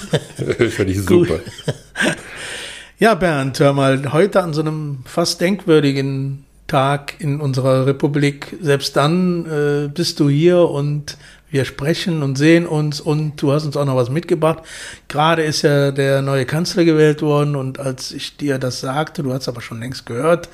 ich 0.58 0.78
höre 0.78 0.84
dich 0.84 1.02
super. 1.02 1.40
Ja, 3.00 3.14
Bernd, 3.14 3.60
hör 3.60 3.74
mal, 3.74 4.12
heute 4.12 4.42
an 4.42 4.52
so 4.52 4.60
einem 4.60 5.04
fast 5.04 5.40
denkwürdigen 5.40 6.44
Tag 6.66 7.14
in 7.20 7.40
unserer 7.40 7.86
Republik, 7.86 8.56
selbst 8.60 8.96
dann 8.96 9.46
äh, 9.46 9.86
bist 9.86 10.18
du 10.18 10.28
hier 10.28 10.68
und 10.68 11.16
wir 11.48 11.64
sprechen 11.64 12.24
und 12.24 12.36
sehen 12.36 12.66
uns 12.66 13.00
und 13.00 13.40
du 13.40 13.52
hast 13.52 13.66
uns 13.66 13.76
auch 13.76 13.84
noch 13.84 13.94
was 13.94 14.10
mitgebracht. 14.10 14.64
Gerade 15.06 15.44
ist 15.44 15.62
ja 15.62 15.92
der 15.92 16.22
neue 16.22 16.44
Kanzler 16.44 16.84
gewählt 16.84 17.22
worden 17.22 17.54
und 17.54 17.78
als 17.78 18.10
ich 18.10 18.36
dir 18.36 18.58
das 18.58 18.80
sagte, 18.80 19.22
du 19.22 19.32
hast 19.32 19.46
aber 19.46 19.60
schon 19.60 19.78
längst 19.78 20.04
gehört, 20.04 20.48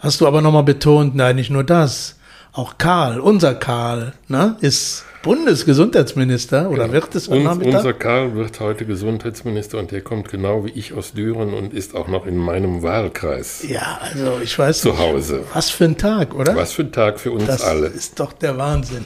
hast 0.00 0.20
du 0.20 0.26
aber 0.26 0.42
nochmal 0.42 0.64
betont, 0.64 1.14
nein, 1.14 1.36
nicht 1.36 1.50
nur 1.50 1.64
das. 1.64 2.16
auch 2.52 2.76
Karl, 2.76 3.20
unser 3.20 3.54
Karl, 3.54 4.12
ne, 4.28 4.58
ist 4.60 5.06
Bundesgesundheitsminister 5.26 6.70
oder 6.70 6.92
wird 6.92 7.12
es 7.16 7.26
Uns, 7.26 7.58
Unser 7.58 7.92
Karl 7.94 8.36
wird 8.36 8.60
heute 8.60 8.86
Gesundheitsminister 8.86 9.76
und 9.76 9.90
der 9.90 10.00
kommt 10.00 10.28
genau 10.28 10.64
wie 10.64 10.70
ich 10.70 10.92
aus 10.92 11.14
Düren 11.14 11.52
und 11.52 11.74
ist 11.74 11.96
auch 11.96 12.06
noch 12.06 12.28
in 12.28 12.36
meinem 12.36 12.84
Wahlkreis. 12.84 13.64
Ja, 13.68 13.98
also 14.00 14.38
ich 14.40 14.56
weiß 14.56 14.82
zu 14.82 14.96
Hause. 14.96 15.42
Was 15.52 15.68
für 15.70 15.86
ein 15.86 15.98
Tag, 15.98 16.32
oder? 16.32 16.54
Was 16.54 16.74
für 16.74 16.82
ein 16.82 16.92
Tag 16.92 17.18
für 17.18 17.32
uns 17.32 17.46
das 17.46 17.64
alle. 17.64 17.88
Das 17.88 17.96
ist 17.96 18.20
doch 18.20 18.34
der 18.34 18.56
Wahnsinn. 18.56 19.04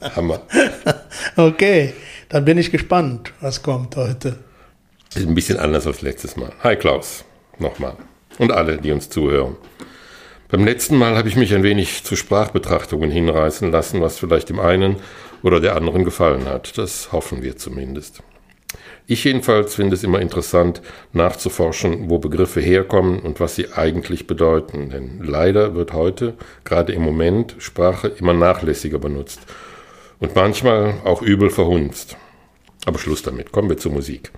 Hammer. 0.16 0.40
okay, 1.36 1.92
dann 2.30 2.46
bin 2.46 2.56
ich 2.56 2.70
gespannt, 2.70 3.34
was 3.42 3.62
kommt 3.62 3.94
heute. 3.96 4.38
Ist 5.14 5.26
ein 5.26 5.34
bisschen 5.34 5.58
anders 5.58 5.86
als 5.86 6.00
letztes 6.00 6.34
Mal. 6.36 6.50
Hi 6.62 6.76
Klaus, 6.76 7.26
nochmal. 7.58 7.92
Und 8.38 8.52
alle, 8.52 8.78
die 8.78 8.90
uns 8.90 9.10
zuhören. 9.10 9.56
Beim 10.50 10.64
letzten 10.64 10.96
Mal 10.96 11.14
habe 11.14 11.28
ich 11.28 11.36
mich 11.36 11.54
ein 11.54 11.62
wenig 11.62 12.04
zu 12.04 12.16
Sprachbetrachtungen 12.16 13.10
hinreißen 13.10 13.70
lassen, 13.70 14.00
was 14.00 14.18
vielleicht 14.18 14.48
dem 14.48 14.60
einen 14.60 14.96
oder 15.42 15.60
der 15.60 15.76
anderen 15.76 16.04
gefallen 16.04 16.46
hat. 16.46 16.78
Das 16.78 17.12
hoffen 17.12 17.42
wir 17.42 17.56
zumindest. 17.56 18.22
Ich 19.06 19.24
jedenfalls 19.24 19.74
finde 19.74 19.94
es 19.94 20.04
immer 20.04 20.20
interessant, 20.20 20.82
nachzuforschen, 21.14 22.10
wo 22.10 22.18
Begriffe 22.18 22.60
herkommen 22.60 23.20
und 23.20 23.40
was 23.40 23.56
sie 23.56 23.72
eigentlich 23.72 24.26
bedeuten. 24.26 24.90
Denn 24.90 25.22
leider 25.22 25.74
wird 25.74 25.94
heute, 25.94 26.34
gerade 26.64 26.92
im 26.92 27.02
Moment, 27.02 27.56
Sprache 27.58 28.08
immer 28.08 28.34
nachlässiger 28.34 28.98
benutzt 28.98 29.40
und 30.18 30.34
manchmal 30.34 30.94
auch 31.04 31.22
übel 31.22 31.48
verhunzt. 31.48 32.16
Aber 32.84 32.98
Schluss 32.98 33.22
damit, 33.22 33.50
kommen 33.50 33.70
wir 33.70 33.78
zur 33.78 33.92
Musik. 33.92 34.30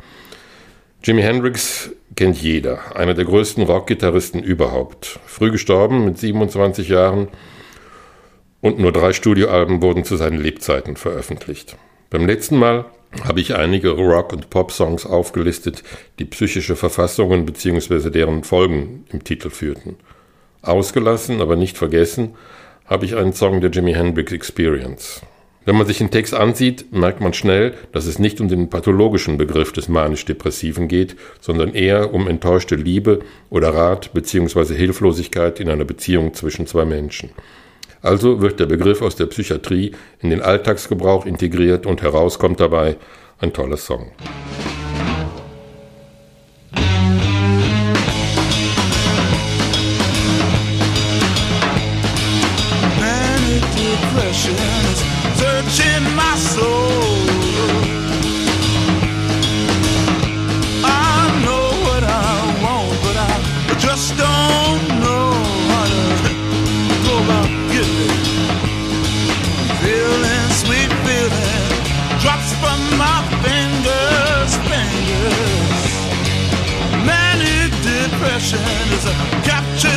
Jimi 1.03 1.23
Hendrix 1.23 1.91
kennt 2.15 2.41
jeder, 2.41 2.95
einer 2.95 3.15
der 3.15 3.25
größten 3.25 3.65
Rockgitarristen 3.65 4.43
überhaupt. 4.43 5.19
Früh 5.27 5.51
gestorben 5.51 6.05
mit 6.05 6.19
27 6.19 6.89
Jahren 6.89 7.29
und 8.61 8.79
nur 8.79 8.93
drei 8.93 9.13
Studioalben 9.13 9.83
wurden 9.83 10.05
zu 10.05 10.17
seinen 10.17 10.41
Lebzeiten 10.41 10.97
veröffentlicht. 10.97 11.77
Beim 12.11 12.27
letzten 12.27 12.59
Mal 12.59 12.87
habe 13.25 13.41
ich 13.41 13.55
einige 13.55 13.91
Rock- 13.91 14.33
und 14.33 14.51
Pop-Songs 14.51 15.07
aufgelistet, 15.07 15.83
die 16.19 16.25
psychische 16.25 16.77
Verfassungen 16.77 17.47
bzw. 17.47 18.11
deren 18.11 18.45
Folgen 18.45 19.05
im 19.13 19.25
Titel 19.25 19.51
führten. 19.51 19.97
Ausgelassen, 20.63 21.41
aber 21.41 21.57
nicht 21.57 21.79
vergessen, 21.79 22.35
habe 22.85 23.07
ich 23.07 23.17
einen 23.17 23.33
Song 23.33 23.61
der 23.61 23.71
Jimi 23.71 23.95
Hendrix 23.95 24.33
Experience. 24.33 25.23
Wenn 25.65 25.77
man 25.77 25.87
sich 25.87 25.99
den 25.99 26.11
Text 26.11 26.35
ansieht, 26.35 26.93
merkt 26.93 27.21
man 27.21 27.35
schnell, 27.35 27.75
dass 27.93 28.07
es 28.07 28.19
nicht 28.19 28.41
um 28.41 28.49
den 28.49 28.71
pathologischen 28.71 29.37
Begriff 29.37 29.73
des 29.73 29.89
manisch-depressiven 29.89 30.89
geht, 30.89 31.17
sondern 31.41 31.75
eher 31.75 32.15
um 32.15 32.29
enttäuschte 32.29 32.77
Liebe 32.77 33.21
oder 33.51 33.75
Rat 33.75 34.13
bzw. 34.15 34.75
Hilflosigkeit 34.75 35.61
in 35.61 35.69
einer 35.69 35.85
Beziehung 35.85 36.35
zwischen 36.35 36.67
zwei 36.67 36.85
Menschen. 36.85 37.31
Also 38.03 38.41
wird 38.41 38.61
der 38.61 38.67
Begriff 38.67 39.03
aus 39.03 39.17
der 39.17 39.27
Psychiatrie 39.27 39.93
in 40.21 40.31
den 40.31 40.41
Alltagsgebrauch 40.43 41.27
integriert 41.27 41.87
und 41.87 42.03
herauskommt 42.03 42.61
dabei 42.61 42.97
ein 43.39 43.53
toller 43.53 43.77
Song. 43.77 44.13
passion 78.41 78.59
is 78.95 79.05
a 79.05 79.13
capture. 79.45 79.90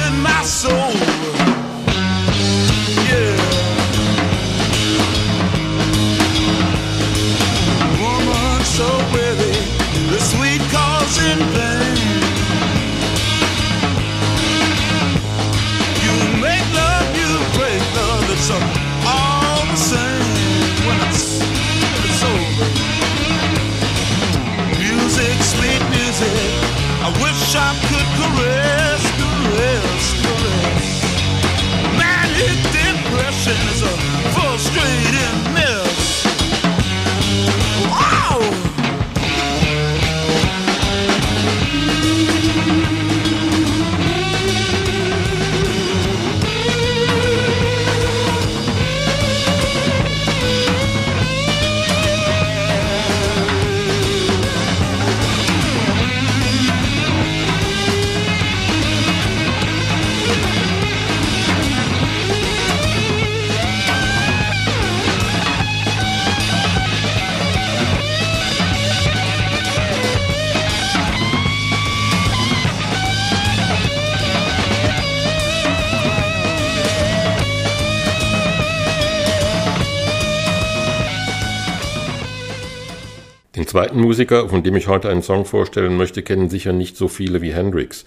Zweiten 83.67 84.01
Musiker, 84.01 84.49
von 84.49 84.63
dem 84.63 84.75
ich 84.75 84.87
heute 84.87 85.09
einen 85.09 85.21
Song 85.21 85.45
vorstellen 85.45 85.95
möchte, 85.95 86.23
kennen 86.23 86.49
sicher 86.49 86.73
nicht 86.73 86.97
so 86.97 87.07
viele 87.07 87.41
wie 87.41 87.53
Hendrix, 87.53 88.03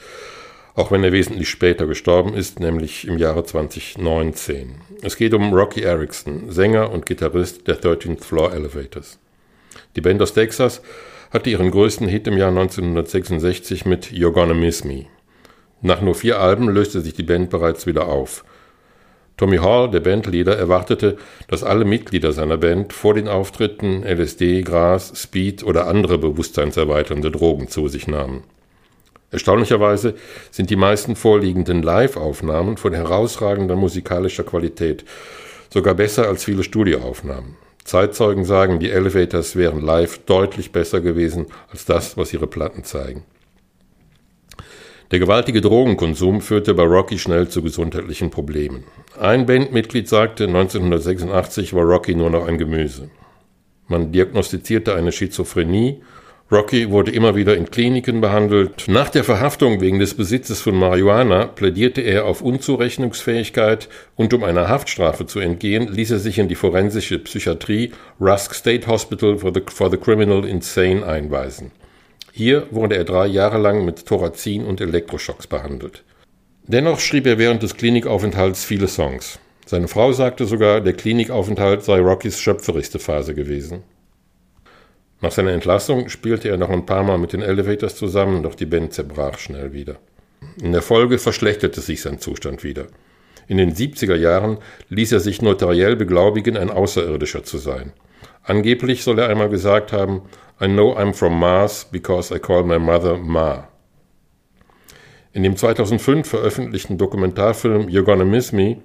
auch 0.75 0.91
wenn 0.91 1.05
er 1.05 1.13
wesentlich 1.13 1.49
später 1.49 1.87
gestorben 1.87 2.35
ist, 2.35 2.59
nämlich 2.59 3.07
im 3.07 3.17
Jahre 3.17 3.45
2019. 3.45 4.75
Es 5.03 5.17
geht 5.17 5.35
um 5.35 5.55
Rocky 5.55 5.83
Erickson, 5.83 6.51
Sänger 6.51 6.91
und 6.91 7.07
Gitarrist 7.07 7.69
der 7.69 7.81
13th 7.81 8.25
Floor 8.25 8.53
Elevators. 8.53 9.21
Die 9.95 10.01
Band 10.01 10.21
aus 10.21 10.35
Texas 10.35 10.83
hatte 11.31 11.51
ihren 11.51 11.71
größten 11.71 12.09
Hit 12.09 12.27
im 12.27 12.37
Jahr 12.37 12.51
1966 12.51 13.85
mit 13.87 14.07
You're 14.07 14.33
Gonna 14.33 14.55
Miss 14.55 14.83
Me. 14.83 15.07
Nach 15.81 16.01
nur 16.01 16.17
vier 16.17 16.41
Alben 16.41 16.69
löste 16.69 17.01
sich 17.01 17.15
die 17.15 17.23
Band 17.23 17.51
bereits 17.51 17.87
wieder 17.87 18.09
auf– 18.09 18.45
Tommy 19.37 19.59
Hall, 19.59 19.91
der 19.91 20.01
Bandleader, 20.01 20.57
erwartete, 20.57 21.18
dass 21.49 21.62
alle 21.62 21.84
Mitglieder 21.84 22.32
seiner 22.32 22.57
Band 22.57 22.95
vor 22.95 23.12
den 23.12 23.28
Auftritten 23.28 24.03
LSD, 24.03 24.62
Gras, 24.62 25.12
Speed 25.14 25.62
oder 25.62 25.87
andere 25.87 26.16
bewusstseinserweiternde 26.16 27.30
Drogen 27.30 27.68
zu 27.68 27.89
sich 27.89 28.07
nahmen. 28.07 28.45
Erstaunlicherweise 29.30 30.14
sind 30.51 30.70
die 30.70 30.76
meisten 30.76 31.16
vorliegenden 31.16 31.82
Live-Aufnahmen 31.82 32.78
von 32.78 32.95
herausragender 32.95 33.76
musikalischer 33.76 34.45
Qualität, 34.45 35.05
sogar 35.68 35.95
besser 35.95 36.28
als 36.28 36.45
viele 36.45 36.62
Studioaufnahmen. 36.62 37.57
Zeitzeugen 37.84 38.45
sagen, 38.45 38.80
die 38.80 38.91
Elevators 38.91 39.55
wären 39.55 39.82
live 39.82 40.18
deutlich 40.24 40.72
besser 40.72 41.01
gewesen 41.03 41.47
als 41.70 41.84
das, 41.84 42.16
was 42.16 42.32
ihre 42.32 42.47
Platten 42.47 42.84
zeigen. 42.84 43.24
Der 45.13 45.21
gewaltige 45.21 45.61
Drogenkonsum 45.61 46.41
führte 46.41 46.75
bei 46.75 46.83
Rocky 46.83 47.19
schnell 47.19 47.47
zu 47.47 47.63
gesundheitlichen 47.63 48.31
Problemen. 48.31 48.83
Ein 49.19 49.47
Bandmitglied 49.47 50.09
sagte, 50.09 50.45
1986 50.45 51.75
war 51.75 51.85
Rocky 51.85 52.17
nur 52.17 52.31
noch 52.31 52.49
ein 52.49 52.59
Gemüse. 52.59 53.09
Man 53.87 54.11
diagnostizierte 54.11 54.97
eine 54.97 55.13
Schizophrenie. 55.13 56.03
Rocky 56.51 56.91
wurde 56.91 57.13
immer 57.13 57.37
wieder 57.37 57.57
in 57.57 57.71
Kliniken 57.71 58.21
behandelt. 58.21 58.87
Nach 58.89 59.09
der 59.09 59.23
Verhaftung 59.23 59.81
wegen 59.81 60.01
des 60.01 60.15
Besitzes 60.15 60.61
von 60.61 60.77
Marihuana 60.77 61.47
plädierte 61.47 62.01
er 62.01 62.25
auf 62.25 62.43
Unzurechnungsfähigkeit 62.43 63.89
und 64.17 64.35
um 64.35 64.43
einer 64.43 64.69
Haftstrafe 64.69 65.27
zu 65.27 65.39
entgehen, 65.39 65.87
ließ 65.87 66.11
er 66.11 66.19
sich 66.19 66.41
in 66.41 66.49
die 66.49 66.57
forensische 66.57 67.21
Psychiatrie 67.21 67.93
Rusk 68.21 68.55
State 68.55 68.89
Hospital 68.89 69.39
for 69.39 69.53
the, 69.55 69.63
for 69.73 69.89
the 69.89 69.97
Criminal 69.97 70.45
Insane 70.45 71.07
einweisen. 71.07 71.71
Hier 72.39 72.66
wurde 72.70 72.99
er 72.99 73.05
drei 73.05 73.28
Jahre 73.28 73.57
lang 73.57 73.87
mit 73.87 74.05
Thorazin 74.05 74.66
und 74.66 74.82
Elektroschocks 74.82 75.47
behandelt. 75.47 76.05
Dennoch 76.66 77.01
schrieb 77.01 77.26
er 77.26 77.39
während 77.39 77.62
des 77.62 77.78
Klinikaufenthalts 77.78 78.62
viele 78.62 78.89
Songs. 78.89 79.39
Seine 79.64 79.89
Frau 79.89 80.12
sagte 80.12 80.45
sogar, 80.45 80.82
der 80.82 80.93
Klinikaufenthalt 80.93 81.82
sei 81.82 81.99
Rockys 81.99 82.39
schöpferischste 82.39 82.99
Phase 82.99 83.34
gewesen. 83.34 83.84
Nach 85.22 85.32
seiner 85.32 85.53
Entlassung 85.53 86.11
spielte 86.11 86.51
er 86.51 86.59
noch 86.59 86.68
ein 86.68 86.84
paar 86.84 87.05
Mal 87.05 87.16
mit 87.16 87.32
den 87.32 87.41
Elevators 87.41 87.97
zusammen, 87.97 88.43
doch 88.43 88.55
die 88.55 88.66
Band 88.66 88.93
zerbrach 88.93 89.39
schnell 89.39 89.72
wieder. 89.72 89.97
In 90.61 90.72
der 90.72 90.82
Folge 90.82 91.16
verschlechterte 91.16 91.80
sich 91.80 92.03
sein 92.03 92.18
Zustand 92.18 92.62
wieder. 92.62 92.89
In 93.49 93.57
den 93.57 93.72
70er 93.72 94.14
Jahren 94.14 94.59
ließ 94.91 95.11
er 95.12 95.20
sich 95.20 95.41
notariell 95.41 95.97
beglaubigen, 95.97 96.59
ein 96.59 96.68
Außerirdischer 96.68 97.45
zu 97.45 97.57
sein. 97.57 97.95
Angeblich 98.47 99.03
soll 99.03 99.19
er 99.19 99.29
einmal 99.29 99.49
gesagt 99.49 99.93
haben, 99.93 100.23
I 100.61 100.67
know 100.67 100.97
I'm 100.97 101.13
from 101.13 101.39
Mars 101.39 101.85
because 101.91 102.33
I 102.35 102.39
call 102.39 102.63
my 102.63 102.79
mother 102.79 103.19
Ma. 103.19 103.69
In 105.33 105.43
dem 105.43 105.57
2005 105.57 106.29
veröffentlichten 106.29 106.97
Dokumentarfilm 106.97 107.89
You're 107.89 108.05
Gonna 108.05 108.25
Miss 108.25 108.53
Me 108.53 108.79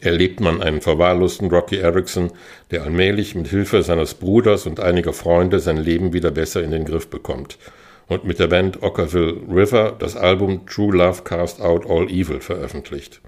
erlebt 0.00 0.40
man 0.40 0.62
einen 0.62 0.80
verwahrlosten 0.80 1.50
Rocky 1.50 1.76
Erickson, 1.76 2.30
der 2.70 2.82
allmählich 2.82 3.34
mit 3.34 3.48
Hilfe 3.48 3.82
seines 3.82 4.14
Bruders 4.14 4.66
und 4.66 4.80
einiger 4.80 5.12
Freunde 5.12 5.60
sein 5.60 5.76
Leben 5.76 6.12
wieder 6.12 6.30
besser 6.30 6.62
in 6.62 6.70
den 6.70 6.84
Griff 6.86 7.08
bekommt 7.08 7.58
und 8.06 8.24
mit 8.24 8.38
der 8.38 8.46
Band 8.48 8.82
Ockerville 8.82 9.42
River 9.48 9.94
das 9.98 10.16
Album 10.16 10.66
True 10.66 10.96
Love 10.96 11.22
Cast 11.22 11.60
Out 11.60 11.88
All 11.88 12.08
Evil 12.08 12.40
veröffentlicht. 12.40 13.20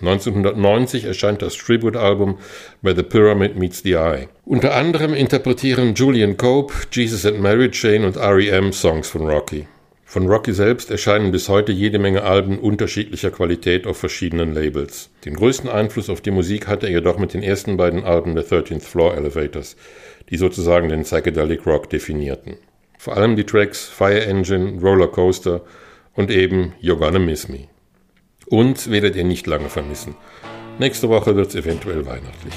1990 0.00 1.04
erscheint 1.04 1.42
das 1.42 1.56
Tribute-Album 1.56 2.38
Where 2.82 2.96
the 2.96 3.02
Pyramid 3.02 3.56
Meets 3.56 3.82
the 3.82 3.92
Eye. 3.92 4.28
Unter 4.44 4.74
anderem 4.74 5.14
interpretieren 5.14 5.94
Julian 5.94 6.36
Cope, 6.36 6.74
Jesus 6.90 7.24
and 7.24 7.40
Mary 7.40 7.70
Chain 7.70 8.04
und 8.04 8.16
R.E.M. 8.16 8.72
Songs 8.72 9.08
von 9.08 9.28
Rocky. 9.28 9.66
Von 10.14 10.28
Rocky 10.28 10.52
selbst 10.52 10.90
erscheinen 10.90 11.32
bis 11.32 11.48
heute 11.48 11.72
jede 11.72 11.98
Menge 11.98 12.22
Alben 12.22 12.58
unterschiedlicher 12.58 13.30
Qualität 13.30 13.86
auf 13.86 13.96
verschiedenen 13.96 14.54
Labels. 14.54 15.10
Den 15.24 15.34
größten 15.34 15.68
Einfluss 15.68 16.08
auf 16.08 16.20
die 16.20 16.30
Musik 16.30 16.68
hatte 16.68 16.86
er 16.86 16.92
jedoch 16.92 17.18
mit 17.18 17.34
den 17.34 17.42
ersten 17.42 17.76
beiden 17.76 18.04
Alben 18.04 18.36
der 18.36 18.44
13th 18.44 18.82
Floor 18.82 19.16
Elevators, 19.16 19.76
die 20.30 20.36
sozusagen 20.36 20.88
den 20.88 21.02
Psychedelic 21.02 21.66
Rock 21.66 21.90
definierten. 21.90 22.56
Vor 22.96 23.16
allem 23.16 23.34
die 23.34 23.44
Tracks 23.44 23.86
Fire 23.86 24.24
Engine, 24.24 24.80
Roller 24.80 25.08
Coaster 25.08 25.62
und 26.14 26.30
eben 26.30 26.74
You're 26.80 26.96
Gonna 26.96 27.18
Miss 27.18 27.48
Me. 27.48 27.68
Und 28.54 28.88
werdet 28.88 29.16
ihr 29.16 29.24
nicht 29.24 29.48
lange 29.48 29.68
vermissen. 29.68 30.14
Nächste 30.78 31.08
Woche 31.08 31.34
wird's 31.34 31.56
eventuell 31.56 32.06
weihnachtlich. 32.06 32.54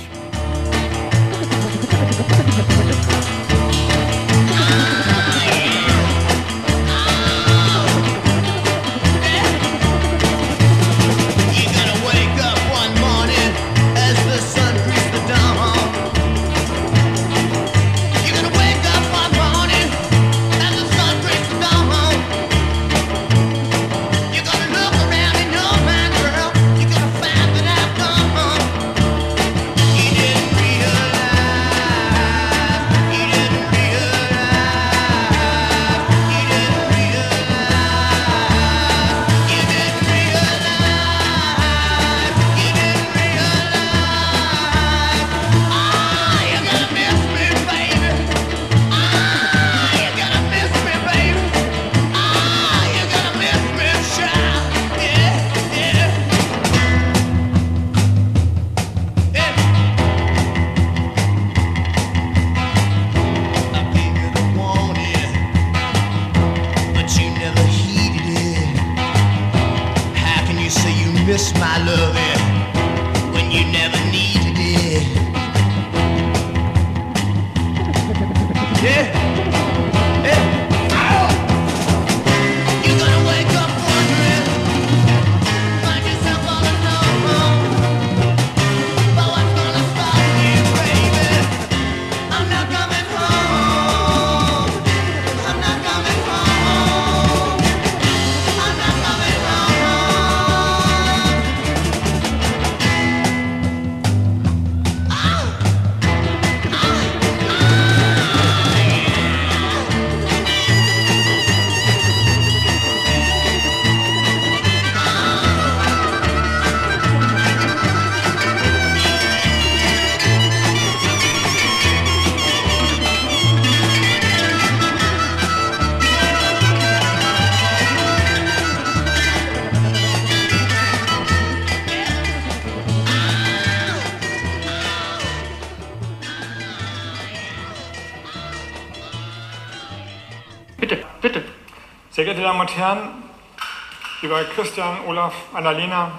Lieber 144.37 144.53
Christian, 144.53 144.97
Olaf, 145.07 145.33
Annalena, 145.53 146.11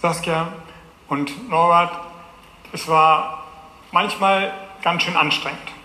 Saskia 0.00 0.52
und 1.08 1.48
Norbert, 1.48 1.90
es 2.72 2.86
war 2.86 3.44
manchmal 3.90 4.52
ganz 4.82 5.02
schön 5.02 5.16
anstrengend. 5.16 5.77